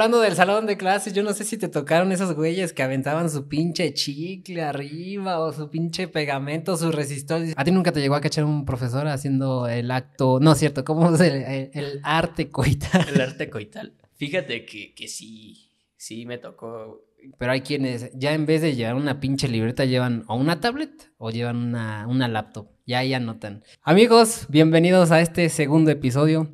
Hablando 0.00 0.20
del 0.20 0.36
salón 0.36 0.66
de 0.66 0.76
clases, 0.76 1.12
yo 1.12 1.24
no 1.24 1.32
sé 1.32 1.42
si 1.42 1.58
te 1.58 1.66
tocaron 1.66 2.12
esos 2.12 2.32
güeyes 2.32 2.72
que 2.72 2.84
aventaban 2.84 3.28
su 3.28 3.48
pinche 3.48 3.92
chicle 3.94 4.62
arriba 4.62 5.40
o 5.40 5.52
su 5.52 5.70
pinche 5.70 6.06
pegamento, 6.06 6.76
su 6.76 6.92
resistor. 6.92 7.42
¿A 7.56 7.64
ti 7.64 7.72
nunca 7.72 7.90
te 7.90 7.98
llegó 7.98 8.14
a 8.14 8.20
cachar 8.20 8.44
un 8.44 8.64
profesor 8.64 9.08
haciendo 9.08 9.66
el 9.66 9.90
acto? 9.90 10.38
No, 10.38 10.54
cierto, 10.54 10.84
¿cómo 10.84 11.12
es 11.12 11.20
el, 11.20 11.70
el, 11.74 12.00
arte 12.04 12.48
coital? 12.48 13.08
El 13.12 13.20
arte 13.20 13.50
coital. 13.50 13.92
Fíjate 14.14 14.64
que, 14.64 14.94
que 14.94 15.08
sí, 15.08 15.72
sí 15.96 16.26
me 16.26 16.38
tocó. 16.38 17.04
Pero 17.36 17.50
hay 17.50 17.62
quienes 17.62 18.12
ya 18.14 18.34
en 18.34 18.46
vez 18.46 18.62
de 18.62 18.76
llevar 18.76 18.94
una 18.94 19.18
pinche 19.18 19.48
libreta 19.48 19.84
llevan 19.84 20.22
o 20.28 20.36
una 20.36 20.60
tablet 20.60 21.10
o 21.18 21.32
llevan 21.32 21.56
una, 21.56 22.06
una 22.06 22.28
laptop. 22.28 22.68
Ya 22.86 23.00
ahí 23.00 23.14
anotan. 23.14 23.64
Amigos, 23.82 24.46
bienvenidos 24.48 25.10
a 25.10 25.20
este 25.20 25.48
segundo 25.48 25.90
episodio 25.90 26.52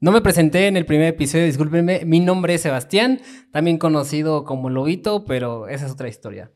no 0.00 0.12
me 0.12 0.20
presenté 0.20 0.68
en 0.68 0.76
el 0.76 0.86
primer 0.86 1.08
episodio, 1.08 1.44
discúlpenme. 1.44 2.04
Mi 2.04 2.20
nombre 2.20 2.54
es 2.54 2.62
Sebastián, 2.62 3.20
también 3.50 3.78
conocido 3.78 4.44
como 4.44 4.70
Lobito, 4.70 5.24
pero 5.24 5.68
esa 5.68 5.86
es 5.86 5.92
otra 5.92 6.08
historia. 6.08 6.52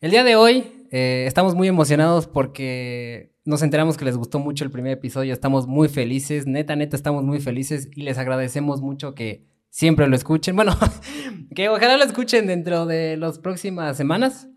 El 0.00 0.10
día 0.10 0.22
de 0.22 0.36
hoy 0.36 0.86
eh, 0.90 1.24
estamos 1.26 1.54
muy 1.54 1.66
emocionados 1.66 2.26
porque 2.26 3.32
nos 3.44 3.62
enteramos 3.62 3.96
que 3.96 4.04
les 4.04 4.16
gustó 4.16 4.38
mucho 4.38 4.64
el 4.64 4.70
primer 4.70 4.92
episodio. 4.92 5.32
Estamos 5.32 5.66
muy 5.66 5.88
felices, 5.88 6.46
neta, 6.46 6.76
neta, 6.76 6.94
estamos 6.94 7.24
muy 7.24 7.40
felices 7.40 7.88
y 7.94 8.02
les 8.02 8.18
agradecemos 8.18 8.80
mucho 8.80 9.14
que 9.14 9.44
siempre 9.70 10.06
lo 10.06 10.14
escuchen. 10.14 10.54
Bueno, 10.54 10.76
que 11.54 11.68
ojalá 11.68 11.96
lo 11.96 12.04
escuchen 12.04 12.46
dentro 12.46 12.86
de 12.86 13.16
las 13.16 13.40
próximas 13.40 13.96
semanas. 13.96 14.48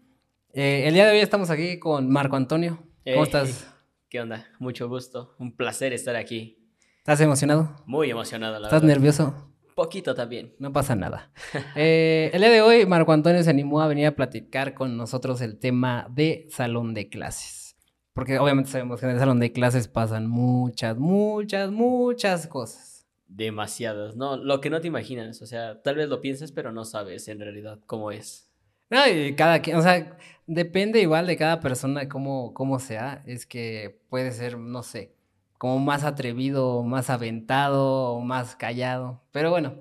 Eh, 0.53 0.83
el 0.85 0.93
día 0.93 1.05
de 1.05 1.13
hoy 1.13 1.19
estamos 1.19 1.49
aquí 1.49 1.79
con 1.79 2.09
Marco 2.09 2.35
Antonio. 2.35 2.83
¿Cómo 3.03 3.23
estás? 3.23 3.73
¿Qué 4.09 4.21
onda? 4.21 4.47
Mucho 4.59 4.87
gusto. 4.87 5.33
Un 5.39 5.55
placer 5.55 5.93
estar 5.93 6.15
aquí. 6.15 6.66
¿Estás 7.07 7.21
emocionado? 7.21 7.73
Muy 7.85 8.11
emocionado, 8.11 8.59
la 8.59 8.67
¿Estás 8.67 8.83
nervioso? 8.83 9.33
Poquito 9.75 10.13
también. 10.13 10.53
No 10.59 10.73
pasa 10.73 10.93
nada. 10.93 11.31
Eh, 11.77 12.29
el 12.33 12.41
día 12.41 12.49
de 12.49 12.61
hoy, 12.61 12.85
Marco 12.85 13.13
Antonio 13.13 13.41
se 13.43 13.49
animó 13.49 13.79
a 13.79 13.87
venir 13.87 14.07
a 14.07 14.15
platicar 14.17 14.73
con 14.73 14.97
nosotros 14.97 15.39
el 15.39 15.57
tema 15.57 16.07
de 16.11 16.47
salón 16.49 16.93
de 16.93 17.07
clases. 17.07 17.77
Porque 18.11 18.37
obviamente 18.39 18.71
sabemos 18.71 18.99
que 18.99 19.05
en 19.05 19.13
el 19.13 19.19
salón 19.19 19.39
de 19.39 19.53
clases 19.53 19.87
pasan 19.87 20.27
muchas, 20.27 20.97
muchas, 20.97 21.71
muchas 21.71 22.45
cosas. 22.45 23.07
Demasiadas, 23.29 24.17
¿no? 24.17 24.35
Lo 24.35 24.59
que 24.59 24.69
no 24.69 24.81
te 24.81 24.89
imaginas. 24.89 25.41
O 25.41 25.45
sea, 25.45 25.81
tal 25.81 25.95
vez 25.95 26.09
lo 26.09 26.19
pienses, 26.19 26.51
pero 26.51 26.73
no 26.73 26.83
sabes 26.83 27.29
en 27.29 27.39
realidad 27.39 27.79
cómo 27.85 28.11
es. 28.11 28.51
No, 28.89 29.07
y 29.07 29.33
cada 29.33 29.61
quien, 29.61 29.77
o 29.77 29.81
sea, 29.81 30.17
depende 30.45 30.99
igual 30.99 31.25
de 31.25 31.37
cada 31.37 31.61
persona 31.61 32.09
cómo, 32.09 32.53
cómo 32.53 32.79
sea. 32.79 33.23
Es 33.25 33.45
que 33.45 33.97
puede 34.09 34.31
ser, 34.31 34.57
no 34.57 34.83
sé, 34.83 35.16
como 35.57 35.79
más 35.79 36.03
atrevido, 36.03 36.83
más 36.83 37.09
aventado, 37.09 38.19
más 38.21 38.55
callado. 38.55 39.21
Pero 39.31 39.49
bueno, 39.49 39.75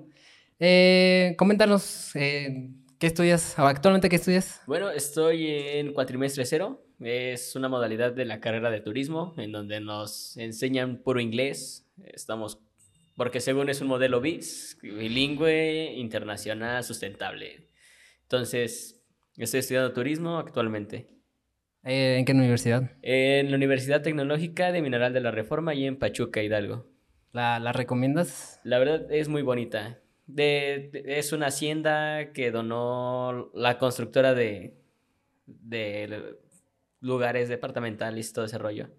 eh, 0.59 1.35
coméntanos, 1.37 2.15
eh, 2.15 2.69
¿qué 2.99 3.07
estudias? 3.07 3.57
¿Actualmente 3.59 4.09
qué 4.09 4.15
estudias? 4.15 4.61
Bueno, 4.65 4.89
estoy 4.89 5.47
en 5.47 5.93
cuatrimestre 5.93 6.45
cero. 6.45 6.83
Es 6.99 7.55
una 7.55 7.69
modalidad 7.69 8.11
de 8.11 8.25
la 8.25 8.39
carrera 8.39 8.71
de 8.71 8.81
turismo 8.81 9.35
en 9.37 9.51
donde 9.51 9.79
nos 9.79 10.35
enseñan 10.37 10.97
puro 10.97 11.19
inglés. 11.19 11.87
Estamos, 12.03 12.59
porque 13.15 13.39
según 13.39 13.69
es 13.69 13.81
un 13.81 13.87
modelo 13.87 14.19
BIS, 14.19 14.79
bilingüe, 14.81 15.93
internacional, 15.95 16.83
sustentable. 16.83 17.69
Entonces, 18.23 19.03
estoy 19.35 19.59
estudiando 19.59 19.93
turismo 19.93 20.39
actualmente. 20.39 21.16
Eh, 21.87 22.17
¿En 22.17 22.25
qué 22.25 22.33
universidad? 22.33 22.91
En 23.01 23.49
la 23.49 23.55
Universidad 23.55 24.01
Tecnológica 24.01 24.73
de 24.73 24.81
Mineral 24.81 25.13
de 25.13 25.21
la 25.21 25.31
Reforma 25.31 25.73
y 25.73 25.85
en 25.85 25.97
Pachuca, 25.97 26.43
Hidalgo. 26.43 26.85
¿La, 27.31 27.59
la 27.59 27.71
recomiendas? 27.71 28.59
La 28.65 28.77
verdad 28.77 29.09
es 29.09 29.29
muy 29.29 29.41
bonita. 29.41 30.01
De, 30.25 30.91
es 31.05 31.31
una 31.31 31.47
hacienda 31.47 32.33
que 32.33 32.51
donó 32.51 33.51
la 33.53 33.77
constructora 33.77 34.33
de, 34.33 34.75
de 35.45 36.35
lugares 36.99 37.47
departamentales 37.47 38.29
y 38.29 38.33
todo 38.33 38.43
ese 38.43 38.57
rollo. 38.57 38.89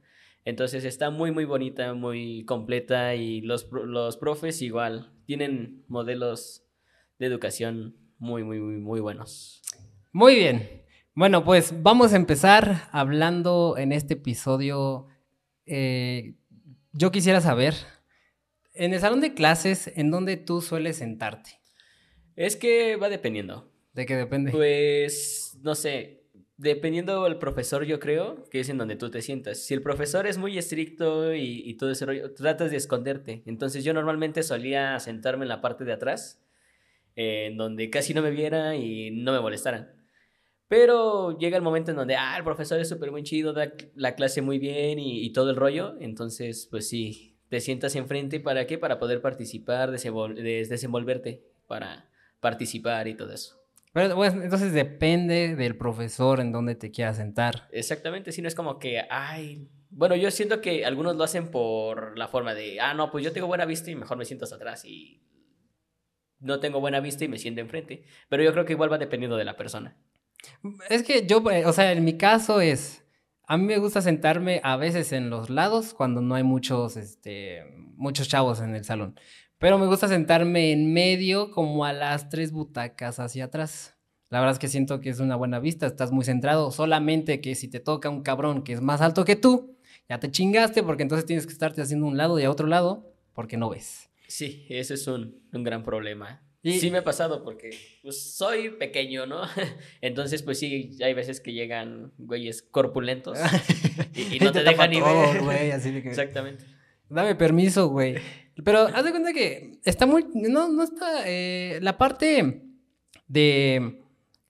Entonces 0.46 0.86
está 0.86 1.10
muy, 1.10 1.30
muy 1.30 1.44
bonita, 1.44 1.92
muy 1.92 2.46
completa 2.46 3.14
y 3.14 3.42
los, 3.42 3.68
los 3.70 4.16
profes 4.16 4.62
igual 4.62 5.12
tienen 5.26 5.84
modelos 5.88 6.64
de 7.18 7.26
educación 7.26 7.96
muy, 8.16 8.44
muy, 8.44 8.60
muy, 8.60 8.78
muy 8.78 9.00
buenos. 9.00 9.60
Muy 10.10 10.36
bien. 10.36 10.87
Bueno, 11.18 11.42
pues 11.42 11.82
vamos 11.82 12.12
a 12.12 12.16
empezar 12.16 12.88
hablando 12.92 13.74
en 13.76 13.90
este 13.90 14.14
episodio. 14.14 15.08
Eh, 15.66 16.36
yo 16.92 17.10
quisiera 17.10 17.40
saber, 17.40 17.74
en 18.72 18.94
el 18.94 19.00
salón 19.00 19.20
de 19.20 19.34
clases, 19.34 19.90
¿en 19.96 20.12
dónde 20.12 20.36
tú 20.36 20.60
sueles 20.60 20.98
sentarte? 20.98 21.58
Es 22.36 22.54
que 22.54 22.94
va 22.94 23.08
dependiendo. 23.08 23.68
¿De 23.94 24.06
qué 24.06 24.14
depende? 24.14 24.52
Pues, 24.52 25.58
no 25.60 25.74
sé, 25.74 26.22
dependiendo 26.56 27.24
del 27.24 27.38
profesor, 27.38 27.84
yo 27.84 27.98
creo 27.98 28.44
que 28.44 28.60
es 28.60 28.68
en 28.68 28.78
donde 28.78 28.94
tú 28.94 29.10
te 29.10 29.20
sientas. 29.20 29.58
Si 29.58 29.74
el 29.74 29.82
profesor 29.82 30.24
es 30.28 30.38
muy 30.38 30.56
estricto 30.56 31.34
y, 31.34 31.74
todo 31.78 31.90
ese 31.90 32.06
rollo, 32.06 32.32
tratas 32.32 32.70
de 32.70 32.76
esconderte. 32.76 33.42
Entonces 33.44 33.82
yo 33.82 33.92
normalmente 33.92 34.44
solía 34.44 35.00
sentarme 35.00 35.46
en 35.46 35.48
la 35.48 35.62
parte 35.62 35.84
de 35.84 35.94
atrás, 35.94 36.40
en 37.16 37.56
donde 37.56 37.90
casi 37.90 38.14
no 38.14 38.22
me 38.22 38.30
viera 38.30 38.76
y 38.76 39.10
no 39.10 39.32
me 39.32 39.40
molestaran. 39.40 39.97
Pero 40.68 41.38
llega 41.38 41.56
el 41.56 41.62
momento 41.62 41.90
en 41.90 41.96
donde, 41.96 42.16
ah, 42.16 42.36
el 42.36 42.44
profesor 42.44 42.78
es 42.78 42.88
súper 42.88 43.10
muy 43.10 43.22
chido, 43.22 43.54
da 43.54 43.72
la 43.94 44.14
clase 44.14 44.42
muy 44.42 44.58
bien 44.58 44.98
y, 44.98 45.32
todo 45.32 45.50
el 45.50 45.56
rollo. 45.56 45.96
Entonces, 45.98 46.68
pues 46.70 46.88
sí, 46.88 47.38
te 47.48 47.60
sientas 47.60 47.96
enfrente. 47.96 48.38
¿Para 48.38 48.66
qué? 48.66 48.76
Para 48.76 48.98
poder 48.98 49.22
participar, 49.22 49.90
desenvolverte, 49.90 51.42
para 51.66 52.10
participar 52.40 53.08
y 53.08 53.14
todo 53.14 53.32
eso. 53.32 53.58
Pero 53.94 54.14
bueno, 54.14 54.42
entonces 54.42 54.74
depende 54.74 55.56
del 55.56 55.76
profesor 55.76 56.40
en 56.40 56.52
donde 56.52 56.74
te 56.74 56.90
quieras 56.90 57.16
sentar. 57.16 57.68
Exactamente, 57.72 58.32
si 58.32 58.42
no 58.42 58.48
es 58.48 58.54
como 58.54 58.78
que, 58.78 59.02
ay, 59.10 59.66
bueno, 59.90 60.14
yo 60.14 60.30
siento 60.30 60.60
que 60.60 60.84
algunos 60.84 61.16
lo 61.16 61.24
hacen 61.24 61.50
por 61.50 62.18
la 62.18 62.28
forma 62.28 62.54
de, 62.54 62.80
ah, 62.80 62.92
no, 62.92 63.10
pues 63.10 63.24
yo 63.24 63.32
tengo 63.32 63.46
buena 63.46 63.64
vista 63.64 63.90
y 63.90 63.96
mejor 63.96 64.18
me 64.18 64.26
siento 64.26 64.44
hasta 64.44 64.56
atrás 64.56 64.84
y 64.84 65.22
no 66.40 66.60
tengo 66.60 66.80
buena 66.80 67.00
vista 67.00 67.24
y 67.24 67.28
me 67.28 67.38
siento 67.38 67.62
enfrente. 67.62 68.04
Pero 68.28 68.42
yo 68.42 68.52
creo 68.52 68.66
que 68.66 68.74
igual 68.74 68.92
va 68.92 68.98
dependiendo 68.98 69.38
de 69.38 69.44
la 69.44 69.56
persona. 69.56 69.96
Es 70.88 71.02
que 71.02 71.26
yo, 71.26 71.42
eh, 71.50 71.66
o 71.66 71.72
sea, 71.72 71.92
en 71.92 72.04
mi 72.04 72.16
caso 72.16 72.60
es, 72.60 73.04
a 73.46 73.56
mí 73.56 73.64
me 73.64 73.78
gusta 73.78 74.02
sentarme 74.02 74.60
a 74.62 74.76
veces 74.76 75.12
en 75.12 75.30
los 75.30 75.50
lados 75.50 75.94
cuando 75.94 76.20
no 76.20 76.34
hay 76.34 76.42
muchos, 76.42 76.96
este, 76.96 77.64
muchos 77.96 78.28
chavos 78.28 78.60
en 78.60 78.74
el 78.74 78.84
salón. 78.84 79.18
Pero 79.58 79.78
me 79.78 79.86
gusta 79.86 80.06
sentarme 80.06 80.72
en 80.72 80.92
medio 80.92 81.50
como 81.50 81.84
a 81.84 81.92
las 81.92 82.28
tres 82.28 82.52
butacas 82.52 83.18
hacia 83.18 83.46
atrás. 83.46 83.96
La 84.30 84.40
verdad 84.40 84.52
es 84.52 84.58
que 84.58 84.68
siento 84.68 85.00
que 85.00 85.08
es 85.08 85.20
una 85.20 85.36
buena 85.36 85.58
vista, 85.58 85.86
estás 85.86 86.12
muy 86.12 86.24
centrado, 86.24 86.70
solamente 86.70 87.40
que 87.40 87.54
si 87.54 87.68
te 87.68 87.80
toca 87.80 88.10
un 88.10 88.22
cabrón 88.22 88.62
que 88.62 88.74
es 88.74 88.80
más 88.80 89.00
alto 89.00 89.24
que 89.24 89.36
tú, 89.36 89.78
ya 90.08 90.20
te 90.20 90.30
chingaste 90.30 90.82
porque 90.82 91.02
entonces 91.02 91.24
tienes 91.24 91.46
que 91.46 91.52
estarte 91.52 91.80
haciendo 91.80 92.06
un 92.06 92.16
lado 92.16 92.38
y 92.38 92.44
a 92.44 92.50
otro 92.50 92.66
lado 92.66 93.14
porque 93.32 93.56
no 93.56 93.70
ves. 93.70 94.10
Sí, 94.28 94.66
ese 94.68 94.94
es 94.94 95.06
un, 95.06 95.40
un 95.52 95.64
gran 95.64 95.82
problema. 95.82 96.42
Sí 96.72 96.90
me 96.90 96.98
ha 96.98 97.04
pasado 97.04 97.44
porque 97.44 97.70
pues, 98.02 98.36
soy 98.36 98.70
pequeño, 98.70 99.26
¿no? 99.26 99.42
Entonces, 100.00 100.42
pues 100.42 100.58
sí, 100.58 100.96
hay 101.02 101.14
veces 101.14 101.40
que 101.40 101.52
llegan 101.52 102.12
güeyes 102.18 102.62
corpulentos 102.62 103.38
y, 104.14 104.38
no 104.40 104.52
te, 104.52 104.62
dejan 104.62 104.90
ni 104.90 105.00
ver. 105.00 105.40
Güey, 105.42 105.70
así 105.70 105.90
de 105.90 106.02
que... 106.02 106.08
Exactamente. 106.08 106.64
Dame 107.08 107.34
permiso, 107.34 107.88
güey. 107.88 108.16
Pero 108.64 108.80
haz 108.80 109.04
de 109.04 109.10
cuenta 109.10 109.32
que 109.32 109.78
está 109.84 110.06
muy... 110.06 110.26
No, 110.34 110.68
no 110.68 110.82
está... 110.82 111.22
Eh, 111.26 111.78
la 111.80 111.96
parte 111.96 112.62
de 113.28 114.02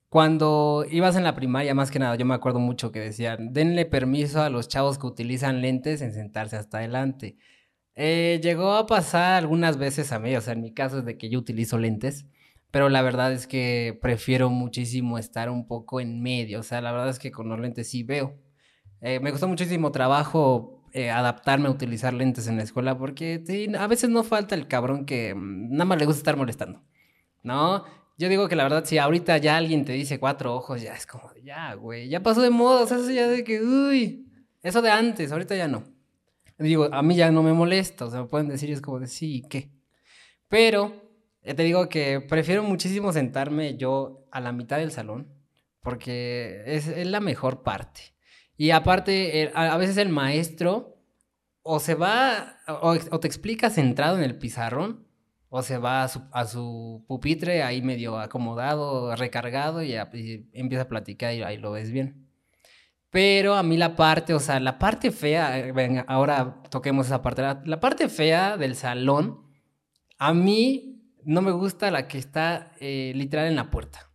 cuando 0.08 0.86
ibas 0.90 1.16
en 1.16 1.24
la 1.24 1.34
primaria, 1.34 1.74
más 1.74 1.90
que 1.90 1.98
nada, 1.98 2.16
yo 2.16 2.24
me 2.24 2.34
acuerdo 2.34 2.60
mucho 2.60 2.90
que 2.90 3.00
decían, 3.00 3.52
denle 3.52 3.84
permiso 3.84 4.40
a 4.40 4.48
los 4.48 4.68
chavos 4.68 4.98
que 4.98 5.06
utilizan 5.06 5.60
lentes 5.60 6.00
en 6.00 6.14
sentarse 6.14 6.56
hasta 6.56 6.78
adelante. 6.78 7.36
Eh, 8.00 8.38
llegó 8.44 8.74
a 8.74 8.86
pasar 8.86 9.34
algunas 9.34 9.76
veces 9.76 10.12
a 10.12 10.20
mí, 10.20 10.36
o 10.36 10.40
sea, 10.40 10.52
en 10.52 10.60
mi 10.60 10.72
caso 10.72 11.00
es 11.00 11.04
de 11.04 11.18
que 11.18 11.28
yo 11.30 11.40
utilizo 11.40 11.78
lentes, 11.78 12.26
pero 12.70 12.88
la 12.88 13.02
verdad 13.02 13.32
es 13.32 13.48
que 13.48 13.98
prefiero 14.00 14.50
muchísimo 14.50 15.18
estar 15.18 15.50
un 15.50 15.66
poco 15.66 16.00
en 16.00 16.22
medio, 16.22 16.60
o 16.60 16.62
sea, 16.62 16.80
la 16.80 16.92
verdad 16.92 17.08
es 17.08 17.18
que 17.18 17.32
con 17.32 17.48
los 17.48 17.58
lentes 17.58 17.90
sí 17.90 18.04
veo. 18.04 18.38
Eh, 19.00 19.18
me 19.18 19.32
costó 19.32 19.48
muchísimo 19.48 19.90
trabajo 19.90 20.84
eh, 20.92 21.10
adaptarme 21.10 21.66
a 21.66 21.72
utilizar 21.72 22.14
lentes 22.14 22.46
en 22.46 22.58
la 22.58 22.62
escuela 22.62 22.96
porque 22.96 23.42
a 23.76 23.86
veces 23.88 24.10
no 24.10 24.22
falta 24.22 24.54
el 24.54 24.68
cabrón 24.68 25.04
que 25.04 25.34
mm, 25.34 25.72
nada 25.72 25.84
más 25.86 25.98
le 25.98 26.06
gusta 26.06 26.18
estar 26.20 26.36
molestando, 26.36 26.84
¿no? 27.42 27.84
Yo 28.16 28.28
digo 28.28 28.48
que 28.48 28.54
la 28.54 28.62
verdad, 28.62 28.84
si 28.84 28.98
ahorita 28.98 29.38
ya 29.38 29.56
alguien 29.56 29.84
te 29.84 29.92
dice 29.94 30.20
cuatro 30.20 30.54
ojos, 30.54 30.82
ya 30.82 30.94
es 30.94 31.04
como, 31.04 31.32
ya, 31.42 31.74
güey, 31.74 32.08
ya 32.08 32.22
pasó 32.22 32.42
de 32.42 32.50
moda, 32.50 32.82
o 32.82 32.86
sea, 32.86 32.98
eso 32.98 33.10
ya 33.10 33.26
de 33.26 33.42
que, 33.42 33.60
uy, 33.60 34.28
eso 34.62 34.82
de 34.82 34.90
antes, 34.92 35.32
ahorita 35.32 35.56
ya 35.56 35.66
no. 35.66 35.97
Digo, 36.58 36.88
a 36.92 37.02
mí 37.02 37.14
ya 37.14 37.30
no 37.30 37.42
me 37.42 37.52
molesta, 37.52 38.06
o 38.06 38.10
sea, 38.10 38.22
me 38.22 38.28
pueden 38.28 38.48
decir, 38.48 38.70
es 38.70 38.80
como 38.80 38.98
de 38.98 39.06
sí, 39.06 39.44
¿qué? 39.48 39.70
Pero 40.48 41.08
te 41.42 41.62
digo 41.62 41.88
que 41.88 42.20
prefiero 42.20 42.62
muchísimo 42.62 43.12
sentarme 43.12 43.76
yo 43.76 44.26
a 44.32 44.40
la 44.40 44.52
mitad 44.52 44.78
del 44.78 44.90
salón, 44.90 45.32
porque 45.80 46.62
es, 46.66 47.06
la 47.06 47.20
mejor 47.20 47.62
parte. 47.62 48.14
Y 48.56 48.70
aparte, 48.70 49.52
a, 49.54 49.76
veces 49.76 49.96
el 49.98 50.08
maestro 50.08 50.96
o 51.62 51.80
se 51.80 51.94
va, 51.94 52.58
o, 52.66 53.20
te 53.20 53.28
explica 53.28 53.70
centrado 53.70 54.16
en 54.18 54.24
el 54.24 54.36
pizarrón, 54.36 55.06
o 55.50 55.62
se 55.62 55.78
va 55.78 56.02
a 56.02 56.08
su, 56.08 56.22
a 56.32 56.44
su 56.44 57.04
pupitre 57.06 57.62
ahí 57.62 57.82
medio 57.82 58.18
acomodado, 58.18 59.14
recargado 59.16 59.82
y, 59.82 59.94
y 59.94 60.48
empieza 60.52 60.82
a 60.82 60.88
platicar 60.88 61.34
y 61.34 61.42
ahí 61.42 61.56
lo 61.56 61.70
ves 61.70 61.90
bien. 61.90 62.27
Pero 63.10 63.54
a 63.54 63.62
mí 63.62 63.76
la 63.76 63.96
parte, 63.96 64.34
o 64.34 64.40
sea, 64.40 64.60
la 64.60 64.78
parte 64.78 65.10
fea, 65.10 65.58
eh, 65.58 66.04
ahora 66.06 66.62
toquemos 66.70 67.06
esa 67.06 67.22
parte, 67.22 67.42
la, 67.42 67.62
la 67.64 67.80
parte 67.80 68.08
fea 68.08 68.56
del 68.56 68.74
salón, 68.74 69.46
a 70.18 70.34
mí 70.34 70.98
no 71.24 71.42
me 71.42 71.52
gusta 71.52 71.90
la 71.90 72.08
que 72.08 72.18
está 72.18 72.72
eh, 72.80 73.12
literal 73.14 73.46
en 73.46 73.56
la 73.56 73.70
puerta. 73.70 74.10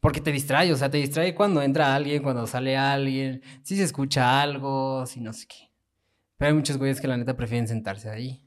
Porque 0.00 0.20
te 0.20 0.30
distrae, 0.30 0.72
o 0.72 0.76
sea, 0.76 0.90
te 0.90 0.98
distrae 0.98 1.34
cuando 1.34 1.62
entra 1.62 1.94
alguien, 1.94 2.22
cuando 2.22 2.46
sale 2.46 2.76
alguien, 2.76 3.42
si 3.62 3.76
se 3.76 3.82
escucha 3.82 4.40
algo, 4.40 5.06
si 5.06 5.20
no 5.20 5.32
sé 5.32 5.46
qué. 5.48 5.72
Pero 6.36 6.50
hay 6.50 6.54
muchos 6.54 6.76
güeyes 6.76 7.00
que 7.00 7.08
la 7.08 7.16
neta 7.16 7.36
prefieren 7.36 7.66
sentarse 7.66 8.08
ahí. 8.08 8.44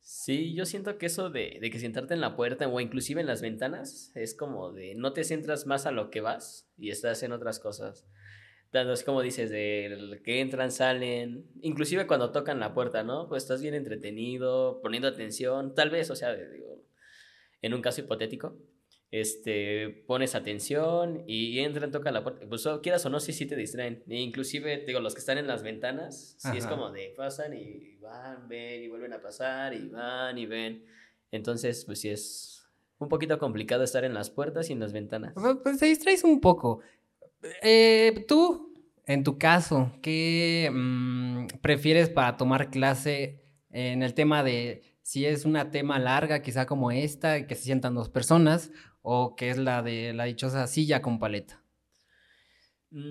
Sí, 0.00 0.52
yo 0.54 0.66
siento 0.66 0.98
que 0.98 1.06
eso 1.06 1.30
de, 1.30 1.58
de 1.60 1.70
que 1.70 1.78
sentarte 1.78 2.12
en 2.12 2.20
la 2.20 2.36
puerta 2.36 2.68
o 2.68 2.80
inclusive 2.80 3.20
en 3.20 3.26
las 3.26 3.40
ventanas 3.40 4.12
es 4.14 4.34
como 4.34 4.72
de 4.72 4.94
no 4.94 5.12
te 5.12 5.24
centras 5.24 5.66
más 5.66 5.86
a 5.86 5.92
lo 5.92 6.10
que 6.10 6.20
vas 6.20 6.68
y 6.76 6.90
estás 6.90 7.22
en 7.22 7.32
otras 7.32 7.58
cosas. 7.58 8.06
Tanto 8.72 8.94
es 8.94 9.04
como 9.04 9.20
dices, 9.20 9.50
de 9.50 10.20
que 10.24 10.40
entran, 10.40 10.72
salen, 10.72 11.44
inclusive 11.60 12.06
cuando 12.06 12.32
tocan 12.32 12.58
la 12.58 12.72
puerta, 12.72 13.02
¿no? 13.02 13.28
Pues 13.28 13.42
estás 13.42 13.60
bien 13.60 13.74
entretenido, 13.74 14.80
poniendo 14.80 15.08
atención, 15.08 15.74
tal 15.74 15.90
vez, 15.90 16.10
o 16.10 16.16
sea, 16.16 16.34
digo, 16.34 16.82
en 17.60 17.74
un 17.74 17.82
caso 17.82 18.00
hipotético, 18.00 18.56
este, 19.10 20.02
pones 20.06 20.34
atención 20.34 21.22
y 21.26 21.58
entran, 21.58 21.90
tocan 21.90 22.14
la 22.14 22.22
puerta, 22.22 22.46
pues 22.48 22.66
quieras 22.82 23.04
o 23.04 23.10
no, 23.10 23.20
sí, 23.20 23.34
sí 23.34 23.44
te 23.44 23.56
distraen. 23.56 24.02
E 24.08 24.20
inclusive, 24.20 24.84
digo, 24.86 25.00
los 25.00 25.12
que 25.12 25.20
están 25.20 25.36
en 25.36 25.46
las 25.46 25.62
ventanas, 25.62 26.34
sí 26.38 26.56
es 26.56 26.64
Ajá. 26.64 26.74
como 26.74 26.90
de 26.90 27.12
pasan 27.14 27.52
y 27.52 27.96
van, 27.96 28.48
ven 28.48 28.84
y 28.84 28.88
vuelven 28.88 29.12
a 29.12 29.20
pasar 29.20 29.74
y 29.74 29.86
van 29.88 30.38
y 30.38 30.46
ven. 30.46 30.86
Entonces, 31.30 31.84
pues 31.84 32.00
sí 32.00 32.08
es 32.08 32.66
un 32.96 33.10
poquito 33.10 33.38
complicado 33.38 33.84
estar 33.84 34.04
en 34.04 34.14
las 34.14 34.30
puertas 34.30 34.70
y 34.70 34.72
en 34.72 34.80
las 34.80 34.94
ventanas. 34.94 35.34
Pues 35.34 35.56
pues 35.62 35.78
te 35.78 35.86
distraes 35.86 36.24
un 36.24 36.40
poco. 36.40 36.80
Eh, 37.62 38.24
tú, 38.28 38.74
en 39.06 39.24
tu 39.24 39.38
caso, 39.38 39.92
¿qué 40.02 40.70
mm, 40.72 41.46
prefieres 41.60 42.08
para 42.08 42.36
tomar 42.36 42.70
clase 42.70 43.42
en 43.70 44.02
el 44.02 44.14
tema 44.14 44.42
de 44.42 44.82
si 45.02 45.26
es 45.26 45.44
una 45.44 45.70
tema 45.70 45.98
larga, 45.98 46.42
quizá 46.42 46.66
como 46.66 46.90
esta, 46.90 47.46
que 47.46 47.54
se 47.54 47.64
sientan 47.64 47.94
dos 47.94 48.08
personas, 48.08 48.70
o 49.02 49.34
que 49.34 49.50
es 49.50 49.58
la 49.58 49.82
de 49.82 50.12
la 50.12 50.24
dichosa 50.24 50.66
silla 50.66 51.02
con 51.02 51.18
paleta? 51.18 51.62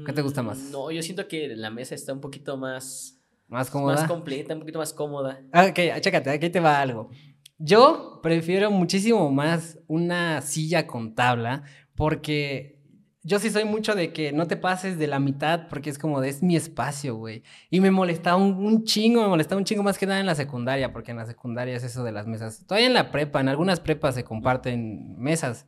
¿Qué 0.06 0.13
te 0.13 0.22
gusta 0.22 0.44
más? 0.44 0.60
Mm, 0.60 0.72
No, 0.72 0.92
yo 0.92 1.01
siento 1.01 1.27
que 1.27 1.48
la 1.56 1.69
mesa 1.72 1.95
está 1.95 2.13
un 2.13 2.22
poquito 2.22 2.56
más, 2.56 3.19
¿Más 3.48 3.69
cómoda? 3.69 3.95
más 3.95 4.07
completa, 4.07 4.54
un 4.54 4.60
poquito 4.62 4.80
más 4.80 4.94
cómoda. 4.94 5.42
Ah, 5.51 5.66
Ok, 5.69 5.80
chécate, 6.01 6.30
aquí 6.30 6.50
te 6.50 6.60
va 6.60 6.80
algo. 6.80 7.10
Yo 7.57 8.19
prefiero 8.24 8.72
muchísimo 8.72 9.30
más 9.31 9.80
una 9.88 10.42
silla 10.42 10.88
con 10.88 11.13
tabla 11.16 11.63
porque 11.95 12.81
yo 13.24 13.40
sí 13.40 13.52
soy 13.52 13.66
mucho 13.66 13.94
de 13.94 14.12
que 14.14 14.32
no 14.32 14.48
te 14.48 14.58
pases 14.58 14.98
de 14.98 15.08
la 15.08 15.20
mitad 15.20 15.68
porque 15.68 15.90
es 15.92 16.00
como 16.00 16.22
de 16.22 16.30
es 16.30 16.42
mi 16.42 16.56
espacio, 16.56 17.16
güey. 17.16 17.44
Y 17.70 17.80
me 17.80 17.92
molesta 17.92 18.36
un, 18.36 18.84
chingo, 18.84 19.22
me 19.22 19.28
molesta 19.28 19.56
un 19.56 19.64
chingo 19.64 19.84
más 19.84 19.98
que 19.98 20.08
nada 20.08 20.20
en 20.20 20.26
la 20.26 20.36
secundaria 20.36 20.92
porque 20.92 21.12
en 21.12 21.18
la 21.18 21.26
secundaria 21.26 21.76
es 21.76 21.84
eso 21.84 22.04
de 22.04 22.12
las 22.12 22.26
mesas. 22.26 22.66
Todavía 22.66 22.88
en 22.88 22.96
la 22.96 23.12
prepa, 23.12 23.40
en 23.40 23.50
algunas 23.50 23.80
prepas 23.80 24.16
se 24.16 24.24
comparten 24.24 25.16
mesas. 25.20 25.68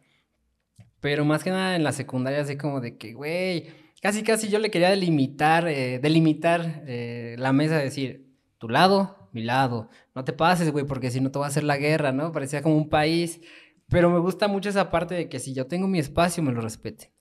Pero 0.99 1.25
más 1.25 1.43
que 1.43 1.51
nada 1.51 1.75
en 1.75 1.83
la 1.83 1.91
secundaria 1.91 2.41
así 2.41 2.57
como 2.57 2.81
de 2.81 2.97
que, 2.97 3.13
güey, 3.13 3.67
casi 4.01 4.23
casi 4.23 4.49
yo 4.49 4.57
le 4.59 4.71
quería 4.71 4.89
delimitar, 4.89 5.67
eh, 5.67 5.99
delimitar 5.99 6.83
eh, 6.87 7.35
la 7.37 7.53
mesa, 7.53 7.77
decir, 7.77 8.33
tu 8.57 8.69
lado, 8.69 9.29
mi 9.31 9.43
lado. 9.43 9.89
No 10.15 10.23
te 10.23 10.33
pases, 10.33 10.71
güey, 10.71 10.85
porque 10.85 11.11
si 11.11 11.21
no 11.21 11.31
te 11.31 11.39
va 11.39 11.45
a 11.45 11.49
hacer 11.49 11.63
la 11.63 11.77
guerra, 11.77 12.11
¿no? 12.13 12.31
Parecía 12.31 12.63
como 12.63 12.77
un 12.77 12.89
país. 12.89 13.41
Pero 13.89 14.09
me 14.09 14.19
gusta 14.19 14.47
mucho 14.47 14.69
esa 14.69 14.89
parte 14.89 15.13
de 15.15 15.29
que 15.29 15.39
si 15.39 15.53
yo 15.53 15.67
tengo 15.67 15.87
mi 15.87 15.99
espacio, 15.99 16.41
me 16.41 16.51
lo 16.51 16.61
respete. 16.61 17.12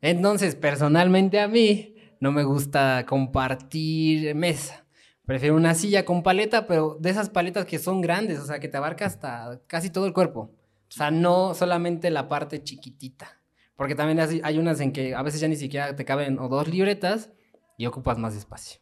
Entonces, 0.00 0.54
personalmente 0.54 1.40
a 1.40 1.48
mí, 1.48 1.96
no 2.20 2.32
me 2.32 2.44
gusta 2.44 3.04
compartir 3.06 4.34
mesa. 4.34 4.86
Prefiero 5.26 5.56
una 5.56 5.74
silla 5.74 6.04
con 6.04 6.22
paleta, 6.22 6.66
pero 6.66 6.96
de 7.00 7.10
esas 7.10 7.30
paletas 7.30 7.64
que 7.64 7.78
son 7.78 8.00
grandes, 8.00 8.40
o 8.40 8.46
sea, 8.46 8.58
que 8.58 8.68
te 8.68 8.76
abarca 8.76 9.06
hasta 9.06 9.60
casi 9.66 9.90
todo 9.90 10.06
el 10.06 10.12
cuerpo. 10.12 10.52
O 10.88 10.92
sea, 10.92 11.10
no 11.10 11.54
solamente 11.54 12.10
la 12.10 12.28
parte 12.28 12.62
chiquitita. 12.62 13.40
Porque 13.76 13.94
también 13.94 14.42
hay 14.42 14.58
unas 14.58 14.80
en 14.80 14.92
que 14.92 15.14
a 15.14 15.22
veces 15.22 15.40
ya 15.40 15.48
ni 15.48 15.56
siquiera 15.56 15.94
te 15.96 16.04
caben 16.04 16.38
o 16.38 16.48
dos 16.48 16.68
libretas 16.68 17.30
y 17.78 17.86
ocupas 17.86 18.18
más 18.18 18.34
espacio. 18.34 18.80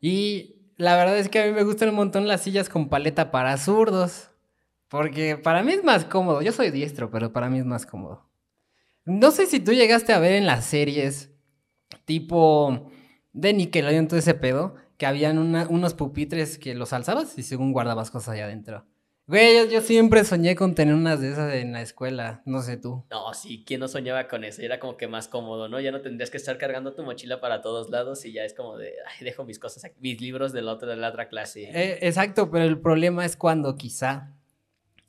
Y 0.00 0.56
la 0.76 0.96
verdad 0.96 1.18
es 1.18 1.28
que 1.28 1.42
a 1.42 1.46
mí 1.46 1.52
me 1.52 1.64
gustan 1.64 1.90
un 1.90 1.96
montón 1.96 2.28
las 2.28 2.42
sillas 2.42 2.68
con 2.68 2.88
paleta 2.88 3.30
para 3.30 3.56
zurdos. 3.58 4.30
Porque 4.88 5.36
para 5.36 5.62
mí 5.62 5.72
es 5.72 5.84
más 5.84 6.04
cómodo. 6.04 6.40
Yo 6.40 6.52
soy 6.52 6.70
diestro, 6.70 7.10
pero 7.10 7.32
para 7.32 7.50
mí 7.50 7.58
es 7.58 7.64
más 7.66 7.84
cómodo. 7.84 8.30
No 9.04 9.30
sé 9.30 9.46
si 9.46 9.60
tú 9.60 9.72
llegaste 9.72 10.12
a 10.12 10.18
ver 10.18 10.32
en 10.32 10.46
las 10.46 10.64
series 10.64 11.30
tipo 12.04 12.90
de 13.32 13.52
Nickelodeon, 13.52 14.08
todo 14.08 14.18
ese 14.18 14.34
pedo, 14.34 14.74
que 14.98 15.06
habían 15.06 15.38
una- 15.38 15.66
unos 15.68 15.94
pupitres 15.94 16.58
que 16.58 16.74
los 16.74 16.92
alzabas 16.92 17.36
y 17.38 17.42
según 17.42 17.72
guardabas 17.72 18.10
cosas 18.10 18.30
allá 18.34 18.44
adentro. 18.44 18.86
Güey, 19.26 19.56
yo, 19.56 19.64
yo 19.70 19.80
siempre 19.80 20.22
soñé 20.24 20.54
con 20.54 20.74
tener 20.74 20.94
unas 20.94 21.18
de 21.20 21.32
esas 21.32 21.54
en 21.54 21.72
la 21.72 21.80
escuela. 21.80 22.42
No 22.44 22.60
sé 22.60 22.76
tú. 22.76 23.04
No, 23.10 23.32
sí, 23.32 23.64
¿quién 23.66 23.80
no 23.80 23.88
soñaba 23.88 24.28
con 24.28 24.44
eso? 24.44 24.60
Era 24.60 24.78
como 24.78 24.98
que 24.98 25.08
más 25.08 25.28
cómodo, 25.28 25.66
¿no? 25.68 25.80
Ya 25.80 25.90
no 25.92 26.02
tendrías 26.02 26.30
que 26.30 26.36
estar 26.36 26.58
cargando 26.58 26.94
tu 26.94 27.02
mochila 27.02 27.40
para 27.40 27.62
todos 27.62 27.88
lados 27.88 28.24
y 28.26 28.32
ya 28.32 28.44
es 28.44 28.52
como 28.52 28.76
de, 28.76 28.92
ay, 29.06 29.24
dejo 29.24 29.44
mis 29.44 29.58
cosas 29.58 29.84
aquí, 29.84 29.96
mis 30.00 30.20
libros 30.20 30.52
de 30.52 30.60
la 30.62 30.72
otra, 30.72 30.90
de 30.90 30.96
la 30.96 31.08
otra 31.08 31.28
clase. 31.28 31.70
Eh, 31.72 31.98
exacto, 32.02 32.50
pero 32.50 32.64
el 32.64 32.78
problema 32.78 33.24
es 33.24 33.36
cuando 33.36 33.76
quizá 33.76 34.34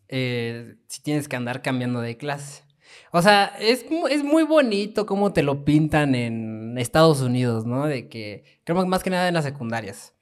eh, 0.08 0.76
si 0.88 1.02
tienes 1.02 1.28
que 1.28 1.36
andar 1.36 1.62
cambiando 1.62 2.00
de 2.02 2.16
clase. 2.18 2.64
O 3.12 3.22
sea, 3.22 3.56
es, 3.60 3.86
es 4.10 4.24
muy 4.24 4.44
bonito 4.44 5.06
cómo 5.06 5.34
te 5.34 5.44
lo 5.44 5.66
pintan 5.66 6.16
en 6.16 6.78
Estados 6.78 7.22
Unidos, 7.22 7.66
¿no? 7.66 7.86
De 7.86 8.10
que, 8.10 8.44
creo 8.64 8.86
más 8.86 9.04
que 9.04 9.10
nada 9.10 9.28
en 9.28 9.34
las 9.34 9.46
secundarias, 9.46 10.14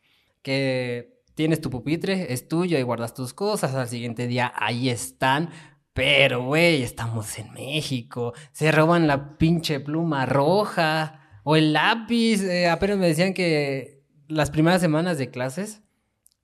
que 0.42 1.22
tienes 1.36 1.62
tu 1.62 1.70
pupitre, 1.70 2.34
es 2.34 2.48
tuyo 2.48 2.78
y 2.78 2.84
guardas 2.84 3.14
tus 3.14 3.34
cosas, 3.34 3.74
al 3.76 3.88
siguiente 3.88 4.28
día 4.28 4.54
ahí 4.56 4.90
están. 4.90 5.50
Pero, 5.94 6.44
güey, 6.44 6.82
estamos 6.82 7.38
en 7.38 7.54
México, 7.54 8.34
se 8.52 8.72
roban 8.72 9.08
la 9.08 9.38
pinche 9.38 9.80
pluma 9.80 10.26
roja 10.26 11.40
o 11.44 11.56
el 11.56 11.74
lápiz. 11.74 12.44
eh, 12.44 12.68
apenas 12.68 12.98
me 12.98 13.08
decían 13.08 13.34
que 13.34 14.04
las 14.28 14.50
primeras 14.50 14.82
semanas 14.82 15.18
de 15.18 15.30
clases 15.30 15.84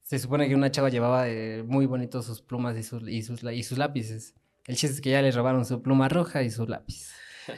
se 0.04 0.20
supone 0.20 0.48
que 0.48 0.56
una 0.56 0.72
chava 0.72 0.90
llevaba 0.90 1.30
eh, 1.30 1.64
muy 1.64 1.86
bonitos 1.86 2.26
sus 2.26 2.42
plumas 2.42 2.76
y 2.78 2.84
sus, 2.84 3.08
y, 3.08 3.22
sus, 3.22 3.44
y 3.44 3.64
sus 3.64 3.78
lápices. 3.78 4.34
El 4.70 4.76
chiste 4.76 4.98
es 4.98 5.02
que 5.02 5.10
ya 5.10 5.24
le 5.24 5.32
robaron 5.32 5.66
su 5.66 5.82
pluma 5.82 6.10
roja 6.10 6.44
y 6.44 6.52
su 6.52 6.68
lápiz. 6.68 7.12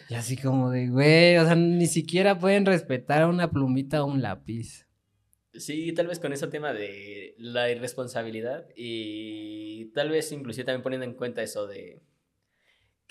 Y 0.07 0.13
así 0.13 0.37
como 0.37 0.71
de, 0.71 0.87
güey, 0.87 1.35
o 1.35 1.43
sea, 1.43 1.55
ni 1.55 1.85
siquiera 1.85 2.39
pueden 2.39 2.65
respetar 2.65 3.21
a 3.21 3.27
una 3.27 3.51
plumita 3.51 4.01
o 4.01 4.07
un 4.07 4.21
lápiz. 4.21 4.87
Sí, 5.53 5.91
tal 5.91 6.07
vez 6.07 6.21
con 6.21 6.31
ese 6.31 6.47
tema 6.47 6.71
de 6.71 7.35
la 7.37 7.69
irresponsabilidad 7.69 8.65
y 8.77 9.91
tal 9.93 10.09
vez 10.09 10.31
inclusive 10.31 10.63
también 10.63 10.83
poniendo 10.83 11.05
en 11.05 11.13
cuenta 11.13 11.43
eso 11.43 11.67
de 11.67 12.01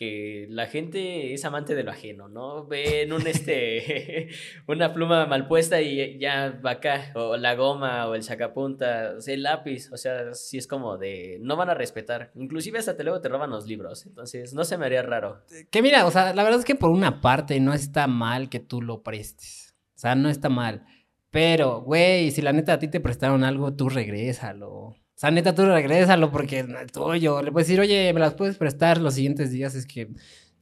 que 0.01 0.47
la 0.49 0.65
gente 0.65 1.35
es 1.35 1.45
amante 1.45 1.75
de 1.75 1.83
lo 1.83 1.91
ajeno, 1.91 2.27
¿no? 2.27 2.65
Ven 2.67 3.13
un 3.13 3.27
este 3.27 4.29
una 4.67 4.95
pluma 4.95 5.27
mal 5.27 5.47
puesta 5.47 5.83
y 5.83 6.19
ya 6.19 6.59
va 6.65 6.71
acá, 6.71 7.13
o 7.15 7.37
la 7.37 7.55
goma, 7.55 8.09
o 8.09 8.15
el 8.15 8.23
sacapuntas, 8.23 9.19
o 9.19 9.21
sea, 9.21 9.35
el 9.35 9.43
lápiz, 9.43 9.93
o 9.93 9.99
sea, 9.99 10.33
sí 10.33 10.57
es 10.57 10.67
como 10.67 10.97
de 10.97 11.37
no 11.43 11.55
van 11.55 11.69
a 11.69 11.75
respetar. 11.75 12.33
Inclusive 12.35 12.79
hasta 12.79 12.97
te 12.97 13.05
luego 13.05 13.21
te 13.21 13.29
roban 13.29 13.51
los 13.51 13.67
libros, 13.67 14.07
entonces 14.07 14.55
no 14.55 14.65
se 14.65 14.79
me 14.79 14.87
haría 14.87 15.03
raro. 15.03 15.43
Que 15.71 15.83
mira, 15.83 16.07
o 16.07 16.11
sea, 16.11 16.33
la 16.33 16.45
verdad 16.45 16.61
es 16.61 16.65
que 16.65 16.77
por 16.77 16.89
una 16.89 17.21
parte 17.21 17.61
no 17.61 17.75
está 17.75 18.07
mal 18.07 18.49
que 18.49 18.59
tú 18.59 18.81
lo 18.81 19.03
prestes. 19.03 19.77
O 19.97 19.99
sea, 20.01 20.15
no 20.15 20.31
está 20.31 20.49
mal. 20.49 20.87
Pero, 21.31 21.83
güey, 21.83 22.31
si 22.31 22.41
la 22.41 22.55
neta 22.55 22.73
a 22.73 22.79
ti 22.79 22.89
te 22.89 23.01
prestaron 23.01 23.45
algo, 23.45 23.75
tú 23.75 23.91
regrésalo. 23.91 24.97
Sea, 25.21 25.31
neta, 25.31 25.55
tú 25.55 25.67
regrésalo 25.67 26.31
porque 26.31 26.61
es 26.61 26.93
tuyo. 26.93 27.43
Le 27.43 27.53
puedes 27.53 27.69
decir, 27.69 27.79
oye, 27.79 28.11
me 28.15 28.21
las 28.21 28.33
puedes 28.33 28.57
prestar 28.57 28.97
los 28.97 29.13
siguientes 29.13 29.51
días. 29.51 29.75
Es 29.75 29.85
que, 29.85 30.09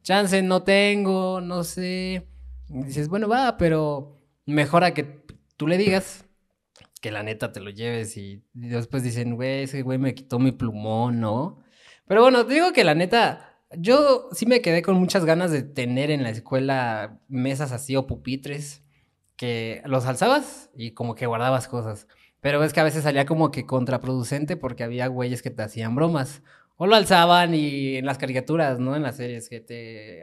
chance, 0.03 0.41
no 0.41 0.63
tengo, 0.63 1.39
no 1.39 1.63
sé. 1.63 2.27
Y 2.67 2.83
dices, 2.83 3.07
bueno, 3.07 3.29
va, 3.29 3.55
pero 3.55 4.17
mejor 4.45 4.83
a 4.83 4.93
que 4.93 5.23
tú 5.55 5.65
le 5.65 5.77
digas 5.77 6.25
que 6.99 7.09
la 7.09 7.23
neta 7.23 7.53
te 7.53 7.61
lo 7.61 7.69
lleves 7.69 8.17
y, 8.17 8.43
y 8.53 8.67
después 8.67 9.01
dicen, 9.01 9.37
güey, 9.37 9.63
ese 9.63 9.81
güey 9.81 9.97
me 9.97 10.13
quitó 10.13 10.39
mi 10.39 10.51
plumón, 10.51 11.21
¿no? 11.21 11.61
Pero 12.05 12.21
bueno, 12.23 12.45
te 12.45 12.55
digo 12.55 12.73
que 12.73 12.83
la 12.83 12.95
neta, 12.95 13.61
yo 13.77 14.27
sí 14.33 14.45
me 14.45 14.59
quedé 14.61 14.81
con 14.81 14.95
muchas 14.95 15.23
ganas 15.23 15.51
de 15.51 15.63
tener 15.63 16.11
en 16.11 16.21
la 16.21 16.31
escuela 16.31 17.21
mesas 17.29 17.71
así 17.71 17.95
o 17.95 18.07
pupitres 18.07 18.83
que 19.37 19.81
los 19.85 20.05
alzabas 20.05 20.69
y 20.75 20.91
como 20.91 21.15
que 21.15 21.27
guardabas 21.27 21.69
cosas. 21.69 22.07
Pero 22.41 22.63
es 22.63 22.73
que 22.73 22.79
a 22.79 22.83
veces 22.83 23.03
salía 23.03 23.25
como 23.25 23.51
que 23.51 23.65
contraproducente 23.65 24.55
porque 24.55 24.83
había 24.83 25.07
güeyes 25.07 25.41
que 25.41 25.49
te 25.49 25.61
hacían 25.61 25.95
bromas. 25.95 26.41
O 26.77 26.87
lo 26.87 26.95
alzaban 26.95 27.53
y 27.53 27.97
en 27.97 28.05
las 28.05 28.17
caricaturas, 28.17 28.79
¿no? 28.79 28.95
En 28.95 29.03
las 29.03 29.17
series 29.17 29.49
que 29.49 29.59
te 29.59 30.21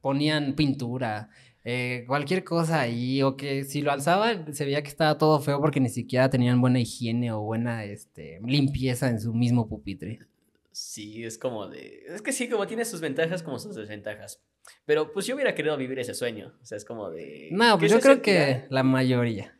ponían 0.00 0.54
pintura, 0.54 1.28
eh, 1.64 2.04
cualquier 2.06 2.44
cosa 2.44 2.80
ahí. 2.80 3.22
O 3.22 3.36
que 3.36 3.64
si 3.64 3.82
lo 3.82 3.92
alzaban 3.92 4.54
se 4.54 4.64
veía 4.64 4.82
que 4.82 4.88
estaba 4.88 5.18
todo 5.18 5.38
feo 5.40 5.60
porque 5.60 5.80
ni 5.80 5.90
siquiera 5.90 6.30
tenían 6.30 6.62
buena 6.62 6.80
higiene 6.80 7.30
o 7.32 7.40
buena 7.40 7.84
este, 7.84 8.40
limpieza 8.42 9.10
en 9.10 9.20
su 9.20 9.34
mismo 9.34 9.68
pupitre. 9.68 10.20
Sí, 10.72 11.24
es 11.24 11.36
como 11.36 11.66
de... 11.66 12.04
Es 12.08 12.22
que 12.22 12.32
sí, 12.32 12.48
como 12.48 12.66
tiene 12.66 12.84
sus 12.84 13.00
ventajas 13.00 13.42
como 13.42 13.58
sus 13.58 13.74
desventajas. 13.74 14.40
Pero 14.86 15.12
pues 15.12 15.26
yo 15.26 15.34
hubiera 15.34 15.54
querido 15.54 15.76
vivir 15.76 15.98
ese 15.98 16.14
sueño. 16.14 16.54
O 16.62 16.64
sea, 16.64 16.76
es 16.76 16.84
como 16.84 17.10
de... 17.10 17.48
No, 17.52 17.76
¿qué 17.76 17.88
pues 17.88 17.92
yo 17.92 18.00
creo 18.00 18.22
que 18.22 18.64
la 18.70 18.82
mayoría. 18.82 19.58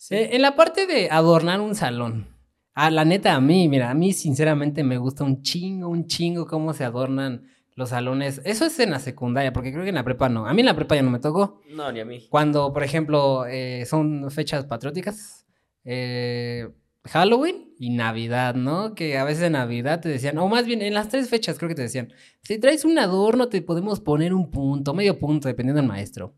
Sí. 0.00 0.14
Eh, 0.14 0.34
en 0.34 0.40
la 0.40 0.56
parte 0.56 0.86
de 0.86 1.10
adornar 1.10 1.60
un 1.60 1.74
salón. 1.74 2.26
Ah, 2.72 2.90
la 2.90 3.04
neta, 3.04 3.34
a 3.34 3.40
mí, 3.40 3.68
mira, 3.68 3.90
a 3.90 3.94
mí 3.94 4.14
sinceramente 4.14 4.82
me 4.82 4.96
gusta 4.96 5.24
un 5.24 5.42
chingo, 5.42 5.88
un 5.88 6.06
chingo 6.06 6.46
cómo 6.46 6.72
se 6.72 6.84
adornan 6.84 7.46
los 7.74 7.90
salones. 7.90 8.40
Eso 8.46 8.64
es 8.64 8.80
en 8.80 8.92
la 8.92 8.98
secundaria, 8.98 9.52
porque 9.52 9.72
creo 9.72 9.82
que 9.82 9.90
en 9.90 9.96
la 9.96 10.02
prepa 10.02 10.30
no. 10.30 10.46
A 10.46 10.54
mí 10.54 10.60
en 10.60 10.66
la 10.66 10.74
prepa 10.74 10.94
ya 10.94 11.02
no 11.02 11.10
me 11.10 11.18
tocó. 11.18 11.60
No, 11.70 11.92
ni 11.92 12.00
a 12.00 12.06
mí. 12.06 12.26
Cuando, 12.30 12.72
por 12.72 12.82
ejemplo, 12.82 13.44
eh, 13.44 13.84
son 13.84 14.30
fechas 14.30 14.64
patrióticas, 14.64 15.46
eh, 15.84 16.70
Halloween 17.04 17.74
y 17.78 17.90
Navidad, 17.90 18.54
¿no? 18.54 18.94
Que 18.94 19.18
a 19.18 19.24
veces 19.24 19.42
en 19.44 19.52
Navidad 19.52 20.00
te 20.00 20.08
decían, 20.08 20.38
o 20.38 20.48
más 20.48 20.64
bien 20.64 20.80
en 20.80 20.94
las 20.94 21.10
tres 21.10 21.28
fechas 21.28 21.58
creo 21.58 21.68
que 21.68 21.74
te 21.74 21.82
decían, 21.82 22.10
si 22.42 22.58
traes 22.58 22.86
un 22.86 22.98
adorno 22.98 23.50
te 23.50 23.60
podemos 23.60 24.00
poner 24.00 24.32
un 24.32 24.50
punto, 24.50 24.94
medio 24.94 25.18
punto, 25.18 25.46
dependiendo 25.46 25.82
del 25.82 25.88
maestro. 25.88 26.34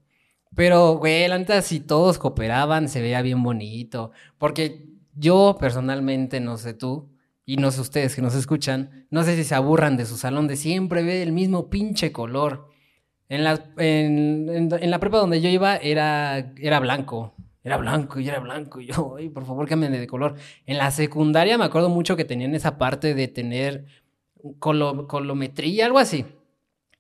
Pero, 0.55 0.97
güey, 0.99 1.27
la 1.29 1.39
neta, 1.39 1.63
si 1.63 1.81
todos 1.81 2.19
cooperaban, 2.19 2.89
se 2.89 3.01
veía 3.01 3.23
bien 3.23 3.43
bonito. 3.43 4.13
Porque 4.39 4.87
yo 5.15 5.57
personalmente, 5.59 6.41
no 6.41 6.59
sé 6.59 6.75
tú, 6.75 7.11
y 7.45 7.57
no 7.57 7.71
sé 7.71 7.81
ustedes 7.81 8.15
que 8.15 8.23
nos 8.23 8.35
escuchan, 8.35 9.07
no 9.11 9.25
sé 9.25 9.35
si 9.37 9.45
se 9.45 9.55
aburran 9.55 9.97
de 9.97 10.07
su 10.07 10.17
salón 10.17 10.47
de 10.49 10.57
siempre 10.57 11.03
ve 11.03 11.23
el 11.23 11.33
mismo 11.33 11.71
pinche 11.71 12.13
color. 12.13 12.69
En 13.29 13.45
la, 13.45 13.65
en, 13.79 14.69
en- 14.81 14.91
la 14.91 14.99
prepa 15.01 15.19
donde 15.19 15.41
yo 15.41 15.49
iba 15.49 15.77
era, 15.77 16.53
era 16.59 16.81
blanco. 16.81 17.35
Era 17.65 17.77
blanco 17.79 18.21
y 18.21 18.29
era 18.29 18.41
blanco. 18.41 18.81
Y 18.81 18.87
yo, 18.87 19.15
ay, 19.17 19.29
por 19.31 19.47
favor, 19.47 19.67
cámbiame 19.69 19.99
de 19.99 20.07
color. 20.07 20.35
En 20.67 20.77
la 20.79 20.91
secundaria 20.91 21.57
me 21.57 21.65
acuerdo 21.65 21.89
mucho 21.89 22.17
que 22.17 22.25
tenían 22.25 22.55
esa 22.55 22.77
parte 22.77 23.15
de 23.15 23.29
tener 23.29 23.87
colo- 24.59 25.07
colometría, 25.07 25.87
algo 25.87 25.99
así. 25.99 26.27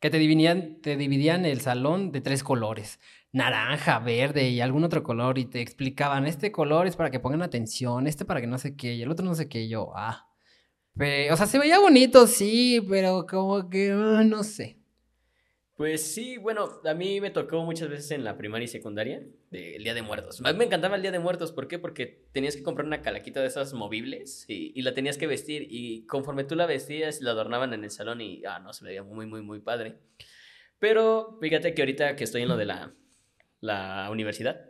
Que 0.00 0.10
te 0.10 0.18
dividían, 0.18 0.78
te 0.82 0.96
dividían 0.96 1.44
el 1.44 1.60
salón 1.60 2.12
de 2.12 2.20
tres 2.20 2.42
colores. 2.42 2.98
Naranja, 3.32 3.98
verde 3.98 4.48
y 4.50 4.60
algún 4.60 4.84
otro 4.84 5.02
color. 5.02 5.38
Y 5.38 5.46
te 5.46 5.60
explicaban, 5.60 6.26
este 6.26 6.52
color 6.52 6.86
es 6.86 6.96
para 6.96 7.10
que 7.10 7.20
pongan 7.20 7.42
atención, 7.42 8.06
este 8.06 8.24
para 8.24 8.40
que 8.40 8.46
no 8.46 8.58
sé 8.58 8.76
qué, 8.76 8.94
y 8.94 9.02
el 9.02 9.10
otro 9.10 9.24
no 9.24 9.34
sé 9.34 9.48
qué. 9.48 9.62
Y 9.62 9.68
yo, 9.68 9.92
ah. 9.96 10.28
Pe- 10.96 11.32
o 11.32 11.36
sea, 11.36 11.46
se 11.46 11.58
veía 11.58 11.78
bonito, 11.78 12.26
sí, 12.26 12.84
pero 12.88 13.26
como 13.26 13.70
que, 13.70 13.90
ah, 13.92 14.22
no 14.24 14.44
sé. 14.44 14.78
Pues 15.74 16.14
sí, 16.14 16.36
bueno, 16.36 16.68
a 16.84 16.94
mí 16.94 17.20
me 17.20 17.30
tocó 17.30 17.64
muchas 17.64 17.88
veces 17.88 18.10
en 18.10 18.22
la 18.24 18.36
primaria 18.36 18.66
y 18.66 18.68
secundaria 18.68 19.22
del 19.50 19.82
Día 19.82 19.94
de 19.94 20.02
Muertos. 20.02 20.40
A 20.44 20.52
mí 20.52 20.58
me 20.58 20.66
encantaba 20.66 20.96
el 20.96 21.02
Día 21.02 21.10
de 21.10 21.18
Muertos, 21.18 21.50
¿por 21.50 21.66
qué? 21.66 21.78
Porque 21.78 22.28
tenías 22.32 22.54
que 22.54 22.62
comprar 22.62 22.86
una 22.86 23.00
calaquita 23.00 23.40
de 23.40 23.46
esas 23.48 23.72
movibles 23.72 24.44
y, 24.48 24.72
y 24.78 24.82
la 24.82 24.92
tenías 24.92 25.16
que 25.16 25.26
vestir 25.26 25.66
y 25.70 26.06
conforme 26.06 26.44
tú 26.44 26.54
la 26.56 26.66
vestías 26.66 27.22
la 27.22 27.30
adornaban 27.30 27.72
en 27.72 27.84
el 27.84 27.90
salón 27.90 28.20
y, 28.20 28.44
ah, 28.44 28.58
no, 28.60 28.74
se 28.74 28.84
veía 28.84 29.02
muy, 29.02 29.26
muy, 29.26 29.40
muy 29.42 29.60
padre. 29.60 29.96
Pero 30.78 31.38
fíjate 31.40 31.74
que 31.74 31.82
ahorita 31.82 32.16
que 32.16 32.24
estoy 32.24 32.42
en 32.42 32.48
lo 32.48 32.56
de 32.58 32.66
la, 32.66 32.92
la 33.62 34.08
universidad, 34.10 34.60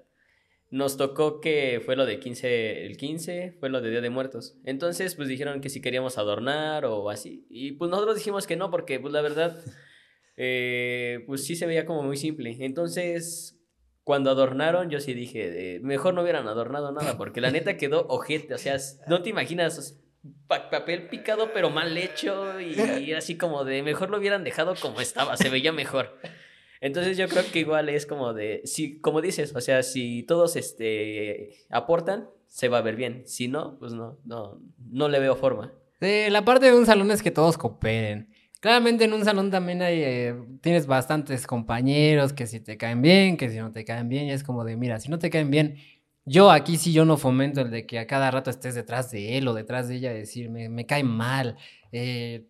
nos 0.71 0.97
tocó 0.97 1.41
que 1.41 1.83
fue 1.85 1.97
lo 1.97 2.07
de 2.07 2.21
15, 2.21 2.87
el 2.87 2.97
15, 2.97 3.57
fue 3.59 3.69
lo 3.69 3.81
de 3.81 3.91
Día 3.91 4.01
de 4.01 4.11
Muertos. 4.11 4.55
Entonces, 4.65 5.17
pues 5.17 5.29
dijeron 5.29 5.61
que 5.61 5.69
si 5.69 5.81
queríamos 5.83 6.17
adornar 6.19 6.85
o 6.85 7.11
así. 7.11 7.47
Y 7.51 7.73
pues 7.73 7.91
nosotros 7.91 8.15
dijimos 8.17 8.47
que 8.47 8.57
no, 8.57 8.71
porque 8.71 9.01
pues 9.01 9.13
la 9.13 9.21
verdad, 9.21 9.59
eh, 10.37 11.25
pues 11.27 11.45
sí 11.45 11.57
se 11.57 11.67
veía 11.67 11.85
como 11.85 12.03
muy 12.03 12.17
simple. 12.17 12.57
Entonces, 12.61 13.59
cuando 14.05 14.31
adornaron, 14.31 14.89
yo 14.91 15.01
sí 15.01 15.13
dije, 15.15 15.51
de, 15.51 15.81
mejor 15.81 16.15
no 16.15 16.23
hubieran 16.23 16.49
adornado 16.49 16.93
nada, 16.93 17.17
porque 17.19 17.41
la 17.41 17.51
neta 17.51 17.77
quedó 17.77 18.07
ojete. 18.09 18.55
O 18.55 18.59
sea, 18.59 18.77
no 19.09 19.23
te 19.23 19.31
imaginas 19.31 20.01
pa- 20.47 20.71
papel 20.71 21.09
picado 21.09 21.51
pero 21.53 21.71
mal 21.71 21.97
hecho 21.97 22.61
y 22.61 23.13
así 23.13 23.37
como 23.37 23.65
de, 23.65 23.83
mejor 23.83 24.11
lo 24.11 24.19
hubieran 24.19 24.45
dejado 24.45 24.75
como 24.81 25.01
estaba, 25.01 25.37
se 25.37 25.51
veía 25.51 25.73
mejor. 25.73 26.19
Entonces 26.83 27.17
yo 27.17 27.29
creo 27.29 27.45
que 27.53 27.61
igual 27.61 27.89
es 27.89 28.07
como 28.07 28.35
de, 28.35 28.61
si, 28.65 28.99
como 29.01 29.21
dices, 29.21 29.55
o 29.55 29.61
sea, 29.61 29.85
si 29.85 30.25
todos 30.25 30.57
este, 30.57 31.55
aportan, 31.71 32.29
se 32.49 32.69
va 32.69 32.79
a 32.79 32.83
ver 32.83 32.97
bien. 32.97 33.23
Si 33.25 33.47
no, 33.47 33.79
pues 33.79 33.93
no, 33.93 34.19
no, 34.25 34.61
no 34.91 35.09
le 35.09 35.21
veo 35.21 35.37
forma. 35.37 35.73
La 36.01 36.45
parte 36.45 36.67
de 36.67 36.77
un 36.77 36.85
salón 36.85 37.13
es 37.13 37.23
que 37.23 37.31
todos 37.31 37.57
cooperen. 37.57 38.29
Claramente 38.59 39.05
en 39.05 39.13
un 39.13 39.25
salón 39.25 39.53
también 39.53 39.81
hay, 39.81 40.03
eh, 40.03 40.35
tienes 40.61 40.89
bastantes 40.89 41.47
compañeros 41.47 42.33
que 42.33 42.49
si 42.49 42.59
te 42.59 42.77
caen 42.77 43.01
bien, 43.01 43.37
que 43.37 43.49
si 43.49 43.59
no 43.59 43.71
te 43.71 43.85
caen 43.85 44.09
bien, 44.09 44.27
y 44.27 44.33
es 44.33 44.43
como 44.43 44.65
de, 44.65 44.77
mira, 44.77 44.99
si 44.99 45.09
no 45.09 45.21
te 45.21 45.31
caen 45.31 45.53
bien, 45.53 45.77
yo 46.25 46.51
aquí 46.51 46.79
sí 46.79 46.93
yo 46.93 47.05
no 47.05 47.17
fomento 47.17 47.61
el 47.61 47.71
de 47.71 47.87
que 47.87 48.01
a 48.01 48.09
cada 48.09 48.33
rato 48.33 48.51
estés 48.51 48.75
detrás 48.75 49.13
de 49.13 49.39
él 49.39 49.47
o 49.47 49.55
detrás 49.55 49.87
de 49.87 49.97
ella, 49.97 50.13
decir, 50.13 50.51
me, 50.51 50.69
me 50.69 50.85
cae 50.85 51.05
mal, 51.05 51.57
eh, 51.93 52.49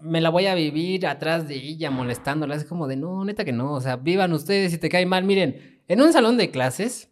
me 0.00 0.20
la 0.20 0.30
voy 0.30 0.46
a 0.46 0.54
vivir 0.54 1.06
atrás 1.06 1.46
de 1.48 1.56
ella 1.56 1.90
molestándola, 1.90 2.54
es 2.54 2.64
como 2.64 2.86
de, 2.88 2.96
no, 2.96 3.24
neta 3.24 3.44
que 3.44 3.52
no, 3.52 3.72
o 3.74 3.80
sea, 3.80 3.96
vivan 3.96 4.32
ustedes 4.32 4.72
si 4.72 4.78
te 4.78 4.88
cae 4.88 5.06
mal, 5.06 5.24
miren, 5.24 5.82
en 5.88 6.00
un 6.00 6.12
salón 6.12 6.36
de 6.36 6.50
clases, 6.50 7.08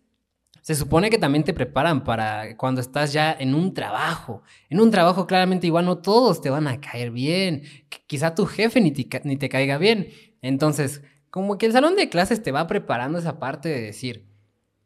se 0.61 0.75
supone 0.75 1.09
que 1.09 1.19
también 1.19 1.45
te 1.45 1.55
preparan 1.55 2.05
para 2.05 2.57
cuando 2.57 2.81
estás 2.81 3.13
ya 3.13 3.35
en 3.39 3.55
un 3.55 3.73
trabajo. 3.73 4.43
En 4.69 4.81
un 4.81 4.91
trabajo 4.91 5.27
claramente 5.27 5.67
igual 5.67 5.87
no 5.87 5.99
todos 5.99 6.43
te 6.43 6.51
van 6.51 6.67
a 6.69 6.79
caer 6.81 7.11
bien. 7.11 7.63
Qu- 7.91 8.01
Quizá 8.07 8.35
tu 8.35 8.45
jefe 8.45 8.81
ni 8.81 8.91
te, 8.91 9.09
ca- 9.09 9.23
ni 9.25 9.37
te 9.37 9.49
caiga 9.49 9.79
bien. 9.79 10.09
Entonces, 10.43 11.01
como 11.31 11.57
que 11.57 11.65
el 11.67 11.73
salón 11.73 11.97
de 11.97 12.11
clases 12.11 12.43
te 12.43 12.53
va 12.53 12.67
preparando 12.67 13.19
esa 13.19 13.39
parte 13.39 13.69
de 13.71 13.81
decir, 13.81 14.27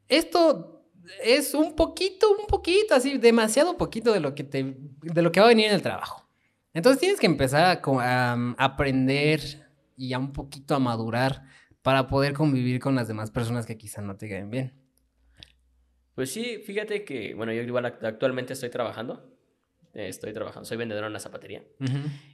esto 0.09 0.85
es 1.25 1.53
un 1.55 1.75
poquito, 1.75 2.31
un 2.31 2.47
poquito, 2.47 2.95
así, 2.95 3.19
demasiado 3.19 3.77
poquito 3.77 4.13
de 4.13 4.21
lo 4.21 4.35
que, 4.37 4.45
te, 4.45 4.77
de 5.03 5.23
lo 5.23 5.33
que 5.33 5.41
va 5.41 5.47
a 5.47 5.49
venir 5.49 5.67
en 5.67 5.75
el 5.75 5.83
trabajo. 5.83 6.22
Entonces 6.75 7.01
tienes 7.01 7.21
que 7.21 7.27
empezar 7.27 7.81
a, 7.85 8.35
um, 8.35 8.55
aprender 8.59 9.41
y 9.97 10.13
a 10.13 10.19
un 10.19 10.33
poquito 10.33 10.75
a 10.75 10.79
madurar 10.79 11.43
para 11.83 12.07
poder 12.09 12.33
convivir 12.33 12.81
con 12.81 12.95
las 12.95 13.09
demás 13.09 13.31
personas 13.31 13.67
que 13.67 13.77
quizá 13.77 14.01
no 14.03 14.17
te 14.17 14.29
caen 14.29 14.51
bien. 14.51 14.73
Pues 16.15 16.31
sí, 16.33 16.59
fíjate 16.65 17.05
que, 17.05 17.35
bueno, 17.35 17.53
yo 17.53 17.63
igual 17.63 17.85
act- 17.87 18.05
actualmente 18.05 18.53
estoy 18.53 18.71
trabajando. 18.71 19.29
eh, 19.95 20.09
Estoy 20.09 20.33
trabajando, 20.33 20.65
soy 20.67 20.77
vendedor 20.77 21.05
en 21.05 21.11
una 21.11 21.19
zapatería. 21.19 21.65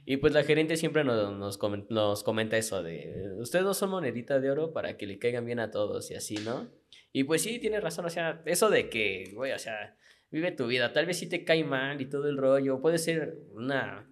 Y 0.05 0.17
pues 0.17 0.33
la 0.33 0.43
gerente 0.43 0.77
siempre 0.77 1.03
nos, 1.03 1.35
nos, 1.37 1.59
comen- 1.59 1.87
nos 1.89 2.23
comenta 2.23 2.57
eso 2.57 2.81
de, 2.83 3.33
ustedes 3.39 3.65
no 3.65 3.73
son 3.73 3.89
monedita 3.89 4.39
de 4.39 4.51
oro 4.51 4.71
para 4.73 4.95
que 4.97 5.07
le 5.07 5.17
caigan 5.19 5.45
bien 5.45 5.59
a 5.59 5.71
todos 5.71 6.09
y 6.11 6.15
así, 6.15 6.35
¿no? 6.37 6.69
Y 7.11 7.23
pues 7.25 7.41
sí, 7.41 7.59
tiene 7.59 7.79
razón, 7.81 8.05
o 8.05 8.09
sea, 8.09 8.41
eso 8.45 8.69
de 8.69 8.89
que, 8.89 9.31
güey, 9.33 9.51
o 9.51 9.59
sea, 9.59 9.97
vive 10.31 10.51
tu 10.51 10.67
vida, 10.67 10.93
tal 10.93 11.05
vez 11.05 11.17
sí 11.17 11.27
te 11.27 11.43
cae 11.43 11.63
mal 11.63 11.99
y 12.01 12.05
todo 12.05 12.29
el 12.29 12.37
rollo, 12.37 12.81
puede 12.81 12.97
ser 12.97 13.37
una, 13.53 14.09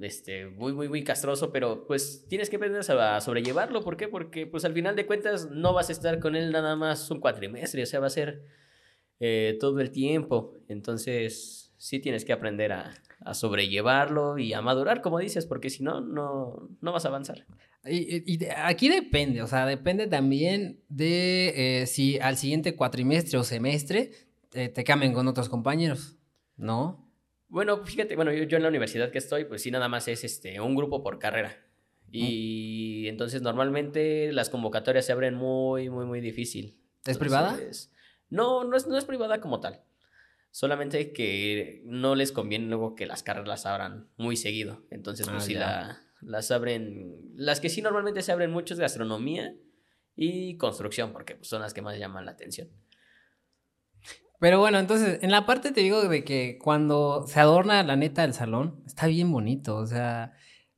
este, 0.00 0.46
muy, 0.46 0.72
muy, 0.72 0.88
muy 0.88 1.02
castroso, 1.04 1.50
pero 1.52 1.86
pues 1.86 2.26
tienes 2.28 2.50
que 2.50 2.56
aprender 2.56 2.80
a 2.90 3.20
sobrellevarlo, 3.20 3.82
¿por 3.82 3.96
qué? 3.96 4.08
Porque 4.08 4.46
pues 4.46 4.64
al 4.64 4.74
final 4.74 4.96
de 4.96 5.06
cuentas 5.06 5.50
no 5.50 5.72
vas 5.72 5.88
a 5.88 5.92
estar 5.92 6.20
con 6.20 6.36
él 6.36 6.52
nada 6.52 6.76
más 6.76 7.10
un 7.10 7.20
cuatrimestre, 7.20 7.82
o 7.82 7.86
sea, 7.86 8.00
va 8.00 8.06
a 8.06 8.10
ser 8.10 8.42
eh, 9.20 9.56
todo 9.60 9.80
el 9.80 9.90
tiempo, 9.90 10.54
entonces 10.68 11.72
sí 11.76 11.98
tienes 12.00 12.24
que 12.24 12.32
aprender 12.32 12.72
a, 12.72 12.92
a 13.20 13.34
sobrellevarlo 13.34 14.38
y 14.38 14.52
a 14.52 14.60
madurar, 14.62 15.00
como 15.00 15.18
dices, 15.18 15.46
porque 15.46 15.70
si 15.70 15.82
no, 15.82 16.00
no, 16.00 16.68
no 16.80 16.92
vas 16.92 17.04
a 17.04 17.08
avanzar. 17.08 17.46
Y, 17.84 18.32
y- 18.32 18.44
aquí 18.56 18.88
depende, 18.88 19.42
o 19.42 19.46
sea, 19.46 19.64
depende 19.66 20.06
también 20.06 20.80
de 20.88 21.80
eh, 21.82 21.86
si 21.86 22.18
al 22.18 22.36
siguiente 22.36 22.74
cuatrimestre 22.76 23.38
o 23.38 23.44
semestre 23.44 24.10
eh, 24.52 24.68
te 24.68 24.84
cambien 24.84 25.12
con 25.12 25.26
otros 25.28 25.48
compañeros, 25.48 26.16
¿no? 26.56 27.07
Bueno, 27.48 27.84
fíjate, 27.84 28.14
bueno, 28.16 28.32
yo, 28.32 28.44
yo 28.44 28.56
en 28.56 28.62
la 28.62 28.68
universidad 28.68 29.10
que 29.10 29.18
estoy, 29.18 29.44
pues 29.44 29.62
sí, 29.62 29.70
nada 29.70 29.88
más 29.88 30.06
es 30.08 30.22
este, 30.24 30.60
un 30.60 30.76
grupo 30.76 31.02
por 31.02 31.18
carrera. 31.18 31.64
Y 32.10 33.06
entonces 33.08 33.42
normalmente 33.42 34.32
las 34.32 34.48
convocatorias 34.50 35.04
se 35.04 35.12
abren 35.12 35.34
muy, 35.34 35.90
muy, 35.90 36.06
muy 36.06 36.20
difícil. 36.20 36.80
¿Es 37.04 37.18
privada? 37.18 37.58
No, 38.30 38.64
no 38.64 38.76
es, 38.76 38.86
no 38.86 38.96
es 38.96 39.04
privada 39.04 39.40
como 39.40 39.60
tal. 39.60 39.82
Solamente 40.50 41.12
que 41.12 41.82
no 41.84 42.14
les 42.14 42.32
conviene 42.32 42.66
luego 42.68 42.94
que 42.94 43.06
las 43.06 43.22
carreras 43.22 43.48
las 43.48 43.66
abran 43.66 44.08
muy 44.16 44.36
seguido. 44.36 44.82
Entonces, 44.90 45.26
pues 45.28 45.42
Ah, 45.42 45.46
sí, 45.46 45.54
la- 45.54 46.02
las 46.20 46.50
abren. 46.50 47.16
Las 47.36 47.60
que 47.60 47.68
sí 47.68 47.80
normalmente 47.82 48.22
se 48.22 48.32
abren 48.32 48.50
mucho 48.50 48.74
es 48.74 48.80
gastronomía 48.80 49.54
y 50.16 50.56
construcción, 50.56 51.12
porque 51.12 51.36
pues, 51.36 51.48
son 51.48 51.60
las 51.62 51.74
que 51.74 51.82
más 51.82 51.98
llaman 51.98 52.24
la 52.24 52.32
atención. 52.32 52.68
Pero 54.40 54.60
bueno, 54.60 54.78
entonces, 54.78 55.18
en 55.22 55.30
la 55.32 55.46
parte 55.46 55.72
te 55.72 55.80
digo 55.80 56.08
de 56.08 56.22
que 56.24 56.58
cuando 56.62 57.26
se 57.26 57.40
adorna 57.40 57.82
la 57.82 57.96
neta 57.96 58.22
el 58.24 58.34
salón, 58.34 58.82
está 58.86 59.06
bien 59.08 59.32
bonito. 59.32 59.76
O 59.76 59.86
sea, 59.86 60.32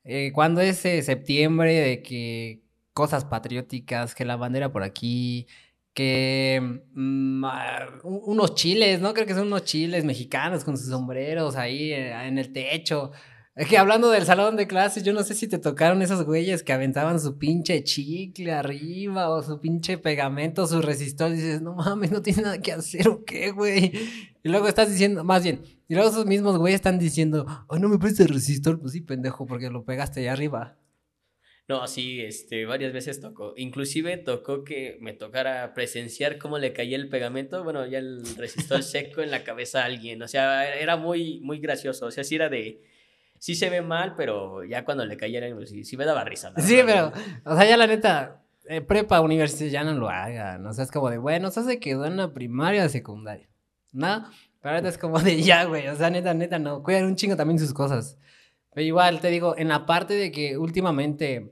eh, 0.04 0.32
cuando 0.32 0.60
es 0.62 0.84
eh, 0.86 1.02
septiembre, 1.02 1.74
de 1.74 2.02
que 2.02 2.62
cosas 2.94 3.24
patrióticas, 3.26 4.14
que 4.14 4.24
la 4.24 4.36
bandera 4.36 4.72
por 4.72 4.82
aquí, 4.82 5.46
que 5.92 6.80
mm, 6.94 7.44
ah, 7.44 7.88
un- 8.04 8.20
unos 8.24 8.54
chiles, 8.54 9.00
¿no? 9.00 9.12
Creo 9.12 9.26
que 9.26 9.34
son 9.34 9.48
unos 9.48 9.64
chiles 9.64 10.04
mexicanos 10.04 10.64
con 10.64 10.76
sus 10.78 10.88
sombreros 10.88 11.56
ahí 11.56 11.92
eh, 11.92 12.12
en 12.26 12.38
el 12.38 12.52
techo. 12.52 13.12
Es 13.56 13.66
que 13.68 13.76
hablando 13.76 14.10
del 14.10 14.24
salón 14.24 14.56
de 14.56 14.68
clases, 14.68 15.02
yo 15.02 15.12
no 15.12 15.24
sé 15.24 15.34
si 15.34 15.48
te 15.48 15.58
tocaron 15.58 16.00
esos 16.02 16.24
güeyes 16.24 16.62
que 16.62 16.72
aventaban 16.72 17.20
su 17.20 17.36
pinche 17.36 17.82
chicle 17.82 18.52
arriba 18.52 19.28
o 19.28 19.42
su 19.42 19.60
pinche 19.60 19.98
pegamento, 19.98 20.66
su 20.66 20.80
resistor. 20.80 21.32
Y 21.32 21.34
dices, 21.34 21.60
no 21.60 21.74
mames, 21.74 22.12
no 22.12 22.22
tiene 22.22 22.42
nada 22.42 22.62
que 22.62 22.72
hacer 22.72 23.08
o 23.08 23.24
qué, 23.24 23.50
güey. 23.50 23.92
Y 24.42 24.48
luego 24.48 24.68
estás 24.68 24.88
diciendo, 24.88 25.24
más 25.24 25.42
bien, 25.42 25.62
y 25.88 25.94
luego 25.94 26.10
esos 26.10 26.26
mismos 26.26 26.56
güeyes 26.58 26.76
están 26.76 26.98
diciendo, 26.98 27.44
oh, 27.66 27.78
no 27.78 27.88
me 27.88 27.98
prestes 27.98 28.26
el 28.26 28.34
resistor. 28.34 28.80
Pues 28.80 28.92
sí, 28.92 29.00
pendejo, 29.00 29.46
porque 29.46 29.68
lo 29.68 29.84
pegaste 29.84 30.20
allá 30.20 30.32
arriba. 30.32 30.78
No, 31.66 31.86
sí, 31.86 32.20
este, 32.20 32.66
varias 32.66 32.92
veces 32.92 33.20
tocó. 33.20 33.54
Inclusive 33.56 34.16
tocó 34.16 34.64
que 34.64 34.96
me 35.00 35.12
tocara 35.12 35.74
presenciar 35.74 36.38
cómo 36.38 36.58
le 36.58 36.72
caía 36.72 36.96
el 36.96 37.08
pegamento, 37.08 37.62
bueno, 37.62 37.86
ya 37.86 37.98
el 37.98 38.22
resistor 38.36 38.82
seco 38.84 39.22
en 39.22 39.30
la 39.30 39.44
cabeza 39.44 39.82
a 39.82 39.86
alguien. 39.86 40.22
O 40.22 40.28
sea, 40.28 40.72
era 40.76 40.96
muy, 40.96 41.40
muy 41.40 41.58
gracioso. 41.58 42.06
O 42.06 42.10
sea, 42.10 42.24
sí 42.24 42.36
era 42.36 42.48
de 42.48 42.80
sí 43.40 43.54
se 43.54 43.70
ve 43.70 43.80
mal, 43.80 44.14
pero 44.16 44.62
ya 44.64 44.84
cuando 44.84 45.04
le 45.04 45.16
cayera, 45.16 45.48
pues, 45.56 45.70
sí, 45.70 45.82
sí 45.82 45.96
me 45.96 46.04
daba 46.04 46.22
risa. 46.24 46.52
Sí, 46.58 46.80
pero, 46.86 47.10
o 47.44 47.56
sea, 47.56 47.68
ya 47.68 47.76
la 47.76 47.86
neta, 47.86 48.42
eh, 48.68 48.82
prepa, 48.82 49.20
universidad, 49.20 49.70
ya 49.70 49.82
no 49.82 49.94
lo 49.94 50.10
hagan. 50.10 50.64
O 50.66 50.72
sea, 50.72 50.84
es 50.84 50.90
como 50.92 51.10
de, 51.10 51.18
bueno, 51.18 51.48
eso 51.48 51.64
se 51.64 51.80
quedó 51.80 52.04
en 52.04 52.18
la 52.18 52.32
primaria 52.32 52.84
o 52.84 52.88
secundaria. 52.88 53.48
¿No? 53.92 54.26
Pero 54.60 54.74
ahorita 54.74 54.90
es 54.90 54.98
como 54.98 55.18
de, 55.18 55.42
ya, 55.42 55.64
güey, 55.64 55.88
o 55.88 55.96
sea, 55.96 56.10
neta, 56.10 56.34
neta, 56.34 56.58
no. 56.58 56.82
Cuidan 56.82 57.06
un 57.06 57.16
chingo 57.16 57.34
también 57.34 57.58
sus 57.58 57.72
cosas. 57.72 58.18
Pero 58.74 58.86
igual, 58.86 59.20
te 59.20 59.28
digo, 59.28 59.56
en 59.56 59.68
la 59.68 59.86
parte 59.86 60.14
de 60.14 60.30
que 60.30 60.58
últimamente, 60.58 61.50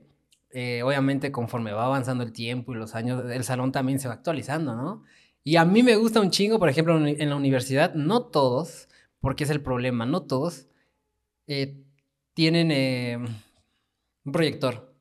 eh, 0.51 0.83
obviamente, 0.83 1.31
conforme 1.31 1.73
va 1.73 1.85
avanzando 1.85 2.23
el 2.23 2.31
tiempo 2.31 2.71
y 2.71 2.75
los 2.77 2.93
años, 2.93 3.23
el 3.29 3.43
salón 3.43 3.71
también 3.71 3.99
se 3.99 4.07
va 4.07 4.13
actualizando, 4.13 4.75
¿no? 4.75 5.03
Y 5.43 5.55
a 5.55 5.65
mí 5.65 5.81
me 5.81 5.95
gusta 5.95 6.21
un 6.21 6.29
chingo, 6.29 6.59
por 6.59 6.69
ejemplo, 6.69 6.95
en 7.05 7.29
la 7.29 7.35
universidad, 7.35 7.95
no 7.95 8.27
todos, 8.27 8.87
porque 9.19 9.45
es 9.45 9.49
el 9.49 9.61
problema, 9.61 10.05
no 10.05 10.21
todos, 10.21 10.67
eh, 11.49 11.83
tienen 12.35 12.71
eh, 12.71 13.17
un 13.17 14.31
proyector. 14.31 14.95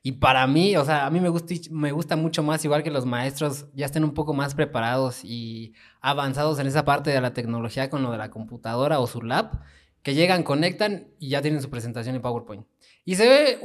Y 0.00 0.12
para 0.12 0.46
mí, 0.46 0.76
o 0.76 0.84
sea, 0.84 1.06
a 1.06 1.10
mí 1.10 1.18
me 1.18 1.28
gusta, 1.28 1.52
me 1.72 1.90
gusta 1.90 2.14
mucho 2.14 2.44
más, 2.44 2.64
igual 2.64 2.84
que 2.84 2.92
los 2.92 3.04
maestros 3.04 3.66
ya 3.74 3.86
estén 3.86 4.04
un 4.04 4.14
poco 4.14 4.32
más 4.32 4.54
preparados 4.54 5.24
y 5.24 5.74
avanzados 6.00 6.60
en 6.60 6.68
esa 6.68 6.84
parte 6.84 7.10
de 7.10 7.20
la 7.20 7.34
tecnología 7.34 7.90
con 7.90 8.04
lo 8.04 8.12
de 8.12 8.18
la 8.18 8.30
computadora 8.30 9.00
o 9.00 9.08
su 9.08 9.22
lab, 9.22 9.60
que 10.02 10.14
llegan, 10.14 10.44
conectan 10.44 11.08
y 11.18 11.30
ya 11.30 11.42
tienen 11.42 11.60
su 11.60 11.68
presentación 11.68 12.14
en 12.14 12.22
PowerPoint. 12.22 12.64
Y 13.04 13.16
se 13.16 13.28
ve, 13.28 13.58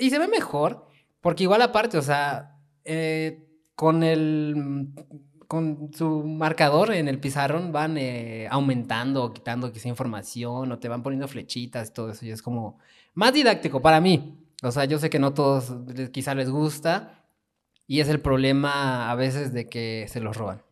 y 0.00 0.08
se 0.08 0.18
ve 0.18 0.28
mejor, 0.28 0.86
porque 1.20 1.42
igual 1.42 1.60
aparte, 1.60 1.98
o 1.98 2.02
sea, 2.02 2.58
eh, 2.84 3.46
con 3.74 4.02
el 4.02 4.88
con 5.46 5.90
su 5.94 6.24
marcador 6.24 6.92
en 6.92 7.08
el 7.08 7.18
pizarrón 7.18 7.72
van 7.72 7.96
eh, 7.98 8.48
aumentando 8.50 9.24
o 9.24 9.32
quitando 9.32 9.72
quizá 9.72 9.88
información 9.88 10.72
o 10.72 10.78
te 10.78 10.88
van 10.88 11.02
poniendo 11.02 11.28
flechitas 11.28 11.88
y 11.88 11.92
todo 11.92 12.10
eso. 12.10 12.24
Y 12.26 12.30
es 12.30 12.42
como 12.42 12.78
más 13.14 13.32
didáctico 13.32 13.80
para 13.80 14.00
mí. 14.00 14.38
O 14.62 14.70
sea, 14.70 14.84
yo 14.84 14.98
sé 14.98 15.10
que 15.10 15.18
no 15.18 15.34
todos 15.34 15.72
quizá 16.12 16.34
les 16.34 16.50
gusta 16.50 17.24
y 17.86 18.00
es 18.00 18.08
el 18.08 18.20
problema 18.20 19.10
a 19.10 19.14
veces 19.14 19.52
de 19.52 19.68
que 19.68 20.06
se 20.08 20.20
los 20.20 20.36
roban. 20.36 20.62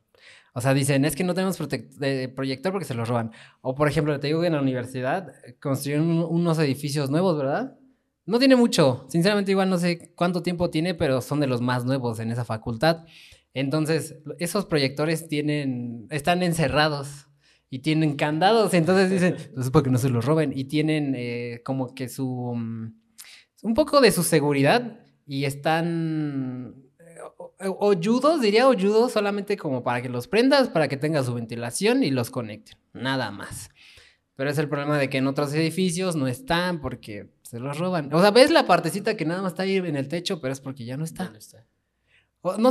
O 0.54 0.60
sea, 0.60 0.72
dicen, 0.72 1.04
es 1.04 1.16
que 1.16 1.24
no 1.24 1.34
tenemos 1.34 1.58
proyector 1.58 2.72
porque 2.72 2.84
se 2.84 2.94
los 2.94 3.08
roban. 3.08 3.32
O 3.60 3.74
por 3.74 3.88
ejemplo, 3.88 4.18
te 4.20 4.28
digo 4.28 4.40
que 4.40 4.46
en 4.46 4.52
la 4.52 4.62
universidad 4.62 5.32
construyeron 5.60 6.08
unos 6.08 6.58
edificios 6.60 7.10
nuevos, 7.10 7.36
¿verdad? 7.36 7.76
No 8.24 8.38
tiene 8.38 8.56
mucho. 8.56 9.04
Sinceramente, 9.08 9.50
igual 9.50 9.68
no 9.68 9.78
sé 9.78 10.12
cuánto 10.14 10.42
tiempo 10.42 10.70
tiene, 10.70 10.94
pero 10.94 11.20
son 11.20 11.40
de 11.40 11.48
los 11.48 11.60
más 11.60 11.84
nuevos 11.84 12.20
en 12.20 12.30
esa 12.30 12.44
facultad. 12.44 13.04
Entonces, 13.54 14.16
esos 14.38 14.66
proyectores 14.66 15.28
tienen, 15.28 16.08
están 16.10 16.42
encerrados 16.42 17.28
y 17.70 17.78
tienen 17.78 18.16
candados. 18.16 18.74
Entonces 18.74 19.10
dicen, 19.10 19.36
pues 19.54 19.70
para 19.70 19.84
que 19.84 19.90
no 19.90 19.98
se 19.98 20.10
los 20.10 20.24
roben. 20.24 20.52
Y 20.54 20.64
tienen 20.64 21.14
eh, 21.16 21.62
como 21.64 21.94
que 21.94 22.08
su, 22.08 22.52
mm, 22.54 22.92
un 23.62 23.74
poco 23.74 24.00
de 24.00 24.10
su 24.10 24.24
seguridad 24.24 25.00
y 25.26 25.44
están 25.44 26.74
eh, 26.98 27.68
oyudos, 27.78 28.40
diría 28.40 28.68
oyudos, 28.68 29.12
solamente 29.12 29.56
como 29.56 29.84
para 29.84 30.02
que 30.02 30.08
los 30.08 30.26
prendas, 30.26 30.68
para 30.68 30.88
que 30.88 30.96
tenga 30.96 31.22
su 31.22 31.32
ventilación 31.34 32.02
y 32.02 32.10
los 32.10 32.30
conecten. 32.30 32.76
Nada 32.92 33.30
más. 33.30 33.70
Pero 34.36 34.50
es 34.50 34.58
el 34.58 34.68
problema 34.68 34.98
de 34.98 35.08
que 35.08 35.18
en 35.18 35.28
otros 35.28 35.54
edificios 35.54 36.16
no 36.16 36.26
están 36.26 36.80
porque 36.80 37.30
se 37.42 37.60
los 37.60 37.78
roban. 37.78 38.12
O 38.12 38.20
sea, 38.20 38.32
ves 38.32 38.50
la 38.50 38.66
partecita 38.66 39.16
que 39.16 39.24
nada 39.24 39.42
más 39.42 39.52
está 39.52 39.62
ahí 39.62 39.76
en 39.76 39.94
el 39.94 40.08
techo, 40.08 40.40
pero 40.40 40.52
es 40.52 40.60
porque 40.60 40.84
Ya 40.84 40.96
no 40.96 41.04
está. 41.04 41.30
No 41.30 41.38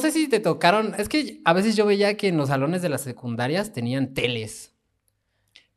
sé 0.02 0.12
si 0.12 0.30
te 0.30 0.40
tocaron, 0.40 0.94
es 0.98 1.10
que 1.10 1.42
a 1.46 1.54
veces 1.54 1.76
yo 1.76 1.86
veía 1.86 2.16
que 2.16 2.28
en 2.28 2.38
los 2.38 2.50
salones 2.50 2.82
de 2.82 2.90
las 2.90 3.02
secundarias 3.02 3.74
tenían 3.74 4.14
teles, 4.14 4.76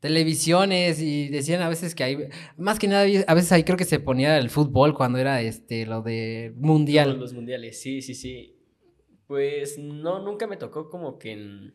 televisiones 0.00 1.00
y 1.00 1.28
decían 1.28 1.62
a 1.62 1.68
veces 1.68 1.94
que 1.94 2.04
hay, 2.04 2.18
más 2.56 2.78
que 2.78 2.88
nada, 2.88 3.06
a 3.26 3.34
veces 3.34 3.52
ahí 3.52 3.64
creo 3.64 3.76
que 3.76 3.84
se 3.84 3.98
ponía 3.98 4.38
el 4.38 4.50
fútbol 4.50 4.94
cuando 4.94 5.18
era 5.18 5.40
este, 5.40 5.86
lo 5.86 6.02
de 6.02 6.52
mundial. 6.56 7.18
Los 7.18 7.32
mundiales, 7.32 7.80
sí, 7.80 8.02
sí, 8.02 8.14
sí. 8.14 8.56
Pues 9.26 9.78
no, 9.78 10.22
nunca 10.22 10.46
me 10.46 10.56
tocó 10.56 10.88
como 10.90 11.18
que, 11.18 11.72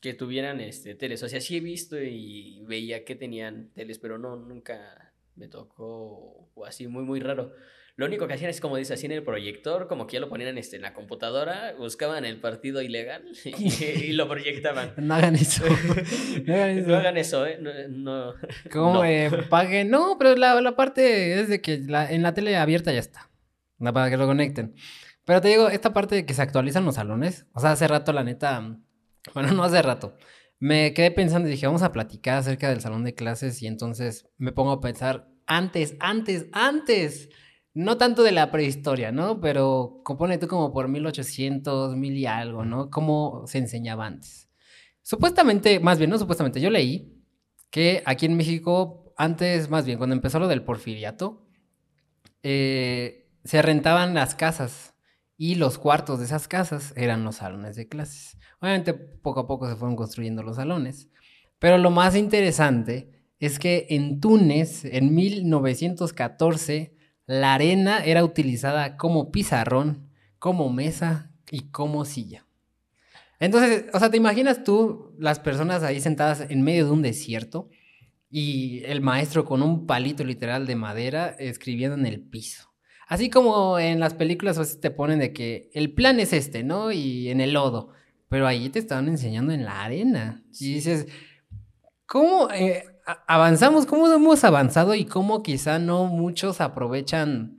que 0.00 0.14
tuvieran 0.14 0.60
este, 0.60 0.94
teles, 0.94 1.22
o 1.22 1.28
sea, 1.28 1.40
sí 1.40 1.56
he 1.56 1.60
visto 1.60 2.00
y 2.00 2.62
veía 2.66 3.04
que 3.04 3.16
tenían 3.16 3.70
teles, 3.74 3.98
pero 3.98 4.16
no, 4.16 4.36
nunca 4.36 5.12
me 5.36 5.48
tocó 5.48 6.48
o 6.54 6.64
así, 6.64 6.86
muy, 6.86 7.04
muy 7.04 7.20
raro. 7.20 7.52
Lo 7.96 8.06
único 8.06 8.26
que 8.26 8.34
hacían 8.34 8.50
es, 8.50 8.60
como 8.60 8.76
dice, 8.76 8.94
así 8.94 9.06
en 9.06 9.12
el 9.12 9.22
proyector, 9.22 9.86
como 9.86 10.06
que 10.06 10.14
ya 10.14 10.20
lo 10.20 10.28
ponían 10.28 10.58
este, 10.58 10.76
en 10.76 10.82
la 10.82 10.94
computadora, 10.94 11.74
buscaban 11.78 12.24
el 12.24 12.40
partido 12.40 12.82
ilegal 12.82 13.22
y, 13.44 14.12
lo 14.12 14.28
proyectaban. 14.28 14.94
No 14.96 15.14
hagan 15.14 15.36
eso. 15.36 15.64
No 16.44 16.54
hagan 16.54 16.78
eso. 16.78 16.88
no 16.88 16.96
hagan 16.96 17.16
eso, 17.16 17.46
¿eh? 17.46 17.58
No. 17.88 18.34
¿Cómo 18.72 18.94
no. 18.94 19.04
Eh, 19.04 19.30
paguen? 19.48 19.90
No, 19.90 20.16
pero 20.18 20.34
la, 20.34 20.60
la, 20.60 20.74
parte 20.74 21.40
es 21.40 21.48
de 21.48 21.60
que 21.60 21.78
la, 21.78 22.10
en 22.10 22.22
la 22.22 22.34
tele 22.34 22.56
abierta 22.56 22.92
ya 22.92 22.98
está. 22.98 23.30
Para 23.78 24.10
que 24.10 24.16
lo 24.16 24.26
conecten. 24.26 24.74
Pero 25.24 25.40
te 25.40 25.48
digo, 25.48 25.68
esta 25.68 25.92
parte 25.92 26.16
de 26.16 26.26
que 26.26 26.34
se 26.34 26.42
actualizan 26.42 26.84
los 26.84 26.96
salones, 26.96 27.46
o 27.52 27.60
sea, 27.60 27.72
hace 27.72 27.86
rato, 27.86 28.12
la 28.12 28.24
neta, 28.24 28.76
bueno, 29.34 29.52
no 29.52 29.62
hace 29.62 29.80
rato, 29.82 30.16
me 30.58 30.92
quedé 30.94 31.10
pensando 31.10 31.48
y 31.48 31.52
dije, 31.52 31.66
vamos 31.66 31.82
a 31.82 31.92
platicar 31.92 32.38
acerca 32.38 32.68
del 32.68 32.80
salón 32.80 33.04
de 33.04 33.14
clases 33.14 33.62
y 33.62 33.66
entonces 33.66 34.28
me 34.36 34.52
pongo 34.52 34.72
a 34.72 34.80
pensar, 34.80 35.28
antes, 35.46 35.96
antes, 36.00 36.46
antes 36.52 37.30
no 37.74 37.98
tanto 37.98 38.22
de 38.22 38.32
la 38.32 38.50
prehistoria, 38.52 39.10
¿no? 39.10 39.40
Pero 39.40 40.00
compone 40.04 40.38
tú 40.38 40.46
como 40.46 40.72
por 40.72 40.88
1800, 40.88 41.96
mil 41.96 42.16
y 42.16 42.26
algo, 42.26 42.64
¿no? 42.64 42.88
¿Cómo 42.88 43.46
se 43.46 43.58
enseñaba 43.58 44.06
antes? 44.06 44.48
Supuestamente, 45.02 45.80
más 45.80 45.98
bien, 45.98 46.10
no 46.10 46.18
supuestamente, 46.18 46.60
yo 46.60 46.70
leí 46.70 47.20
que 47.70 48.02
aquí 48.06 48.26
en 48.26 48.36
México, 48.36 49.12
antes, 49.16 49.68
más 49.68 49.84
bien, 49.84 49.98
cuando 49.98 50.14
empezó 50.14 50.38
lo 50.38 50.48
del 50.48 50.62
porfiriato, 50.62 51.48
eh, 52.44 53.28
se 53.42 53.60
rentaban 53.60 54.14
las 54.14 54.36
casas 54.36 54.94
y 55.36 55.56
los 55.56 55.78
cuartos 55.78 56.20
de 56.20 56.26
esas 56.26 56.46
casas 56.46 56.94
eran 56.96 57.24
los 57.24 57.36
salones 57.36 57.74
de 57.74 57.88
clases. 57.88 58.38
Obviamente, 58.60 58.94
poco 58.94 59.40
a 59.40 59.46
poco 59.48 59.68
se 59.68 59.74
fueron 59.74 59.96
construyendo 59.96 60.44
los 60.44 60.56
salones, 60.56 61.10
pero 61.58 61.76
lo 61.76 61.90
más 61.90 62.14
interesante 62.14 63.10
es 63.40 63.58
que 63.58 63.86
en 63.90 64.20
Túnez, 64.20 64.84
en 64.84 65.14
1914, 65.14 66.93
la 67.26 67.54
arena 67.54 68.04
era 68.04 68.24
utilizada 68.24 68.96
como 68.96 69.30
pizarrón, 69.30 70.10
como 70.38 70.70
mesa 70.70 71.30
y 71.50 71.70
como 71.70 72.04
silla. 72.04 72.46
Entonces, 73.40 73.86
o 73.92 73.98
sea, 73.98 74.10
¿te 74.10 74.16
imaginas 74.16 74.64
tú 74.64 75.14
las 75.18 75.38
personas 75.38 75.82
ahí 75.82 76.00
sentadas 76.00 76.46
en 76.48 76.62
medio 76.62 76.86
de 76.86 76.90
un 76.92 77.02
desierto 77.02 77.68
y 78.30 78.82
el 78.84 79.00
maestro 79.00 79.44
con 79.44 79.62
un 79.62 79.86
palito 79.86 80.24
literal 80.24 80.66
de 80.66 80.76
madera 80.76 81.34
escribiendo 81.38 81.96
en 81.96 82.06
el 82.06 82.20
piso? 82.20 82.74
Así 83.06 83.28
como 83.28 83.78
en 83.78 84.00
las 84.00 84.14
películas 84.14 84.56
a 84.56 84.60
veces 84.60 84.80
te 84.80 84.90
ponen 84.90 85.18
de 85.18 85.32
que 85.32 85.70
el 85.74 85.92
plan 85.92 86.20
es 86.20 86.32
este, 86.32 86.62
¿no? 86.62 86.90
Y 86.90 87.28
en 87.28 87.40
el 87.40 87.52
lodo. 87.52 87.90
Pero 88.28 88.46
ahí 88.46 88.70
te 88.70 88.78
estaban 88.78 89.08
enseñando 89.08 89.52
en 89.52 89.64
la 89.64 89.84
arena. 89.84 90.42
Y 90.58 90.74
dices, 90.74 91.06
¿cómo? 92.06 92.50
Eh, 92.50 92.84
avanzamos, 93.26 93.86
cómo 93.86 94.12
hemos 94.12 94.44
avanzado 94.44 94.94
y 94.94 95.04
cómo 95.04 95.42
quizá 95.42 95.78
no 95.78 96.06
muchos 96.06 96.60
aprovechan 96.60 97.58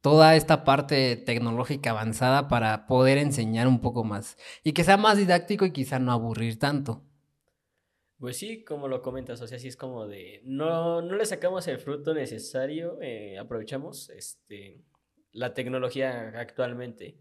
toda 0.00 0.36
esta 0.36 0.64
parte 0.64 1.16
tecnológica 1.16 1.90
avanzada 1.90 2.48
para 2.48 2.86
poder 2.86 3.18
enseñar 3.18 3.66
un 3.66 3.80
poco 3.80 4.04
más 4.04 4.36
y 4.62 4.72
que 4.72 4.84
sea 4.84 4.96
más 4.96 5.16
didáctico 5.16 5.64
y 5.64 5.72
quizá 5.72 5.98
no 5.98 6.12
aburrir 6.12 6.58
tanto. 6.58 7.02
Pues 8.18 8.36
sí, 8.36 8.64
como 8.64 8.88
lo 8.88 9.02
comentas, 9.02 9.40
o 9.40 9.46
sea, 9.46 9.58
sí 9.58 9.68
es 9.68 9.76
como 9.76 10.06
de, 10.06 10.40
no, 10.44 11.02
no 11.02 11.16
le 11.16 11.26
sacamos 11.26 11.66
el 11.68 11.78
fruto 11.78 12.14
necesario, 12.14 12.98
eh, 13.02 13.38
aprovechamos 13.38 14.08
este, 14.10 14.82
la 15.32 15.52
tecnología 15.52 16.32
actualmente. 16.36 17.18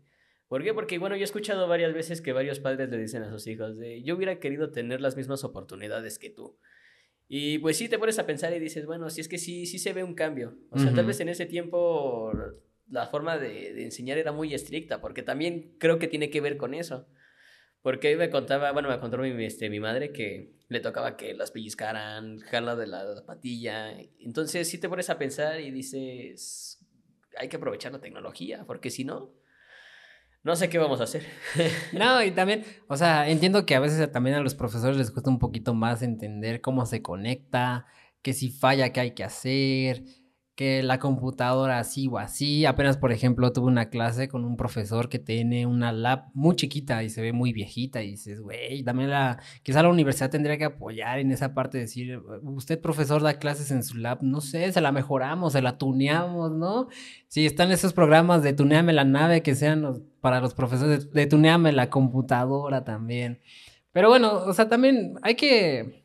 ¿Por 0.48 0.64
qué? 0.64 0.74
Porque, 0.74 1.00
bueno, 1.00 1.16
yo 1.16 1.22
he 1.22 1.26
escuchado 1.26 1.68
varias 1.68 1.94
veces 1.94 2.22
que 2.22 2.32
varios 2.32 2.60
padres 2.60 2.90
le 2.90 2.98
dicen 2.98 3.24
a 3.24 3.30
sus 3.32 3.48
hijos 3.48 3.78
de, 3.78 4.04
yo 4.04 4.16
hubiera 4.16 4.40
querido 4.40 4.72
tener 4.72 5.02
las 5.02 5.18
mismas 5.18 5.44
oportunidades 5.44 6.20
que 6.20 6.30
tú. 6.30 6.58
Y 7.28 7.58
pues 7.60 7.78
sí 7.78 7.90
te 7.90 7.98
pones 7.98 8.20
a 8.20 8.26
pensar 8.26 8.54
y 8.54 8.60
dices, 8.60 8.86
bueno, 8.86 9.10
si 9.10 9.22
es 9.22 9.28
que 9.28 9.38
sí, 9.38 9.66
sí 9.66 9.80
se 9.80 9.94
ve 9.94 10.04
un 10.04 10.14
cambio. 10.14 10.58
O 10.70 10.78
sea, 10.78 10.94
tal 10.94 11.06
vez 11.06 11.20
en 11.20 11.30
ese 11.30 11.46
tiempo 11.46 12.32
la 12.90 13.08
forma 13.08 13.38
de, 13.38 13.84
enseñar 13.84 14.18
era 14.18 14.32
muy 14.32 14.54
estricta, 14.54 15.02
porque 15.02 15.24
también 15.24 15.76
creo 15.80 16.00
que 16.00 16.08
tiene 16.08 16.30
que 16.30 16.42
ver 16.42 16.58
con 16.58 16.74
eso. 16.74 17.08
Porque 17.82 18.16
me 18.16 18.30
contaba, 18.30 18.72
bueno, 18.72 18.90
me 18.90 19.00
contó 19.00 19.18
mi, 19.18 19.44
este, 19.44 19.70
mi 19.70 19.80
madre 19.80 20.12
que 20.14 20.54
le 20.70 20.80
tocaba 20.80 21.18
que 21.18 21.34
las 21.34 21.52
pellizcaran, 21.52 22.40
jala 22.40 22.76
de 22.76 22.88
la, 22.88 23.04
la 23.04 23.26
patilla. 23.26 23.92
Entonces, 24.20 24.70
si 24.70 24.78
te 24.78 24.88
pones 24.88 25.10
a 25.10 25.18
pensar 25.18 25.60
y 25.60 25.72
dices, 25.72 26.86
hay 27.38 27.50
que 27.50 27.58
aprovechar 27.58 27.92
la 27.92 28.00
tecnología, 28.00 28.64
porque 28.66 28.90
si 28.90 29.04
no, 29.04 29.34
no 30.44 30.56
sé 30.56 30.70
qué 30.70 30.78
vamos 30.78 31.00
a 31.00 31.06
hacer. 31.06 31.26
no, 31.94 32.24
y 32.24 32.32
también, 32.32 32.66
o 32.88 32.98
sea, 32.98 33.30
entiendo 33.30 33.66
que 33.66 33.76
a 33.76 33.80
veces 33.80 34.12
también 34.12 34.36
a 34.36 34.42
los 34.42 34.56
profesores 34.56 34.98
les 34.98 35.12
cuesta 35.12 35.30
un 35.30 35.40
poquito 35.40 35.74
más 35.74 36.02
entender 36.02 36.62
cómo 36.62 36.86
se 36.86 37.02
conecta, 37.02 37.86
que 38.22 38.34
si 38.34 38.50
falla, 38.50 38.92
qué 38.92 39.00
hay 39.00 39.12
que 39.12 39.24
hacer 39.24 40.04
que 40.56 40.84
la 40.84 41.00
computadora 41.00 41.80
así 41.80 42.08
o 42.08 42.20
así. 42.20 42.66
Apenas, 42.66 42.98
por 42.98 43.12
ejemplo, 43.12 43.52
tuve 43.52 43.68
una 43.68 43.90
clase 43.90 44.28
con 44.28 44.46
un 44.46 44.56
profesor 44.56 45.10
que 45.10 45.18
tiene 45.20 45.66
una 45.66 45.92
lab 45.92 46.26
muy 46.34 46.56
chiquita 46.56 47.04
y 47.04 47.10
se 47.10 47.22
ve 47.22 47.34
muy 47.34 47.54
viejita 47.54 48.04
y 48.04 48.12
dices, 48.12 48.40
güey, 48.40 48.84
también 48.84 49.10
la, 49.10 49.40
quizá 49.64 49.82
la 49.82 49.90
universidad 49.90 50.30
tendría 50.30 50.58
que 50.58 50.66
apoyar 50.66 51.20
en 51.20 51.32
esa 51.32 51.54
parte, 51.56 51.78
de 51.80 51.86
decir, 51.86 52.22
usted 52.44 52.80
profesor 52.80 53.24
da 53.24 53.40
clases 53.40 53.72
en 53.72 53.84
su 53.84 53.98
lab, 53.98 54.20
no 54.22 54.42
sé, 54.42 54.72
se 54.72 54.82
la 54.82 54.92
mejoramos, 54.92 55.54
se 55.54 55.62
la 55.62 55.78
tuneamos, 55.78 56.52
¿no? 56.52 56.88
Si 57.28 57.46
están 57.46 57.72
esos 57.72 57.94
programas 57.94 58.44
de 58.44 58.54
tuneame 58.54 58.94
la 58.94 59.06
nave 59.06 59.42
que 59.42 59.56
sean 59.56 60.04
para 60.22 60.40
los 60.40 60.54
profesores, 60.54 61.12
de, 61.12 61.22
de 61.22 61.28
tuneame 61.28 61.72
la 61.72 61.90
computadora 61.90 62.84
también. 62.84 63.40
Pero 63.92 64.10
bueno, 64.10 64.34
o 64.34 64.54
sea, 64.54 64.70
también 64.70 65.16
hay 65.24 65.36
que 65.36 66.03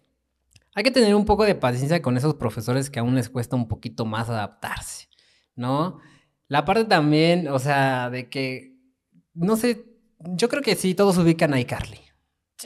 hay 0.79 0.85
que 0.85 0.93
tener 0.93 1.13
un 1.17 1.25
poco 1.25 1.45
de 1.45 1.57
paciencia 1.57 2.01
con 2.01 2.17
esos 2.17 2.35
profesores 2.35 2.89
que 2.89 3.01
aún 3.01 3.17
les 3.17 3.29
cuesta 3.29 3.57
un 3.57 3.67
poquito 3.67 4.05
más 4.05 4.29
adaptarse, 4.29 5.09
¿no? 5.57 5.99
La 6.47 6.65
parte 6.65 6.85
también, 6.85 7.49
o 7.49 7.59
sea, 7.59 8.11
de 8.11 8.29
que, 8.29 8.77
no 9.35 9.57
sé, 9.57 9.87
yo 10.21 10.49
creo 10.49 10.63
que 10.63 10.77
sí, 10.77 10.95
todos 10.95 11.19
ubican 11.19 11.53
a 11.53 11.59
iCarly. 11.59 11.99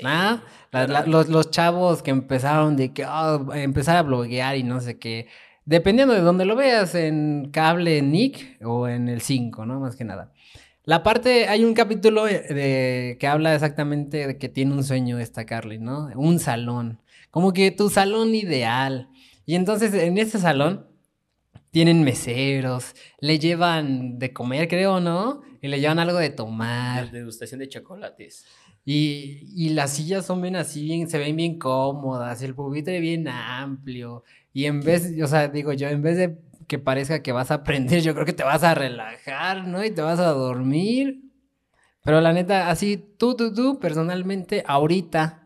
¿Ah? 0.05 0.43
los, 1.07 1.51
chavos 1.51 2.03
que 2.03 2.11
empezaron 2.11 2.77
de 2.77 2.93
que 2.93 3.07
oh, 3.07 3.51
empezar 3.55 3.97
a 3.97 4.03
bloguear 4.03 4.59
y 4.59 4.63
no 4.63 4.83
sé 4.83 4.99
qué. 4.99 5.29
Dependiendo 5.65 6.13
de 6.13 6.21
dónde 6.21 6.45
lo 6.45 6.55
veas, 6.55 6.95
en 6.95 7.49
cable 7.51 8.03
Nick 8.03 8.63
o 8.63 8.89
en 8.89 9.09
el 9.09 9.23
5, 9.23 9.65
¿no? 9.65 9.81
Más 9.81 9.97
que 9.97 10.05
nada. 10.05 10.35
La 10.85 11.03
parte, 11.03 11.49
hay 11.49 11.65
un 11.65 11.73
capítulo 11.73 12.25
de, 12.25 13.17
que 13.19 13.27
habla 13.27 13.55
exactamente 13.55 14.27
de 14.27 14.37
que 14.37 14.51
tiene 14.51 14.75
un 14.75 14.85
sueño 14.85 15.19
esta 15.19 15.47
Carly, 15.47 15.79
¿no? 15.79 16.11
Un 16.15 16.39
salón 16.41 16.99
como 17.33 17.53
que 17.53 17.73
tu 17.73 17.89
salón 17.89 18.37
ideal. 18.37 19.09
Y 19.45 19.57
entonces 19.57 19.93
en 19.95 20.19
ese 20.19 20.39
salón 20.39 20.87
tienen 21.73 22.05
meseros, 22.05 22.95
le 23.19 23.39
llevan 23.39 24.19
de 24.19 24.35
comer, 24.35 24.69
creo, 24.69 25.01
¿no? 25.01 25.41
Y 25.63 25.69
le 25.69 25.81
llevan 25.81 25.99
algo 25.99 26.19
de 26.19 26.29
tomar. 26.29 27.11
Degustación 27.11 27.61
de 27.61 27.69
chocolates. 27.69 28.45
Y, 28.85 29.49
y, 29.57 29.71
las 29.71 29.93
sillas 29.95 30.27
son 30.27 30.43
bien 30.43 30.57
así, 30.57 30.85
bien, 30.85 31.09
se 31.09 31.17
ven 31.17 31.35
bien 31.35 31.59
cómodas, 31.59 32.43
el 32.43 32.55
pupitre 32.55 33.01
bien 33.01 33.27
amplio. 33.29 34.25
Y 34.53 34.67
en 34.67 34.81
vez, 34.81 35.13
o 35.23 35.27
sea, 35.27 35.49
digo 35.49 35.73
yo, 35.73 35.89
en 35.89 36.03
vez 36.03 36.19
de 36.19 36.39
que 36.67 36.79
parezca 36.79 37.23
que 37.23 37.33
vas 37.33 37.51
a 37.51 37.55
aprender, 37.55 38.03
yo 38.03 38.13
creo 38.13 38.27
que 38.27 38.33
te 38.35 38.45
vas 38.45 38.63
a 38.63 38.75
relajar, 38.75 39.67
¿no? 39.67 39.83
Y 39.83 39.91
te 39.91 40.03
vas 40.03 40.19
a 40.19 40.33
dormir. 40.33 41.23
Pero 42.05 42.21
la 42.21 42.35
neta, 42.35 42.69
así, 42.69 42.99
tú, 43.17 43.37
tú, 43.37 43.55
tú, 43.55 43.79
personalmente, 43.79 44.65
ahorita, 44.67 45.42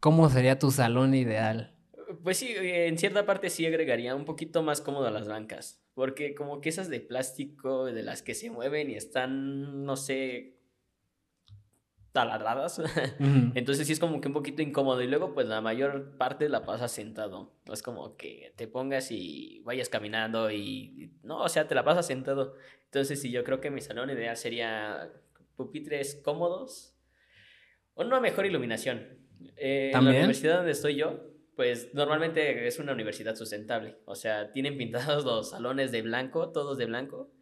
¿Cómo 0.00 0.30
sería 0.30 0.58
tu 0.58 0.70
salón 0.70 1.14
ideal? 1.14 1.76
Pues 2.22 2.38
sí, 2.38 2.54
en 2.56 2.96
cierta 2.98 3.26
parte 3.26 3.50
sí 3.50 3.66
agregaría 3.66 4.14
un 4.16 4.24
poquito 4.24 4.62
más 4.62 4.80
cómodo 4.80 5.06
a 5.06 5.10
las 5.10 5.28
bancas, 5.28 5.84
porque 5.94 6.34
como 6.34 6.60
que 6.60 6.70
esas 6.70 6.88
de 6.88 7.00
plástico, 7.00 7.84
de 7.84 8.02
las 8.02 8.22
que 8.22 8.34
se 8.34 8.50
mueven 8.50 8.90
y 8.90 8.94
están, 8.94 9.84
no 9.84 9.96
sé, 9.96 10.56
taladradas, 12.12 12.80
entonces 13.54 13.86
sí 13.86 13.92
es 13.92 14.00
como 14.00 14.20
que 14.20 14.28
un 14.28 14.34
poquito 14.34 14.62
incómodo 14.62 15.02
y 15.02 15.06
luego 15.06 15.32
pues 15.32 15.46
la 15.46 15.60
mayor 15.60 16.16
parte 16.16 16.48
la 16.48 16.64
pasas 16.64 16.90
sentado, 16.90 17.54
no 17.66 17.72
es 17.72 17.82
como 17.82 18.16
que 18.16 18.52
te 18.56 18.66
pongas 18.66 19.12
y 19.12 19.60
vayas 19.64 19.88
caminando 19.88 20.50
y, 20.50 21.12
no, 21.22 21.42
o 21.42 21.48
sea, 21.48 21.68
te 21.68 21.74
la 21.74 21.84
pasas 21.84 22.06
sentado, 22.06 22.56
entonces 22.86 23.20
sí, 23.20 23.30
yo 23.30 23.44
creo 23.44 23.60
que 23.60 23.70
mi 23.70 23.80
salón 23.80 24.10
ideal 24.10 24.36
sería 24.36 25.12
pupitres 25.56 26.16
cómodos, 26.24 26.96
una 27.94 28.18
mejor 28.18 28.46
iluminación, 28.46 29.19
eh, 29.56 29.92
en 29.94 30.04
la 30.04 30.10
universidad 30.10 30.56
donde 30.56 30.72
estoy 30.72 30.96
yo, 30.96 31.20
pues 31.56 31.92
normalmente 31.94 32.66
es 32.66 32.78
una 32.78 32.92
universidad 32.92 33.34
sustentable. 33.34 33.98
O 34.06 34.14
sea, 34.14 34.50
tienen 34.52 34.76
pintados 34.76 35.24
los 35.24 35.50
salones 35.50 35.92
de 35.92 36.02
blanco, 36.02 36.52
todos 36.52 36.78
de 36.78 36.86
blanco, 36.86 37.32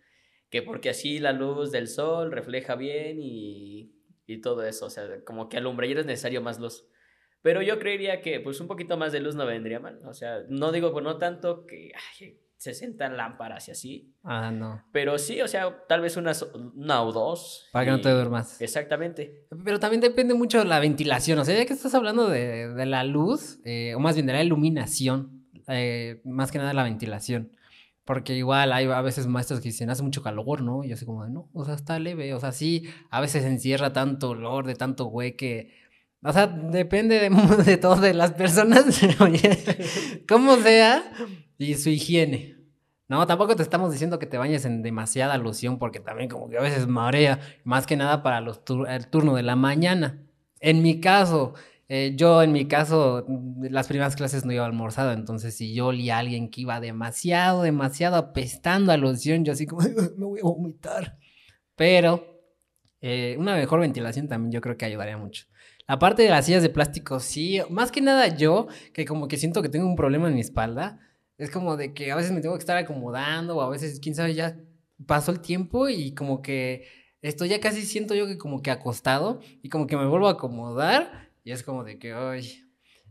que 0.50 0.62
porque 0.62 0.90
así 0.90 1.18
la 1.18 1.32
luz 1.32 1.70
del 1.70 1.88
sol 1.88 2.32
refleja 2.32 2.74
bien 2.74 3.18
y, 3.20 3.92
y 4.26 4.40
todo 4.40 4.64
eso. 4.64 4.86
O 4.86 4.90
sea, 4.90 5.22
como 5.24 5.48
que 5.48 5.56
alumbrar 5.56 5.90
es 5.90 6.06
necesario 6.06 6.42
más 6.42 6.58
luz. 6.58 6.86
Pero 7.42 7.62
yo 7.62 7.78
creería 7.78 8.20
que 8.20 8.40
pues 8.40 8.60
un 8.60 8.66
poquito 8.66 8.96
más 8.96 9.12
de 9.12 9.20
luz 9.20 9.34
no 9.34 9.46
vendría 9.46 9.80
mal. 9.80 10.00
O 10.04 10.12
sea, 10.12 10.42
no 10.48 10.72
digo 10.72 10.92
pues 10.92 11.04
no 11.04 11.18
tanto 11.18 11.66
que 11.66 11.92
60 12.58 13.08
lámparas 13.10 13.68
y 13.68 13.70
así. 13.70 14.14
Ah, 14.24 14.50
no. 14.50 14.82
Pero 14.92 15.16
sí, 15.16 15.40
o 15.40 15.48
sea, 15.48 15.84
tal 15.88 16.00
vez 16.00 16.16
una, 16.16 16.32
una 16.74 17.02
o 17.02 17.12
dos. 17.12 17.68
Para 17.72 17.84
que 17.84 17.90
no 17.92 18.00
te 18.00 18.10
duermas. 18.10 18.60
Exactamente. 18.60 19.46
Pero 19.64 19.78
también 19.78 20.00
depende 20.00 20.34
mucho 20.34 20.58
de 20.58 20.64
la 20.64 20.80
ventilación. 20.80 21.38
O 21.38 21.44
sea, 21.44 21.56
ya 21.56 21.66
que 21.66 21.72
estás 21.72 21.94
hablando 21.94 22.28
de, 22.28 22.68
de 22.68 22.86
la 22.86 23.04
luz, 23.04 23.60
eh, 23.64 23.94
o 23.94 24.00
más 24.00 24.16
bien 24.16 24.26
de 24.26 24.32
la 24.32 24.42
iluminación, 24.42 25.46
eh, 25.68 26.20
más 26.24 26.50
que 26.50 26.58
nada 26.58 26.74
la 26.74 26.82
ventilación. 26.82 27.52
Porque 28.04 28.34
igual 28.34 28.72
hay 28.72 28.86
a 28.86 29.02
veces 29.02 29.28
maestros 29.28 29.60
que 29.60 29.68
dicen, 29.68 29.90
hace 29.90 30.02
mucho 30.02 30.22
calor, 30.22 30.62
¿no? 30.62 30.82
Y 30.82 30.88
yo 30.88 30.94
así 30.94 31.06
como, 31.06 31.24
de, 31.24 31.30
no, 31.30 31.48
o 31.52 31.64
sea, 31.64 31.74
está 31.74 31.98
leve. 32.00 32.34
O 32.34 32.40
sea, 32.40 32.50
sí, 32.50 32.88
a 33.10 33.20
veces 33.20 33.44
encierra 33.44 33.92
tanto 33.92 34.30
olor, 34.30 34.66
de 34.66 34.74
tanto 34.74 35.04
güey 35.04 35.36
que... 35.36 35.76
O 36.24 36.32
sea, 36.32 36.48
depende 36.48 37.20
de, 37.20 37.30
de 37.64 37.76
todo 37.76 37.96
de 38.00 38.14
las 38.14 38.32
personas, 38.32 39.00
oye, 39.20 40.24
como 40.26 40.56
sea, 40.56 41.04
y 41.58 41.74
su 41.74 41.90
higiene. 41.90 42.56
No, 43.08 43.26
tampoco 43.26 43.56
te 43.56 43.62
estamos 43.62 43.90
diciendo 43.90 44.18
que 44.18 44.26
te 44.26 44.38
bañes 44.38 44.64
en 44.64 44.82
demasiada 44.82 45.36
loción 45.38 45.78
porque 45.78 45.98
también 45.98 46.28
como 46.28 46.48
que 46.48 46.58
a 46.58 46.62
veces 46.62 46.86
marea, 46.86 47.40
más 47.64 47.86
que 47.86 47.96
nada 47.96 48.22
para 48.22 48.40
los 48.40 48.62
el 48.88 49.08
turno 49.08 49.34
de 49.34 49.42
la 49.42 49.56
mañana. 49.56 50.22
En 50.60 50.82
mi 50.82 51.00
caso, 51.00 51.54
eh, 51.88 52.12
yo 52.16 52.42
en 52.42 52.52
mi 52.52 52.68
caso, 52.68 53.26
las 53.62 53.88
primeras 53.88 54.14
clases 54.14 54.44
no 54.44 54.52
iba 54.52 54.66
almorzado, 54.66 55.12
entonces 55.12 55.56
si 55.56 55.74
yo 55.74 55.86
olía 55.86 56.16
a 56.16 56.18
alguien 56.18 56.50
que 56.50 56.60
iba 56.62 56.80
demasiado, 56.80 57.62
demasiado 57.62 58.16
apestando 58.16 58.92
a 58.92 58.98
loción, 58.98 59.44
yo 59.44 59.52
así 59.52 59.66
como, 59.66 59.82
me 60.18 60.26
voy 60.26 60.40
a 60.40 60.44
vomitar. 60.44 61.18
Pero 61.76 62.42
eh, 63.00 63.36
una 63.38 63.54
mejor 63.54 63.80
ventilación 63.80 64.28
también 64.28 64.52
yo 64.52 64.60
creo 64.60 64.76
que 64.76 64.84
ayudaría 64.84 65.16
mucho. 65.16 65.46
La 65.86 65.98
parte 65.98 66.22
de 66.22 66.28
las 66.28 66.44
sillas 66.44 66.62
de 66.62 66.68
plástico, 66.68 67.20
sí, 67.20 67.60
más 67.70 67.90
que 67.90 68.02
nada 68.02 68.28
yo, 68.36 68.68
que 68.92 69.06
como 69.06 69.28
que 69.28 69.38
siento 69.38 69.62
que 69.62 69.70
tengo 69.70 69.86
un 69.86 69.96
problema 69.96 70.28
en 70.28 70.34
mi 70.34 70.40
espalda, 70.40 71.00
es 71.38 71.50
como 71.50 71.76
de 71.76 71.94
que 71.94 72.12
a 72.12 72.16
veces 72.16 72.32
me 72.32 72.40
tengo 72.40 72.54
que 72.56 72.60
estar 72.60 72.76
acomodando 72.76 73.56
o 73.56 73.62
a 73.62 73.70
veces, 73.70 74.00
quién 74.00 74.14
sabe, 74.14 74.34
ya 74.34 74.58
pasó 75.06 75.30
el 75.30 75.40
tiempo 75.40 75.88
y 75.88 76.12
como 76.12 76.42
que 76.42 76.86
estoy 77.22 77.48
ya 77.48 77.60
casi 77.60 77.82
siento 77.82 78.14
yo 78.14 78.26
que 78.26 78.36
como 78.36 78.60
que 78.60 78.70
acostado 78.70 79.40
y 79.62 79.68
como 79.68 79.86
que 79.86 79.96
me 79.96 80.06
vuelvo 80.06 80.28
a 80.28 80.32
acomodar 80.32 81.30
y 81.44 81.52
es 81.52 81.62
como 81.62 81.84
de 81.84 81.98
que, 81.98 82.12
ay, 82.12 82.64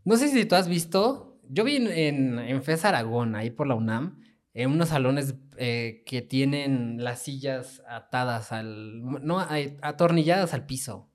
no 0.04 0.18
sé 0.18 0.28
si 0.28 0.46
tú 0.46 0.56
has 0.56 0.68
visto, 0.68 1.40
yo 1.50 1.64
vi 1.64 1.78
en, 1.78 2.38
en, 2.38 2.62
FES 2.62 2.86
Aragón, 2.86 3.36
ahí 3.36 3.50
por 3.50 3.68
la 3.68 3.76
UNAM, 3.76 4.22
en 4.54 4.72
unos 4.72 4.90
salones 4.90 5.36
eh, 5.58 6.04
que 6.06 6.22
tienen 6.22 7.04
las 7.04 7.24
sillas 7.24 7.82
atadas 7.88 8.52
al, 8.52 9.02
no, 9.02 9.40
atornilladas 9.82 10.54
al 10.54 10.66
piso. 10.66 11.10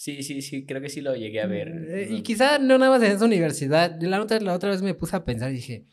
Sí, 0.00 0.22
sí, 0.22 0.40
sí, 0.40 0.64
creo 0.64 0.80
que 0.80 0.88
sí 0.88 1.02
lo 1.02 1.14
llegué 1.14 1.42
a 1.42 1.46
ver. 1.46 1.68
Eh, 1.90 2.08
y 2.10 2.22
quizá 2.22 2.58
no 2.58 2.78
nada 2.78 2.90
más 2.90 3.02
en 3.02 3.12
esa 3.12 3.26
universidad. 3.26 4.00
La 4.00 4.22
otra, 4.22 4.40
la 4.40 4.54
otra 4.54 4.70
vez 4.70 4.80
me 4.80 4.94
puse 4.94 5.14
a 5.14 5.26
pensar 5.26 5.50
y 5.50 5.56
dije, 5.56 5.84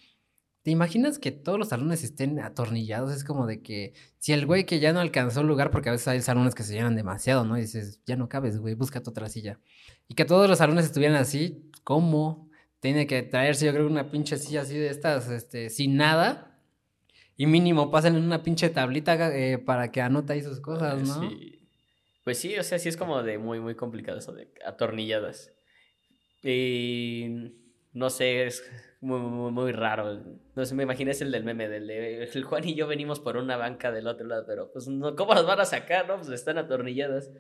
¿te 0.61 0.71
imaginas 0.71 1.19
que 1.19 1.33
todos 1.33 1.59
los 1.59 1.67
salones 1.67 2.05
estén 2.05 2.39
atornillados? 2.39 3.13
Es 3.13 3.25
como 3.25 3.45
de 3.45 3.61
que 3.61 3.95
si 4.17 4.31
el 4.31 4.45
güey 4.45 4.65
que 4.65 4.79
ya 4.79 4.93
no 4.93 5.01
alcanzó 5.01 5.41
el 5.41 5.47
lugar, 5.47 5.71
porque 5.71 5.89
a 5.89 5.91
veces 5.91 6.07
hay 6.07 6.21
salones 6.21 6.55
que 6.55 6.63
se 6.63 6.75
llenan 6.75 6.95
demasiado, 6.95 7.43
¿no? 7.43 7.57
Y 7.57 7.63
dices, 7.63 7.99
ya 8.05 8.15
no 8.15 8.29
cabes, 8.29 8.59
güey, 8.59 8.75
búscate 8.75 9.09
otra 9.09 9.27
silla. 9.27 9.59
Y 10.07 10.15
que 10.15 10.23
todos 10.23 10.49
los 10.49 10.59
salones 10.59 10.85
estuvieran 10.85 11.17
así, 11.17 11.69
¿cómo? 11.83 12.49
Tiene 12.79 13.07
que 13.07 13.23
traerse, 13.23 13.65
yo 13.65 13.73
creo, 13.73 13.87
una 13.87 14.09
pinche 14.09 14.37
silla 14.37 14.61
así 14.61 14.77
de 14.77 14.87
estas, 14.87 15.29
este, 15.29 15.69
sin 15.69 15.97
nada. 15.97 16.61
Y 17.35 17.45
mínimo 17.45 17.91
pasen 17.91 18.15
en 18.15 18.23
una 18.23 18.41
pinche 18.41 18.69
tablita 18.69 19.35
eh, 19.35 19.57
para 19.57 19.91
que 19.91 20.01
anota 20.01 20.31
ahí 20.31 20.43
sus 20.43 20.61
cosas, 20.61 21.05
¿no? 21.05 21.29
Sí. 21.29 21.56
Pues 22.27 22.39
sí, 22.39 22.57
o 22.57 22.63
sea, 22.63 22.77
sí 22.77 22.89
es 22.89 22.97
como 22.97 23.23
de 23.23 23.37
muy, 23.37 23.61
muy 23.61 23.75
complicado 23.75 24.17
eso 24.17 24.33
de 24.33 24.49
atornilladas. 24.65 25.53
Y 26.43 27.53
no 27.93 28.09
sé, 28.09 28.47
es 28.47 28.69
muy, 28.99 29.21
muy, 29.21 29.49
muy 29.49 29.71
raro. 29.71 30.21
No 30.53 30.65
sé, 30.65 30.75
me 30.75 30.83
imaginas 30.83 31.21
el 31.21 31.31
del 31.31 31.45
meme, 31.45 31.69
del 31.69 31.87
de 31.87 32.23
el 32.25 32.43
Juan 32.43 32.67
y 32.67 32.75
yo 32.75 32.85
venimos 32.85 33.21
por 33.21 33.37
una 33.37 33.55
banca 33.55 33.93
del 33.93 34.07
otro 34.07 34.27
lado, 34.27 34.43
pero 34.45 34.73
pues 34.73 34.89
no, 34.89 35.15
¿cómo 35.15 35.33
las 35.35 35.45
van 35.45 35.61
a 35.61 35.65
sacar, 35.65 36.05
no? 36.05 36.17
Pues 36.17 36.27
están 36.27 36.57
atornilladas. 36.57 37.31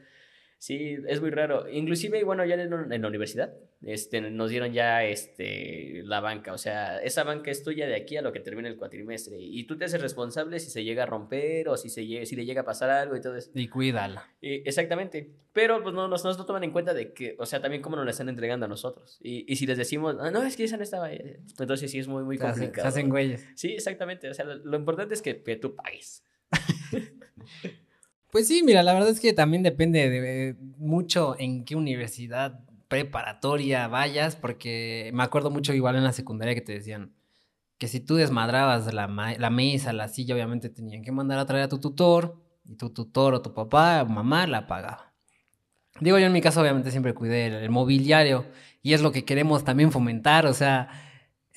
Sí, 0.59 0.97
es 1.07 1.21
muy 1.21 1.29
raro. 1.29 1.69
Inclusive, 1.69 2.23
bueno, 2.23 2.43
ya 2.43 2.55
en, 2.55 2.91
en, 2.91 3.01
la 3.01 3.07
universidad 3.07 3.53
este, 3.83 4.21
nos 4.21 4.49
dieron 4.49 4.73
ya 4.73 5.03
este, 5.03 6.01
la 6.03 6.19
banca. 6.19 6.53
O 6.53 6.57
sea, 6.57 6.99
esa 6.99 7.23
banca 7.23 7.51
es 7.51 7.63
tuya 7.63 7.85
de 7.85 7.95
aquí 7.95 8.17
a 8.17 8.23
lo 8.23 8.31
que 8.31 8.39
termine 8.39 8.67
el 8.67 8.75
cuatrimestre. 8.75 9.37
Y 9.39 9.65
tú 9.65 9.77
te 9.77 9.85
haces 9.85 10.01
responsable 10.01 10.59
si 10.59 10.71
se 10.71 10.83
llega 10.83 11.03
a 11.03 11.05
romper 11.05 11.69
o 11.69 11.77
si, 11.77 11.89
se 11.89 12.25
si 12.25 12.35
le 12.35 12.45
llega 12.45 12.61
a 12.61 12.65
pasar 12.65 12.89
algo 12.89 13.15
y 13.15 13.21
todo 13.21 13.35
eso. 13.35 13.51
Y 13.53 13.67
cuídala. 13.67 14.27
exactamente. 14.41 15.31
Pero 15.53 15.83
pues 15.83 15.93
no, 15.93 16.07
nos, 16.07 16.23
no 16.23 16.45
toman 16.45 16.63
en 16.63 16.71
cuenta 16.71 16.93
de 16.95 17.13
que, 17.13 17.35
o 17.37 17.45
sea, 17.45 17.61
también 17.61 17.83
cómo 17.83 17.95
nos 17.95 18.05
la 18.05 18.11
están 18.11 18.29
entregando 18.29 18.65
a 18.65 18.69
nosotros. 18.69 19.19
Y, 19.21 19.51
y 19.51 19.57
si 19.57 19.67
les 19.67 19.77
decimos, 19.77 20.17
ah, 20.19 20.31
no, 20.31 20.43
es 20.43 20.57
que 20.57 20.63
esa 20.63 20.77
no 20.77 20.83
estaba... 20.83 21.11
Entonces 21.11 21.91
sí 21.91 21.99
es 21.99 22.07
muy, 22.07 22.23
muy 22.23 22.39
complicado. 22.39 22.81
Se 22.81 22.87
hacen 22.87 23.09
güeyes. 23.09 23.47
Sí, 23.55 23.73
exactamente. 23.73 24.27
O 24.29 24.33
sea, 24.33 24.45
lo, 24.45 24.55
lo 24.55 24.77
importante 24.77 25.13
es 25.13 25.21
que, 25.21 25.43
que 25.43 25.55
tú 25.55 25.75
pagues. 25.75 26.23
Pues 28.37 28.49
sí, 28.49 28.61
mira, 28.61 28.83
la 28.83 28.93
verdad 28.93 29.09
es 29.09 29.19
que 29.19 29.33
también 29.33 29.63
depende 29.63 30.11
de, 30.11 30.55
mucho 30.77 31.35
en 31.39 31.65
qué 31.65 31.75
universidad 31.75 32.59
preparatoria 32.87 33.87
vayas, 33.87 34.35
porque 34.35 35.09
me 35.15 35.23
acuerdo 35.23 35.49
mucho 35.49 35.73
igual 35.73 35.95
en 35.95 36.03
la 36.03 36.13
secundaria 36.13 36.53
que 36.53 36.61
te 36.61 36.73
decían 36.73 37.15
que 37.79 37.87
si 37.87 37.99
tú 37.99 38.13
desmadrabas 38.13 38.93
la, 38.93 39.07
mesa, 39.49 39.91
la 39.91 40.07
silla, 40.07 40.35
obviamente 40.35 40.69
tenían 40.69 41.01
que 41.01 41.11
mandar 41.11 41.39
a 41.39 41.47
traer 41.47 41.63
a 41.63 41.67
tu 41.67 41.79
tutor, 41.79 42.39
y 42.63 42.75
tu 42.75 42.91
tutor 42.91 43.33
o 43.33 43.41
tu 43.41 43.55
papá 43.55 44.03
o 44.03 44.05
mamá 44.05 44.45
la 44.45 44.67
pagaba. 44.67 45.15
Digo, 45.99 46.19
yo 46.19 46.27
en 46.27 46.33
mi 46.33 46.41
caso 46.41 46.61
obviamente 46.61 46.91
siempre 46.91 47.15
cuidé 47.15 47.47
el 47.47 47.71
mobiliario, 47.71 48.45
y 48.83 48.93
es 48.93 49.01
lo 49.01 49.11
que 49.11 49.25
queremos 49.25 49.63
también 49.63 49.91
fomentar, 49.91 50.45
o 50.45 50.53
sea, 50.53 51.06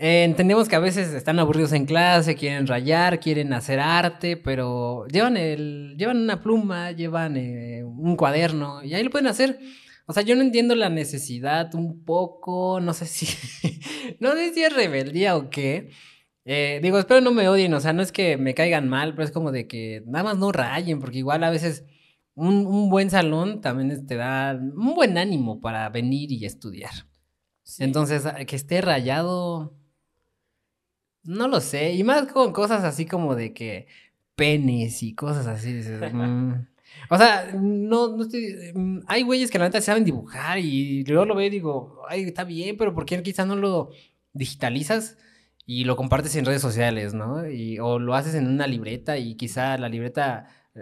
eh, 0.03 0.25
entendemos 0.25 0.67
que 0.67 0.77
a 0.77 0.81
veces 0.81 1.13
están 1.13 1.39
aburridos 1.39 1.73
en 1.73 1.85
clase, 1.85 2.35
quieren 2.35 2.67
rayar, 2.67 3.21
quieren 3.21 3.53
hacer 3.53 3.79
arte, 3.81 4.39
pero 4.39 5.07
llevan 5.09 5.37
el, 5.37 5.95
llevan 5.99 6.23
una 6.23 6.41
pluma, 6.41 6.93
llevan 6.93 7.37
eh, 7.37 7.85
un 7.85 8.17
cuaderno 8.17 8.83
y 8.83 8.95
ahí 8.95 9.05
lo 9.05 9.11
pueden 9.11 9.27
hacer. 9.27 9.61
O 10.07 10.15
sea, 10.15 10.23
yo 10.23 10.35
no 10.37 10.41
entiendo 10.41 10.75
la 10.75 10.89
necesidad 10.89 11.75
un 11.75 12.03
poco, 12.03 12.81
no 12.81 12.95
sé 12.95 13.05
si, 13.05 13.27
no 14.21 14.33
sé 14.33 14.55
si 14.55 14.63
es 14.63 14.75
rebeldía 14.75 15.37
o 15.37 15.51
qué. 15.51 15.91
Eh, 16.47 16.81
digo, 16.83 16.99
espero 16.99 17.21
no 17.21 17.33
me 17.33 17.47
odien, 17.51 17.75
o 17.75 17.81
sea, 17.81 17.93
no 17.93 18.01
es 18.01 18.11
que 18.11 18.39
me 18.39 18.55
caigan 18.55 18.89
mal, 18.89 19.13
pero 19.13 19.25
es 19.25 19.33
como 19.33 19.53
de 19.53 19.69
que 19.69 20.03
nada 20.07 20.25
más 20.25 20.39
no 20.39 20.51
rayen, 20.51 20.99
porque 20.99 21.19
igual 21.19 21.45
a 21.45 21.51
veces 21.51 21.85
un, 22.35 22.89
buen 22.89 23.11
salón 23.11 23.61
también 23.61 24.07
te 24.07 24.17
da 24.17 24.55
un 24.55 24.95
buen 24.95 25.19
ánimo 25.19 25.61
para 25.61 25.91
venir 25.91 26.33
y 26.33 26.47
estudiar. 26.47 26.93
Entonces, 27.79 28.25
que 28.47 28.57
esté 28.57 28.81
rayado, 28.81 29.77
no 31.25 31.49
lo 31.49 31.61
sé. 31.61 31.93
Y 31.95 32.05
más 32.05 32.27
con 32.33 32.53
cosas 32.53 32.85
así 32.85 33.07
como 33.07 33.35
de 33.35 33.53
que 33.53 33.87
penes 34.35 35.03
y 35.03 35.15
cosas 35.15 35.47
así. 35.47 35.81
Mm". 36.13 36.67
O 37.09 37.17
sea, 37.19 37.53
no, 37.55 38.17
no 38.17 38.23
estoy, 38.25 38.73
mm, 38.75 39.01
hay 39.07 39.23
güeyes 39.23 39.51
que 39.51 39.59
la 39.59 39.67
neta 39.67 39.81
saben 39.81 40.05
dibujar 40.05 40.59
y 40.59 41.05
luego 41.05 41.25
lo 41.25 41.35
veo 41.37 41.47
y 41.47 41.51
digo, 41.51 42.03
ay, 42.09 42.25
está 42.25 42.45
bien, 42.45 42.77
pero 42.77 42.93
¿por 42.95 43.07
qué 43.07 43.23
quizás 43.23 43.47
no 43.47 43.57
lo 43.57 43.91
digitalizas 44.33 45.17
y 45.67 45.85
lo 45.85 45.97
compartes 45.97 46.35
en 46.37 46.45
redes 46.45 46.63
sociales, 46.63 47.15
¿no? 47.15 47.49
Y, 47.49 47.79
o 47.79 47.99
lo 47.99 48.15
haces 48.15 48.35
en 48.35 48.49
una 48.49 48.67
libreta 48.67 49.19
y 49.19 49.37
quizá 49.37 49.79
la 49.79 49.89
libreta 49.89 50.49
eh, 50.75 50.81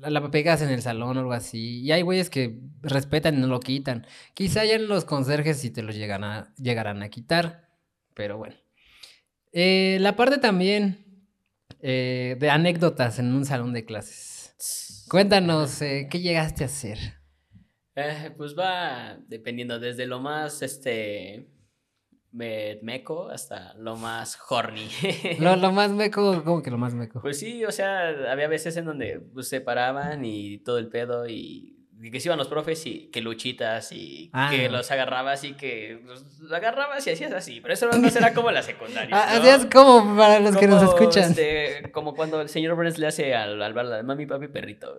la, 0.00 0.30
pegas 0.30 0.62
en 0.62 0.70
el 0.70 0.82
salón 0.82 1.16
o 1.16 1.20
algo 1.20 1.32
así. 1.32 1.80
Y 1.80 1.92
hay 1.92 2.02
güeyes 2.02 2.30
que 2.30 2.60
respetan 2.82 3.36
y 3.36 3.40
no 3.40 3.48
lo 3.48 3.60
quitan. 3.60 4.06
Quizá 4.34 4.64
ya 4.64 4.74
en 4.74 4.88
los 4.88 5.04
conserjes 5.04 5.58
sí 5.58 5.70
te 5.70 5.82
lo 5.82 5.92
llegan 5.92 6.24
a, 6.24 6.54
llegarán 6.56 7.02
a 7.02 7.08
quitar, 7.08 7.68
pero 8.14 8.38
bueno. 8.38 8.56
Eh, 9.52 9.98
la 10.00 10.16
parte 10.16 10.38
también 10.38 11.04
eh, 11.80 12.36
de 12.38 12.50
anécdotas 12.50 13.18
en 13.18 13.32
un 13.32 13.44
salón 13.44 13.72
de 13.72 13.84
clases. 13.84 15.06
Cuéntanos, 15.08 15.80
eh, 15.82 16.08
¿qué 16.10 16.20
llegaste 16.20 16.64
a 16.64 16.66
hacer? 16.66 16.98
pues 18.36 18.56
va 18.56 19.18
dependiendo 19.26 19.80
desde 19.80 20.06
lo 20.06 20.20
más 20.20 20.62
este 20.62 21.48
meco 22.30 23.28
hasta 23.28 23.74
lo 23.74 23.96
más 23.96 24.38
horny. 24.48 24.88
lo, 25.40 25.56
lo, 25.56 25.72
más 25.72 25.90
meco, 25.90 26.44
¿cómo 26.44 26.62
que 26.62 26.70
lo 26.70 26.78
más 26.78 26.94
meco? 26.94 27.20
Pues 27.20 27.38
sí, 27.38 27.64
o 27.64 27.72
sea, 27.72 28.30
había 28.30 28.48
veces 28.48 28.76
en 28.76 28.84
donde 28.84 29.20
pues, 29.32 29.48
se 29.48 29.60
paraban 29.60 30.24
y 30.24 30.58
todo 30.58 30.78
el 30.78 30.88
pedo 30.88 31.28
y 31.28 31.77
que 32.00 32.20
se 32.20 32.28
iban 32.28 32.38
los 32.38 32.48
profes 32.48 32.86
y 32.86 33.10
que 33.10 33.20
luchitas 33.20 33.90
y 33.92 34.30
ah, 34.32 34.48
que 34.50 34.68
los 34.68 34.90
agarrabas 34.90 35.42
y 35.42 35.54
que 35.54 36.00
los 36.04 36.52
agarrabas 36.52 37.06
y 37.06 37.10
hacías 37.10 37.32
así. 37.32 37.60
Pero 37.60 37.74
eso 37.74 37.90
no 37.90 38.10
será 38.10 38.32
como 38.34 38.50
la 38.50 38.62
secundaria. 38.62 39.14
Ah, 39.16 39.36
hacías 39.36 39.66
como 39.66 40.16
para 40.16 40.38
los 40.38 40.56
que 40.56 40.68
nos 40.68 40.82
escuchan. 40.82 41.30
Este, 41.30 41.90
como 41.90 42.14
cuando 42.14 42.40
el 42.40 42.48
señor 42.48 42.76
Burns 42.76 42.98
le 42.98 43.08
hace 43.08 43.34
al, 43.34 43.60
al, 43.60 44.04
mami, 44.04 44.26
papi, 44.26 44.48
perrito. 44.48 44.96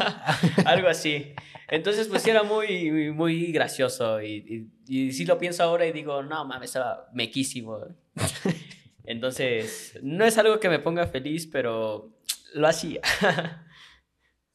Algo 0.64 0.88
así. 0.88 1.34
Entonces, 1.68 2.06
pues 2.06 2.26
era 2.26 2.44
muy, 2.44 3.10
muy 3.10 3.50
gracioso. 3.52 4.22
Y, 4.22 4.68
y, 4.86 5.12
sí 5.12 5.24
lo 5.24 5.38
pienso 5.38 5.64
ahora 5.64 5.86
y 5.86 5.92
digo, 5.92 6.22
no 6.22 6.44
mames, 6.44 6.70
estaba 6.70 7.08
mequísimo. 7.12 7.80
Entonces, 9.04 9.98
no 10.02 10.24
es 10.24 10.38
algo 10.38 10.60
que 10.60 10.68
me 10.68 10.78
ponga 10.78 11.06
feliz, 11.06 11.46
pero 11.46 12.12
lo 12.54 12.68
hacía. 12.68 13.00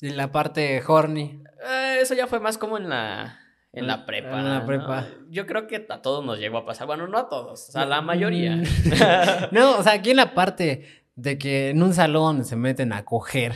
Y 0.04 0.10
la 0.10 0.34
parte 0.34 0.84
horny. 0.86 1.42
Eh, 1.66 2.00
eso 2.02 2.13
ya 2.13 2.28
fue 2.28 2.42
más 2.42 2.58
como 2.58 2.78
en 2.78 2.89
la, 2.89 3.39
en 3.72 3.88
la 3.88 4.06
prepa. 4.06 4.38
En 4.38 4.50
la 4.50 4.66
prepa. 4.66 5.08
Yo 5.30 5.48
creo 5.48 5.66
que 5.66 5.86
a 5.88 6.02
todos 6.02 6.26
nos 6.26 6.39
llegó 6.39 6.58
a 6.58 6.66
pasar. 6.66 6.88
Bueno, 6.88 7.08
no 7.08 7.18
a 7.18 7.30
todos, 7.30 7.74
a 7.74 7.86
la 7.86 8.02
mayoría. 8.02 8.58
Mm. 8.58 8.63
no, 9.54 9.78
o 9.78 9.82
sea, 9.82 9.94
aquí 9.94 10.12
en 10.12 10.18
la 10.18 10.34
parte 10.34 11.06
de 11.16 11.38
que 11.38 11.70
en 11.70 11.82
un 11.82 11.94
salón 11.94 12.44
se 12.44 12.58
meten 12.58 12.92
a 12.92 13.06
coger, 13.06 13.56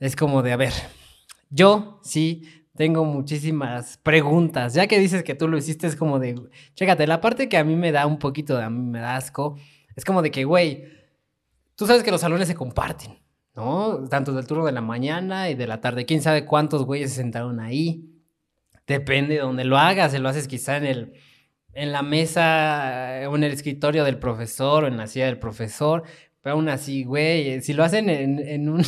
es 0.00 0.16
como 0.16 0.42
de, 0.42 0.52
a 0.52 0.58
ver, 0.58 0.74
yo 1.48 1.98
sí 2.02 2.42
tengo 2.76 3.06
muchísimas 3.06 3.96
preguntas. 3.96 4.74
Ya 4.74 4.86
que 4.86 4.98
dices 4.98 5.22
que 5.22 5.34
tú 5.34 5.48
lo 5.48 5.56
hiciste, 5.56 5.86
es 5.86 5.96
como 5.96 6.18
de, 6.18 6.38
chécate, 6.74 7.06
la 7.06 7.22
parte 7.22 7.48
que 7.48 7.56
a 7.56 7.64
mí 7.64 7.74
me 7.74 7.90
da 7.90 8.04
un 8.04 8.18
poquito, 8.18 8.54
de, 8.58 8.64
a 8.64 8.68
mí 8.68 8.82
me 8.82 9.00
da 9.00 9.16
asco, 9.16 9.56
es 9.96 10.04
como 10.04 10.20
de 10.20 10.30
que, 10.30 10.44
güey, 10.44 10.84
tú 11.74 11.86
sabes 11.86 12.02
que 12.02 12.10
los 12.10 12.20
salones 12.20 12.48
se 12.48 12.54
comparten. 12.54 13.18
Tanto 14.08 14.32
del 14.32 14.46
turno 14.46 14.66
de 14.66 14.72
la 14.72 14.80
mañana 14.80 15.50
y 15.50 15.54
de 15.54 15.66
la 15.66 15.80
tarde. 15.80 16.06
¿Quién 16.06 16.22
sabe 16.22 16.46
cuántos 16.46 16.84
güeyes 16.84 17.10
se 17.10 17.16
sentaron 17.16 17.60
ahí? 17.60 18.04
Depende 18.86 19.34
de 19.34 19.40
donde 19.40 19.64
lo 19.64 19.78
hagas. 19.78 20.12
Si 20.12 20.18
lo 20.18 20.28
haces 20.28 20.48
quizá 20.48 20.76
en 20.76 20.86
el 20.86 21.12
en 21.72 21.92
la 21.92 22.02
mesa 22.02 23.20
o 23.28 23.36
en 23.36 23.44
el 23.44 23.52
escritorio 23.52 24.04
del 24.04 24.18
profesor 24.18 24.84
o 24.84 24.86
en 24.86 24.96
la 24.96 25.06
silla 25.06 25.26
del 25.26 25.38
profesor. 25.38 26.02
Pero 26.42 26.54
aún 26.54 26.68
así, 26.68 27.04
güey, 27.04 27.60
si 27.60 27.74
lo 27.74 27.84
hacen 27.84 28.08
en, 28.08 28.38
en, 28.38 28.68
un 28.68 28.82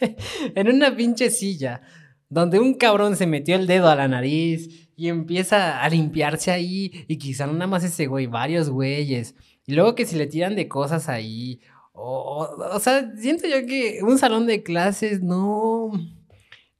en 0.54 0.68
una 0.68 0.94
pinche 0.94 1.30
silla 1.30 1.80
donde 2.28 2.60
un 2.60 2.74
cabrón 2.74 3.16
se 3.16 3.26
metió 3.26 3.56
el 3.56 3.66
dedo 3.66 3.88
a 3.88 3.96
la 3.96 4.06
nariz 4.06 4.90
y 4.96 5.08
empieza 5.08 5.82
a 5.82 5.88
limpiarse 5.88 6.50
ahí 6.50 7.04
y 7.08 7.16
quizá 7.16 7.46
no 7.46 7.54
nada 7.54 7.66
más 7.66 7.84
ese 7.84 8.06
güey, 8.06 8.26
varios 8.26 8.70
güeyes. 8.70 9.34
Y 9.66 9.72
luego 9.72 9.94
que 9.94 10.04
si 10.04 10.16
le 10.16 10.26
tiran 10.26 10.54
de 10.56 10.68
cosas 10.68 11.08
ahí 11.08 11.60
o, 12.02 12.80
sea, 12.80 13.12
siento 13.16 13.46
yo 13.46 13.66
que 13.66 14.00
un 14.02 14.18
salón 14.18 14.46
de 14.46 14.62
clases 14.62 15.22
no, 15.22 15.90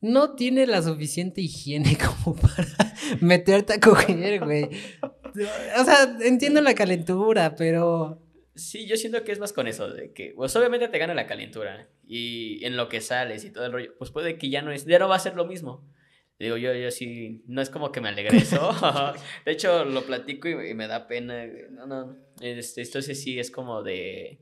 no 0.01 0.35
tiene 0.35 0.67
la 0.67 0.83
suficiente 0.83 1.41
higiene 1.41 1.97
como 2.25 2.37
para 2.37 2.67
meterte 3.21 3.75
a 3.75 3.81
coger, 3.81 4.41
güey. 4.41 4.69
O 5.79 5.85
sea, 5.85 6.17
entiendo 6.23 6.61
la 6.61 6.75
calentura, 6.75 7.55
pero... 7.55 8.23
Sí, 8.55 8.87
yo 8.87 8.97
siento 8.97 9.23
que 9.25 9.33
es 9.33 9.39
más 9.39 9.53
con 9.53 9.69
eso, 9.69 9.89
de 9.89 10.13
que, 10.13 10.33
pues 10.37 10.55
obviamente 10.57 10.89
te 10.89 10.99
gana 10.99 11.15
la 11.15 11.27
calentura 11.27 11.89
y 12.07 12.63
en 12.65 12.77
lo 12.77 12.89
que 12.89 13.01
sales 13.01 13.45
y 13.45 13.51
todo 13.51 13.65
el 13.65 13.73
rollo, 13.73 13.95
pues 13.97 14.11
puede 14.11 14.37
que 14.37 14.51
ya 14.51 14.61
no 14.61 14.73
es, 14.73 14.85
ya 14.85 14.99
no 14.99 15.09
va 15.09 15.17
a 15.17 15.21
ser 15.21 15.35
lo 15.35 15.47
mismo. 15.47 15.89
Digo, 16.39 16.57
yo, 16.57 16.75
yo 16.75 16.91
sí, 16.91 17.43
no 17.47 17.61
es 17.61 17.69
como 17.69 17.93
que 17.93 18.01
me 18.01 18.09
alegre 18.09 18.39
eso. 18.39 18.73
de 19.45 19.53
hecho, 19.53 19.85
lo 19.85 20.03
platico 20.03 20.49
y, 20.49 20.75
me 20.75 20.89
da 20.89 21.07
pena. 21.07 21.47
No, 21.71 21.87
no, 21.87 22.17
este, 22.41 22.81
esto 22.81 23.03
sí 23.03 23.39
es 23.39 23.51
como 23.51 23.83
de 23.83 24.41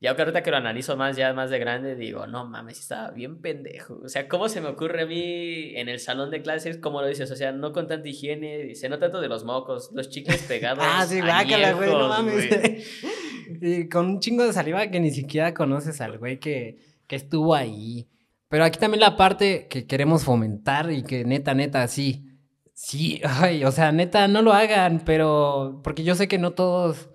ya 0.00 0.14
que 0.14 0.22
ahorita 0.22 0.42
que 0.42 0.50
lo 0.50 0.56
analizo 0.58 0.96
más, 0.96 1.16
ya 1.16 1.32
más 1.32 1.50
de 1.50 1.58
grande, 1.58 1.96
digo, 1.96 2.26
no 2.28 2.46
mames, 2.46 2.78
estaba 2.78 3.10
bien 3.10 3.40
pendejo. 3.40 4.00
O 4.04 4.08
sea, 4.08 4.28
¿cómo 4.28 4.48
se 4.48 4.60
me 4.60 4.68
ocurre 4.68 5.02
a 5.02 5.06
mí 5.06 5.72
en 5.74 5.88
el 5.88 5.98
salón 5.98 6.30
de 6.30 6.40
clases? 6.40 6.78
¿Cómo 6.78 7.00
lo 7.00 7.08
dices? 7.08 7.30
O 7.30 7.36
sea, 7.36 7.50
no 7.50 7.72
con 7.72 7.88
tanta 7.88 8.08
higiene, 8.08 8.74
se 8.76 8.88
nota 8.88 9.06
tanto 9.06 9.20
de 9.20 9.28
los 9.28 9.44
mocos, 9.44 9.90
los 9.92 10.08
chicles 10.08 10.42
pegados. 10.42 10.84
ah, 10.86 11.04
sí, 11.04 11.20
guácala, 11.20 11.72
güey, 11.72 11.90
no 11.90 12.08
mames. 12.08 12.48
y 13.60 13.88
con 13.88 14.06
un 14.06 14.20
chingo 14.20 14.44
de 14.44 14.52
saliva 14.52 14.86
que 14.88 15.00
ni 15.00 15.10
siquiera 15.10 15.52
conoces 15.52 16.00
al 16.00 16.18
güey 16.18 16.38
que, 16.38 16.78
que 17.08 17.16
estuvo 17.16 17.54
ahí. 17.54 18.06
Pero 18.48 18.64
aquí 18.64 18.78
también 18.78 19.00
la 19.00 19.16
parte 19.16 19.66
que 19.68 19.86
queremos 19.86 20.24
fomentar 20.24 20.92
y 20.92 21.02
que 21.02 21.24
neta, 21.24 21.54
neta, 21.54 21.86
sí. 21.88 22.24
Sí, 22.72 23.20
ay, 23.24 23.64
o 23.64 23.72
sea, 23.72 23.90
neta, 23.90 24.28
no 24.28 24.42
lo 24.42 24.52
hagan, 24.52 25.02
pero. 25.04 25.80
Porque 25.82 26.04
yo 26.04 26.14
sé 26.14 26.28
que 26.28 26.38
no 26.38 26.52
todos 26.52 27.10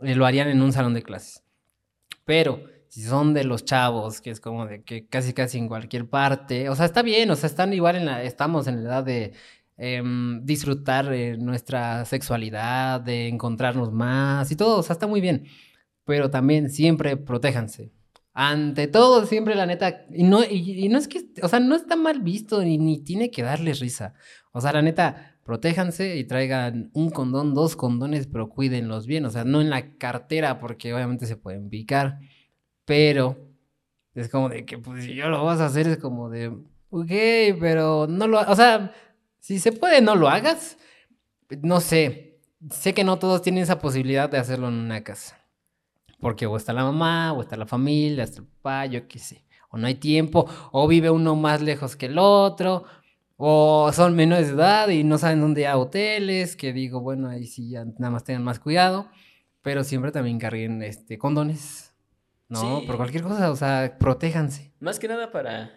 lo 0.00 0.24
harían 0.24 0.48
en 0.48 0.62
un 0.62 0.72
salón 0.72 0.94
de 0.94 1.02
clases. 1.02 1.42
Pero 2.28 2.62
si 2.88 3.00
son 3.04 3.32
de 3.32 3.42
los 3.42 3.64
chavos, 3.64 4.20
que 4.20 4.28
es 4.28 4.38
como 4.38 4.66
de 4.66 4.82
que 4.82 5.06
casi 5.06 5.32
casi 5.32 5.56
en 5.56 5.66
cualquier 5.66 6.10
parte, 6.10 6.68
o 6.68 6.76
sea, 6.76 6.84
está 6.84 7.00
bien, 7.00 7.30
o 7.30 7.36
sea, 7.36 7.46
están 7.46 7.72
igual 7.72 7.96
en 7.96 8.04
la, 8.04 8.22
estamos 8.22 8.66
en 8.66 8.84
la 8.84 8.90
edad 8.90 9.04
de 9.04 9.32
em, 9.78 10.44
disfrutar 10.44 11.10
eh, 11.14 11.38
nuestra 11.38 12.04
sexualidad, 12.04 13.00
de 13.00 13.28
encontrarnos 13.28 13.92
más 13.92 14.50
y 14.50 14.56
todo, 14.56 14.78
o 14.78 14.82
sea, 14.82 14.92
está 14.92 15.06
muy 15.06 15.22
bien. 15.22 15.46
Pero 16.04 16.30
también 16.30 16.68
siempre 16.68 17.16
protéjanse. 17.16 17.92
ante 18.34 18.88
todo, 18.88 19.24
siempre 19.26 19.54
la 19.54 19.64
neta, 19.66 20.04
y 20.12 20.24
no, 20.24 20.44
y, 20.44 20.88
no 20.90 20.98
es 20.98 21.08
que, 21.08 21.30
o 21.42 21.48
sea, 21.48 21.60
no 21.60 21.76
está 21.76 21.96
mal 21.96 22.20
visto 22.20 22.62
ni, 22.62 22.76
ni 22.76 22.98
tiene 23.02 23.30
que 23.30 23.42
darles 23.42 23.80
risa. 23.80 24.12
O 24.52 24.60
sea, 24.60 24.72
la 24.74 24.82
neta, 24.82 25.37
protéjanse 25.48 26.16
y 26.16 26.24
traigan 26.24 26.90
un 26.92 27.08
condón, 27.08 27.54
dos 27.54 27.74
condones, 27.74 28.26
pero 28.26 28.50
cuídenlos 28.50 29.06
bien. 29.06 29.24
O 29.24 29.30
sea, 29.30 29.44
no 29.44 29.62
en 29.62 29.70
la 29.70 29.96
cartera, 29.96 30.58
porque 30.58 30.92
obviamente 30.92 31.24
se 31.24 31.38
pueden 31.38 31.70
picar. 31.70 32.18
Pero 32.84 33.38
es 34.14 34.28
como 34.28 34.50
de 34.50 34.66
que, 34.66 34.76
pues, 34.76 35.04
si 35.04 35.14
yo 35.14 35.30
lo 35.30 35.42
vas 35.42 35.60
a 35.60 35.64
hacer, 35.64 35.88
es 35.88 35.96
como 35.96 36.28
de, 36.28 36.48
ok, 36.90 37.58
pero 37.58 38.06
no 38.06 38.28
lo, 38.28 38.38
o 38.42 38.54
sea, 38.54 38.92
si 39.38 39.58
se 39.58 39.72
puede, 39.72 40.02
no 40.02 40.16
lo 40.16 40.28
hagas. 40.28 40.76
No 41.62 41.80
sé, 41.80 42.42
sé 42.70 42.92
que 42.92 43.02
no 43.02 43.18
todos 43.18 43.40
tienen 43.40 43.62
esa 43.62 43.78
posibilidad 43.78 44.28
de 44.28 44.36
hacerlo 44.36 44.68
en 44.68 44.74
una 44.74 45.02
casa. 45.02 45.38
Porque 46.20 46.44
o 46.44 46.58
está 46.58 46.74
la 46.74 46.84
mamá, 46.84 47.32
o 47.32 47.40
está 47.40 47.56
la 47.56 47.64
familia, 47.64 48.24
está 48.24 48.42
el 48.42 48.48
papá, 48.48 48.84
yo 48.84 49.08
qué 49.08 49.18
sé. 49.18 49.46
O 49.70 49.78
no 49.78 49.86
hay 49.86 49.94
tiempo, 49.94 50.46
o 50.72 50.86
vive 50.86 51.08
uno 51.08 51.36
más 51.36 51.62
lejos 51.62 51.96
que 51.96 52.04
el 52.04 52.18
otro, 52.18 52.84
o 53.40 53.92
son 53.92 54.16
menores 54.16 54.48
de 54.48 54.54
edad 54.54 54.88
y 54.88 55.04
no 55.04 55.16
saben 55.16 55.40
dónde 55.40 55.68
hay 55.68 55.78
hoteles, 55.78 56.56
que 56.56 56.72
digo, 56.72 57.00
bueno, 57.00 57.28
ahí 57.28 57.46
sí 57.46 57.70
ya 57.70 57.84
nada 57.84 58.10
más 58.10 58.24
tengan 58.24 58.42
más 58.42 58.58
cuidado. 58.58 59.08
Pero 59.62 59.84
siempre 59.84 60.10
también 60.10 60.40
carguen 60.40 60.82
este, 60.82 61.18
condones, 61.18 61.94
¿no? 62.48 62.82
Por 62.84 62.96
cualquier 62.96 63.22
cosa, 63.22 63.50
o 63.52 63.56
sea, 63.56 63.96
protéjanse. 63.98 64.72
Más 64.80 64.98
que 64.98 65.06
nada 65.06 65.30
para 65.30 65.72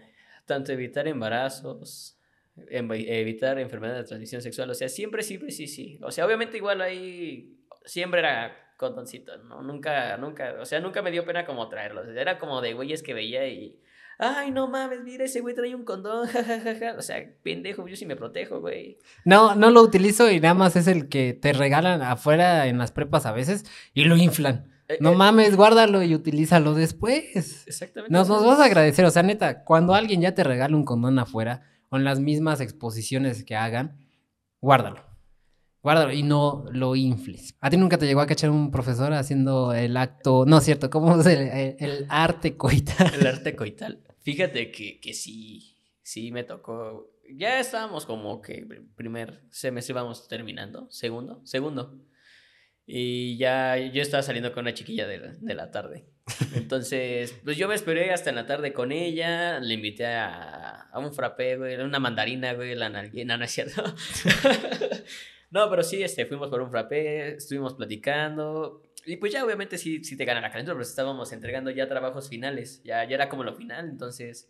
tanto 0.45 0.71
evitar 0.71 1.07
embarazos, 1.07 2.19
evitar 2.67 3.59
enfermedades 3.59 4.03
de 4.03 4.07
transmisión 4.07 4.41
sexual. 4.41 4.69
O 4.71 4.73
sea, 4.73 4.89
siempre, 4.89 5.21
siempre, 5.21 5.51
sí, 5.51 5.67
sí. 5.67 5.99
O 6.01 6.09
sea, 6.09 6.25
obviamente 6.25 6.57
igual 6.57 6.81
ahí 6.81 7.59
siempre 7.85 8.21
era 8.21 8.55
condoncito, 8.77 9.37
¿no? 9.37 9.61
Nunca, 9.61 10.17
nunca, 10.17 10.55
o 10.59 10.65
sea, 10.65 10.79
nunca 10.79 11.03
me 11.03 11.11
dio 11.11 11.25
pena 11.25 11.45
como 11.45 11.69
traerlos. 11.69 12.07
Era 12.07 12.39
como 12.39 12.59
de 12.61 12.73
güeyes 12.73 13.03
que 13.03 13.13
veía 13.13 13.47
y, 13.47 13.79
ay, 14.17 14.51
no 14.51 14.67
mames, 14.67 15.03
mira, 15.03 15.25
ese 15.25 15.41
güey 15.41 15.55
trae 15.55 15.75
un 15.75 15.83
condón, 15.83 16.27
jajajaja. 16.27 16.95
O 16.97 17.01
sea, 17.01 17.17
pendejo, 17.43 17.87
yo 17.87 17.95
sí 17.95 18.05
me 18.05 18.15
protejo, 18.15 18.59
güey. 18.59 18.97
No, 19.25 19.55
no 19.55 19.71
lo 19.71 19.81
utilizo 19.81 20.29
y 20.31 20.39
nada 20.39 20.53
más 20.53 20.75
es 20.75 20.87
el 20.87 21.09
que 21.09 21.33
te 21.33 21.53
regalan 21.53 22.01
afuera 22.01 22.67
en 22.67 22.77
las 22.77 22.91
prepas 22.91 23.25
a 23.25 23.31
veces 23.31 23.65
y 23.93 24.03
lo 24.03 24.17
inflan. 24.17 24.71
Eh, 24.87 24.97
no 24.99 25.11
eh, 25.11 25.15
mames, 25.15 25.55
guárdalo 25.55 26.03
y 26.03 26.15
utilízalo 26.15 26.73
después. 26.73 27.65
Exactamente. 27.67 28.13
Nos, 28.13 28.27
nos 28.29 28.45
vas 28.45 28.59
a 28.59 28.65
agradecer, 28.65 29.05
o 29.05 29.11
sea, 29.11 29.23
neta, 29.23 29.63
cuando 29.63 29.93
alguien 29.93 30.21
ya 30.21 30.33
te 30.33 30.43
regala 30.43 30.75
un 30.75 30.85
condón 30.85 31.19
afuera, 31.19 31.61
con 31.89 32.05
las 32.05 32.21
mismas 32.21 32.61
exposiciones 32.61 33.43
que 33.43 33.55
hagan, 33.55 33.97
guárdalo. 34.61 35.10
Guárdalo 35.81 36.13
y 36.13 36.21
no 36.21 36.65
lo 36.71 36.95
infles. 36.95 37.55
¿A 37.59 37.69
ti 37.69 37.77
nunca 37.77 37.97
te 37.97 38.05
llegó 38.05 38.21
a 38.21 38.27
cachar 38.27 38.51
un 38.51 38.69
profesor 38.69 39.13
haciendo 39.13 39.73
el 39.73 39.97
acto, 39.97 40.45
no 40.45 40.59
es 40.59 40.63
cierto, 40.63 40.89
cómo 40.91 41.19
es 41.19 41.25
el, 41.25 42.05
arte 42.09 42.55
coital? 42.55 43.11
El 43.19 43.25
arte 43.25 43.55
coital. 43.55 43.99
Fíjate 44.19 44.71
que, 44.71 44.99
que 44.99 45.13
sí, 45.13 45.75
sí 46.03 46.31
me 46.31 46.43
tocó. 46.43 47.09
Ya 47.33 47.59
estábamos 47.59 48.05
como 48.05 48.41
que 48.41 48.67
primer 48.95 49.41
semestre 49.49 49.93
íbamos 49.93 50.27
terminando, 50.27 50.87
segundo, 50.91 51.41
segundo. 51.45 51.97
Y 52.85 53.37
ya 53.37 53.77
yo 53.77 54.01
estaba 54.01 54.21
saliendo 54.21 54.51
con 54.51 54.63
una 54.63 54.73
chiquilla 54.73 55.07
de 55.07 55.55
la, 55.55 55.71
tarde. 55.71 56.05
Entonces, 56.53 57.33
pues 57.43 57.57
yo 57.57 57.67
me 57.67 57.75
esperé 57.75 58.11
hasta 58.11 58.29
en 58.29 58.35
la 58.35 58.45
tarde 58.45 58.73
con 58.73 58.91
ella, 58.91 59.59
le 59.59 59.73
invité 59.75 60.05
a, 60.05 60.89
a 60.91 60.99
un 60.99 61.13
frappé, 61.13 61.57
güey, 61.57 61.75
una 61.77 61.99
mandarina, 61.99 62.53
güey, 62.53 62.75
la 62.75 62.89
nalguina, 62.89 63.37
no 63.37 63.45
es 63.45 63.51
cierto. 63.51 63.83
no, 65.51 65.69
pero 65.69 65.83
sí, 65.83 66.01
este, 66.01 66.25
fuimos 66.25 66.49
por 66.49 66.61
un 66.61 66.71
frappé, 66.71 67.35
estuvimos 67.35 67.73
platicando. 67.73 68.81
Y 69.05 69.17
pues 69.17 69.33
ya 69.33 69.43
obviamente 69.43 69.77
sí, 69.77 70.03
sí 70.03 70.15
te 70.15 70.25
gana 70.25 70.41
la 70.41 70.49
calentura, 70.49 70.75
pero 70.75 70.83
estábamos 70.83 71.31
entregando 71.33 71.69
ya 71.71 71.87
trabajos 71.87 72.29
finales, 72.29 72.81
ya, 72.83 73.03
ya 73.03 73.15
era 73.15 73.29
como 73.29 73.43
lo 73.43 73.53
final, 73.53 73.89
entonces 73.89 74.49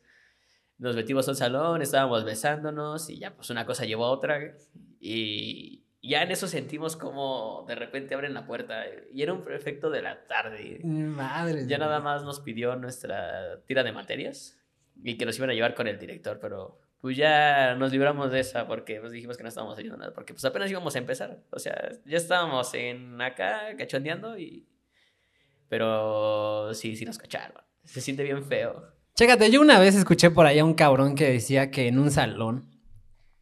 nos 0.78 0.96
metimos 0.96 1.28
al 1.30 1.36
salón, 1.36 1.82
estábamos 1.82 2.24
besándonos 2.24 3.10
y 3.10 3.20
ya 3.20 3.36
pues 3.36 3.50
una 3.50 3.66
cosa 3.66 3.86
llevó 3.86 4.06
a 4.06 4.12
otra 4.12 4.56
y 5.00 5.84
ya 6.02 6.24
en 6.24 6.32
eso 6.32 6.48
sentimos 6.48 6.98
como 6.98 7.66
de 7.68 7.76
repente 7.76 8.16
abren 8.16 8.34
la 8.34 8.46
puerta 8.46 8.86
y 9.12 9.22
era 9.22 9.34
un 9.34 9.44
efecto 9.52 9.90
de 9.90 10.02
la 10.02 10.26
tarde. 10.26 10.82
Madre. 10.84 11.68
Ya 11.68 11.78
nada 11.78 12.00
más 12.00 12.24
nos 12.24 12.40
pidió 12.40 12.76
nuestra 12.76 13.62
tira 13.66 13.84
de 13.84 13.92
materias 13.92 14.60
y 15.04 15.18
que 15.18 15.26
nos 15.26 15.38
iban 15.38 15.52
a 15.52 15.54
llevar 15.54 15.76
con 15.76 15.88
el 15.88 16.00
director, 16.00 16.40
pero 16.40 16.80
pues 17.02 17.18
ya 17.18 17.76
nos 17.76 17.92
libramos 17.92 18.32
de 18.32 18.40
esa 18.40 18.68
porque 18.68 19.00
pues 19.00 19.12
dijimos 19.12 19.36
que 19.38 19.44
no 19.44 19.50
estábamos 19.50 19.74
haciendo 19.76 19.98
nada, 19.98 20.14
porque 20.14 20.34
pues 20.34 20.46
apenas 20.46 20.70
íbamos 20.70 20.96
a 20.96 21.00
empezar, 21.00 21.40
o 21.50 21.60
sea, 21.60 21.92
ya 22.06 22.18
estábamos 22.18 22.74
en 22.74 23.20
acá 23.22 23.76
cachondeando 23.78 24.38
y... 24.38 24.68
Pero 25.68 26.74
sí, 26.74 26.96
sí 26.98 27.06
nos 27.06 27.18
cacharon, 27.18 27.64
se 27.86 28.02
siente 28.02 28.24
bien 28.24 28.44
feo. 28.44 28.94
Chécate, 29.16 29.50
yo 29.50 29.62
una 29.62 29.80
vez 29.80 29.96
escuché 29.96 30.30
por 30.30 30.46
ahí 30.46 30.60
a 30.60 30.66
un 30.66 30.74
cabrón 30.74 31.16
que 31.16 31.32
decía 31.32 31.72
que 31.72 31.88
en 31.88 31.98
un 31.98 32.12
salón 32.12 32.72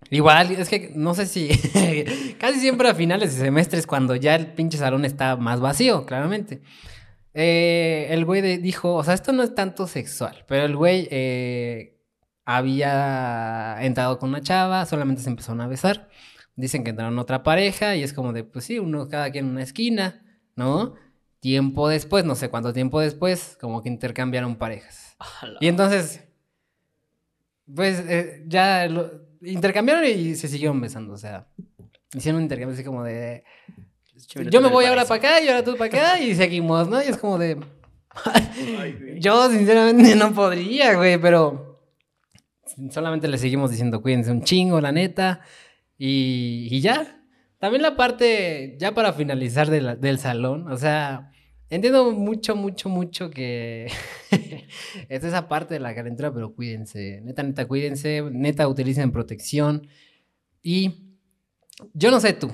Igual, 0.09 0.51
es 0.51 0.69
que 0.69 0.91
no 0.95 1.13
sé 1.13 1.25
si. 1.25 1.49
casi 2.39 2.59
siempre 2.59 2.89
a 2.89 2.95
finales 2.95 3.35
de 3.35 3.45
semestres, 3.45 3.85
cuando 3.85 4.15
ya 4.15 4.35
el 4.35 4.47
pinche 4.53 4.77
salón 4.77 5.05
está 5.05 5.35
más 5.35 5.59
vacío, 5.59 6.05
claramente. 6.05 6.61
Eh, 7.33 8.07
el 8.09 8.25
güey 8.25 8.57
dijo: 8.57 8.95
O 8.95 9.03
sea, 9.03 9.13
esto 9.13 9.33
no 9.33 9.43
es 9.43 9.53
tanto 9.53 9.87
sexual, 9.87 10.45
pero 10.47 10.65
el 10.65 10.75
güey 10.75 11.07
eh, 11.11 11.98
había 12.51 13.77
entrado 13.81 14.17
con 14.17 14.29
una 14.29 14.41
chava, 14.41 14.83
solamente 14.87 15.21
se 15.21 15.29
empezaron 15.29 15.61
a 15.61 15.67
besar. 15.67 16.09
Dicen 16.55 16.83
que 16.83 16.89
entraron 16.89 17.19
otra 17.19 17.43
pareja 17.43 17.95
y 17.95 18.01
es 18.01 18.11
como 18.11 18.33
de: 18.33 18.43
Pues 18.43 18.65
sí, 18.65 18.79
uno 18.79 19.07
cada 19.07 19.29
quien 19.29 19.45
en 19.45 19.51
una 19.51 19.61
esquina, 19.61 20.25
¿no? 20.55 20.95
Tiempo 21.41 21.87
después, 21.87 22.25
no 22.25 22.33
sé 22.33 22.49
cuánto 22.49 22.73
tiempo 22.73 22.99
después, 23.01 23.55
como 23.61 23.83
que 23.83 23.89
intercambiaron 23.89 24.55
parejas. 24.55 25.15
Y 25.59 25.67
entonces. 25.67 26.25
Pues 27.71 28.03
eh, 28.07 28.43
ya 28.47 28.87
intercambiaron 29.43 30.03
y 30.05 30.33
se 30.33 30.47
siguieron 30.47 30.81
besando, 30.81 31.13
o 31.13 31.17
sea, 31.17 31.47
hicieron 32.15 32.37
un 32.37 32.43
intercambio 32.45 32.73
así 32.73 32.83
como 32.83 33.03
de... 33.03 33.43
Yo 34.49 34.59
me 34.59 34.69
voy 34.69 34.85
ahora 34.85 35.05
para 35.05 35.19
acá 35.19 35.41
y 35.41 35.49
ahora 35.49 35.63
tú 35.63 35.77
para 35.77 35.85
acá 35.85 36.19
y 36.19 36.33
seguimos, 36.33 36.89
¿no? 36.89 36.99
Y 36.99 37.05
es 37.05 37.17
como 37.17 37.37
de... 37.37 37.59
yo 39.19 39.51
sinceramente 39.51 40.15
no 40.15 40.33
podría, 40.33 40.95
güey, 40.95 41.21
pero 41.21 41.68
solamente 42.91 43.27
le 43.27 43.37
seguimos 43.37 43.71
diciendo 43.71 44.01
cuídense 44.01 44.31
un 44.31 44.43
chingo, 44.43 44.81
la 44.81 44.91
neta, 44.91 45.41
y, 45.97 46.67
y 46.71 46.81
ya. 46.81 47.21
También 47.59 47.81
la 47.81 47.95
parte, 47.97 48.77
ya 48.79 48.93
para 48.93 49.13
finalizar 49.13 49.69
del 49.69 50.19
salón, 50.19 50.71
o 50.71 50.77
sea, 50.77 51.29
Entiendo 51.71 52.11
mucho, 52.11 52.55
mucho, 52.55 52.89
mucho 52.89 53.29
que 53.29 53.85
es 55.09 55.23
esa 55.23 55.47
parte 55.47 55.75
de 55.75 55.79
la 55.79 55.93
calentura, 55.93 56.33
pero 56.33 56.55
cuídense. 56.55 57.21
Neta, 57.21 57.43
neta, 57.43 57.67
cuídense. 57.67 58.23
Neta, 58.31 58.67
utilicen 58.67 59.11
protección. 59.11 59.87
Y 60.63 61.15
yo 61.93 62.09
no 62.09 62.19
sé 62.19 62.33
tú, 62.33 62.51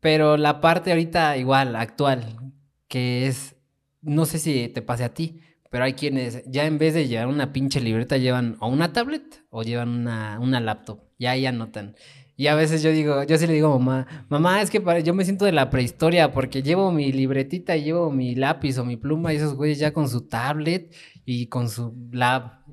pero 0.00 0.36
la 0.36 0.60
parte 0.60 0.90
ahorita 0.90 1.36
igual, 1.36 1.76
actual, 1.76 2.52
que 2.88 3.28
es, 3.28 3.54
no 4.02 4.26
sé 4.26 4.38
si 4.40 4.68
te 4.68 4.82
pase 4.82 5.04
a 5.04 5.14
ti, 5.14 5.40
pero 5.70 5.84
hay 5.84 5.94
quienes 5.94 6.42
ya 6.46 6.66
en 6.66 6.78
vez 6.78 6.94
de 6.94 7.08
llevar 7.08 7.26
una 7.28 7.52
pinche 7.52 7.80
libreta 7.80 8.16
llevan 8.16 8.56
o 8.60 8.68
una 8.68 8.92
tablet 8.92 9.44
o 9.50 9.62
llevan 9.62 9.88
una, 9.90 10.38
una 10.40 10.60
laptop. 10.60 11.00
Ya 11.18 11.32
ahí 11.32 11.46
anotan. 11.46 11.96
Y 12.36 12.46
a 12.46 12.54
veces 12.54 12.84
yo 12.84 12.90
digo, 12.90 13.24
yo 13.24 13.36
sí 13.36 13.48
le 13.48 13.54
digo 13.54 13.66
a 13.66 13.78
mamá, 13.78 14.26
mamá, 14.28 14.62
es 14.62 14.70
que 14.70 14.80
yo 15.02 15.12
me 15.12 15.24
siento 15.24 15.44
de 15.44 15.50
la 15.50 15.70
prehistoria 15.70 16.30
porque 16.30 16.62
llevo 16.62 16.92
mi 16.92 17.10
libretita 17.10 17.76
y 17.76 17.82
llevo 17.82 18.12
mi 18.12 18.36
lápiz 18.36 18.78
o 18.78 18.84
mi 18.84 18.96
pluma 18.96 19.32
y 19.32 19.38
esos 19.38 19.54
güeyes 19.56 19.80
ya 19.80 19.92
con 19.92 20.08
su 20.08 20.28
tablet 20.28 20.94
y 21.24 21.48
con 21.48 21.68
su 21.68 21.94
lab. 22.12 22.64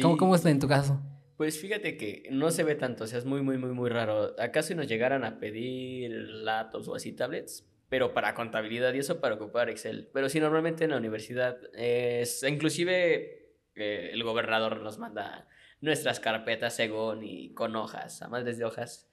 ¿Cómo, 0.00 0.16
¿Cómo 0.16 0.34
está 0.34 0.48
en 0.48 0.60
tu 0.60 0.66
caso? 0.66 0.98
Pues 1.36 1.60
fíjate 1.60 1.98
que 1.98 2.26
no 2.30 2.50
se 2.50 2.64
ve 2.64 2.74
tanto, 2.74 3.04
o 3.04 3.06
sea, 3.06 3.18
es 3.18 3.26
muy, 3.26 3.42
muy, 3.42 3.58
muy, 3.58 3.72
muy 3.72 3.90
raro. 3.90 4.34
¿Acaso 4.40 4.74
nos 4.74 4.88
llegaran 4.88 5.24
a 5.24 5.38
pedir 5.38 6.10
laptops 6.10 6.88
o 6.88 6.94
así 6.94 7.12
tablets? 7.12 7.67
Pero 7.88 8.12
para 8.12 8.34
contabilidad 8.34 8.92
y 8.92 8.98
eso 8.98 9.20
para 9.20 9.36
ocupar 9.36 9.70
Excel. 9.70 10.10
Pero 10.12 10.28
sí, 10.28 10.40
normalmente 10.40 10.84
en 10.84 10.90
la 10.90 10.98
universidad 10.98 11.58
es, 11.74 12.42
inclusive 12.42 13.54
eh, 13.74 14.10
el 14.12 14.22
gobernador 14.24 14.80
nos 14.80 14.98
manda 14.98 15.48
nuestras 15.80 16.20
carpetas 16.20 16.74
según 16.74 17.22
y 17.22 17.54
con 17.54 17.76
hojas, 17.76 18.20
a 18.22 18.28
madres 18.28 18.58
de 18.58 18.64
hojas. 18.64 19.08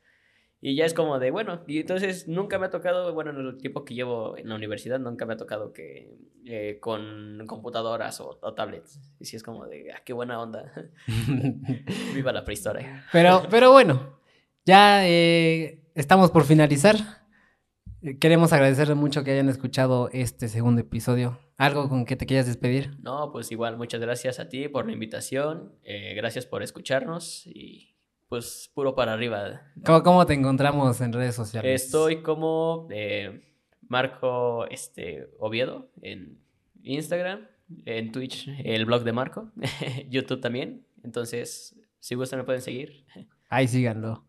Y 0.62 0.76
ya 0.76 0.86
es 0.86 0.94
como 0.94 1.20
de, 1.20 1.30
bueno, 1.30 1.64
y 1.68 1.80
entonces 1.80 2.28
nunca 2.28 2.58
me 2.58 2.66
ha 2.66 2.70
tocado, 2.70 3.14
bueno, 3.14 3.30
en 3.32 3.38
el 3.38 3.58
tiempo 3.58 3.86
que 3.86 3.94
llevo 3.94 4.36
en 4.36 4.50
la 4.50 4.56
universidad, 4.56 5.00
nunca 5.00 5.26
me 5.26 5.34
ha 5.34 5.38
tocado 5.38 5.74
que 5.74 6.18
eh, 6.46 6.80
con 6.80 7.44
computadoras 7.46 8.20
o, 8.20 8.54
tablets. 8.56 9.00
Y 9.20 9.26
sí 9.26 9.36
es 9.36 9.44
como 9.44 9.68
de, 9.68 9.92
ah, 9.94 10.02
qué 10.04 10.14
buena 10.14 10.42
onda. 10.42 10.72
Viva 12.16 12.32
la 12.32 12.44
prehistoria. 12.44 13.06
Pero, 13.12 13.44
pero 13.50 13.72
bueno, 13.72 14.18
ya 14.66 15.08
eh, 15.08 15.84
estamos 15.94 16.32
por 16.32 16.46
finalizar. 16.46 16.96
Queremos 18.20 18.54
agradecerle 18.54 18.94
mucho 18.94 19.24
que 19.24 19.32
hayan 19.32 19.50
escuchado 19.50 20.10
este 20.12 20.48
segundo 20.48 20.82
episodio. 20.82 21.40
¿Algo 21.58 21.90
con 21.90 22.06
que 22.06 22.16
te 22.16 22.28
quieras 22.28 22.46
despedir? 22.46 22.98
No, 23.02 23.32
pues 23.32 23.52
igual, 23.52 23.78
muchas 23.78 24.00
gracias 24.00 24.40
a 24.40 24.48
ti 24.48 24.68
por 24.68 24.86
la 24.86 24.92
invitación. 24.92 25.74
Eh, 25.84 26.14
gracias 26.16 26.46
por 26.46 26.62
escucharnos 26.62 27.48
y 27.48 27.96
pues 28.30 28.70
puro 28.76 28.94
para 28.94 29.14
arriba. 29.14 29.62
¿Cómo, 29.84 30.26
te 30.28 30.36
encontramos 30.36 31.02
en 31.02 31.14
redes 31.14 31.34
sociales? 31.34 31.84
Estoy 31.84 32.22
como 32.22 32.88
eh, 32.92 33.42
Marco 33.88 34.68
este, 34.68 35.28
Oviedo 35.40 35.90
en 36.02 36.38
Instagram 36.84 37.48
en 37.86 38.12
Twitch 38.12 38.48
el 38.64 38.86
blog 38.86 39.04
de 39.04 39.14
Marco, 39.14 39.52
YouTube 40.10 40.42
también. 40.42 40.86
Entonces, 41.04 41.76
si 42.00 42.14
gustan 42.16 42.40
me 42.40 42.46
pueden 42.46 42.62
seguir. 42.62 43.06
Ahí 43.50 43.68
síganlo. 43.68 44.26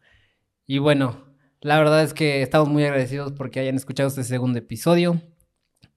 Y 0.66 0.78
bueno, 0.78 1.36
la 1.66 1.78
verdad 1.78 2.04
es 2.04 2.14
que 2.14 2.42
estamos 2.42 2.68
muy 2.68 2.84
agradecidos 2.84 3.32
porque 3.32 3.58
hayan 3.58 3.74
escuchado 3.74 4.08
este 4.08 4.22
segundo 4.22 4.56
episodio. 4.56 5.20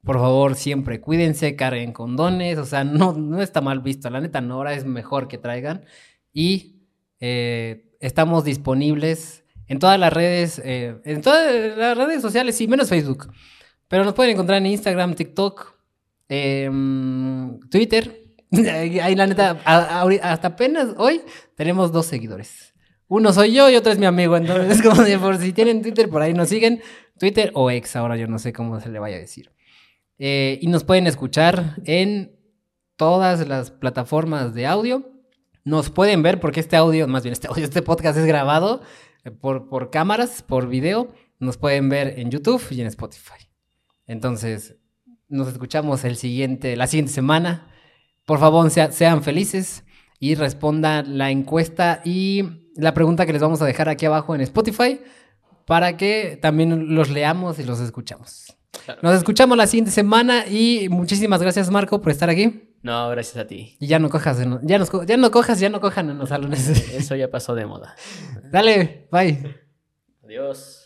Por 0.04 0.18
favor, 0.18 0.56
siempre 0.56 1.00
cuídense, 1.00 1.56
carguen 1.56 1.94
condones, 1.94 2.58
o 2.58 2.66
sea, 2.66 2.84
no, 2.84 3.14
no 3.14 3.40
está 3.40 3.62
mal 3.62 3.80
visto, 3.80 4.10
la 4.10 4.20
neta 4.20 4.42
no, 4.42 4.56
ahora 4.56 4.74
es 4.74 4.86
mejor 4.86 5.28
que 5.28 5.38
traigan. 5.38 5.86
Y 6.34 6.88
eh, 7.20 7.94
estamos 8.00 8.46
disponibles 8.46 9.44
en 9.68 9.78
todas 9.78 10.00
las 10.00 10.12
redes, 10.12 10.60
eh, 10.66 11.00
en 11.06 11.22
todas 11.22 11.78
las 11.78 11.96
redes 11.96 12.24
sociales, 12.24 12.56
sí, 12.56 12.68
menos 12.68 12.90
Facebook. 12.90 13.32
Pero 13.88 14.04
nos 14.04 14.16
pueden 14.16 14.34
encontrar 14.34 14.58
en 14.58 14.66
Instagram, 14.66 15.14
TikTok, 15.14 15.76
em, 16.30 17.60
Twitter. 17.70 18.24
Ahí 18.52 19.14
la 19.14 19.28
neta, 19.28 19.62
hasta 19.64 20.48
apenas 20.48 20.96
hoy 20.98 21.22
tenemos 21.56 21.92
dos 21.92 22.08
seguidores. 22.08 22.74
Uno 23.10 23.34
soy 23.34 23.54
yo 23.54 23.70
y 23.70 23.76
otro 23.76 23.92
es 23.92 23.98
mi 23.98 24.06
amigo. 24.06 24.38
Entonces, 24.38 24.82
como 24.84 25.04
si 25.38 25.52
tienen 25.52 25.82
Twitter, 25.82 26.10
por 26.10 26.22
ahí 26.22 26.34
nos 26.34 26.48
siguen. 26.48 26.82
Twitter 27.18 27.52
o 27.56 27.70
ex, 27.70 27.96
ahora 27.96 28.16
yo 28.16 28.28
no 28.28 28.40
sé 28.40 28.54
cómo 28.54 28.80
se 28.80 28.90
le 28.90 29.00
vaya 29.00 29.18
a 29.18 29.20
decir. 29.20 29.52
Eh, 30.20 30.60
y 30.62 30.68
nos 30.68 30.84
pueden 30.84 31.08
escuchar 31.08 31.76
en 31.86 32.40
todas 32.96 33.46
las 33.48 33.72
plataformas 33.72 34.54
de 34.54 34.68
audio. 34.68 35.12
Nos 35.66 35.90
pueden 35.90 36.22
ver 36.22 36.40
porque 36.40 36.60
este 36.60 36.78
audio, 36.78 37.08
más 37.08 37.24
bien 37.24 37.34
este 37.34 37.48
audio, 37.48 37.64
este 37.66 37.82
podcast 37.82 38.18
es 38.18 38.26
grabado 38.26 38.82
eh, 39.26 39.32
por, 39.32 39.68
por 39.68 39.90
cámaras, 39.90 40.44
por 40.44 40.68
video. 40.68 41.14
Nos 41.40 41.58
pueden 41.58 41.90
ver 41.90 42.20
en 42.20 42.30
YouTube 42.30 42.64
y 42.70 42.82
en 42.82 42.88
Spotify. 42.88 43.50
Entonces, 44.06 44.78
nos 45.28 45.48
escuchamos 45.48 46.04
el 46.04 46.16
siguiente, 46.16 46.76
la 46.76 46.86
siguiente 46.86 47.12
semana. 47.12 47.72
Por 48.26 48.40
favor, 48.40 48.70
sean 48.70 49.24
felices 49.24 49.84
y 50.20 50.36
respondan 50.36 51.18
la 51.18 51.32
encuesta 51.32 52.02
y 52.04 52.44
la 52.76 52.94
pregunta 52.94 53.26
que 53.26 53.34
les 53.34 53.42
vamos 53.42 53.62
a 53.62 53.66
dejar 53.66 53.90
aquí 53.90 54.06
abajo 54.06 54.36
en 54.36 54.42
Spotify 54.42 55.00
para 55.66 55.98
que 55.98 56.38
también 56.42 56.96
los 56.96 57.10
leamos 57.10 57.60
y 57.60 57.64
los 57.64 57.80
escuchamos. 57.80 58.56
Nos 59.02 59.16
escuchamos 59.16 59.58
la 59.58 59.68
siguiente 59.68 59.92
semana 59.92 60.48
y 60.48 60.88
muchísimas 60.90 61.42
gracias, 61.42 61.70
Marco, 61.70 62.02
por 62.02 62.12
estar 62.12 62.30
aquí. 62.30 62.70
No, 62.82 63.10
gracias 63.10 63.38
a 63.38 63.48
ti. 63.48 63.76
Y 63.80 63.88
ya 63.88 64.00
no 64.00 64.10
cojas, 64.10 64.38
ya, 64.38 64.78
ya 65.04 65.18
no 65.18 65.32
cojas, 65.32 65.60
ya 65.60 65.70
no 65.70 65.82
cojan 65.82 66.10
en 66.10 66.18
los 66.18 66.30
salones. 66.30 66.70
Eso 66.94 67.16
ya 67.16 67.30
pasó 67.30 67.56
de 67.56 67.66
moda. 67.66 67.96
Dale, 68.52 69.08
bye. 69.12 69.58
Adiós. 70.24 70.79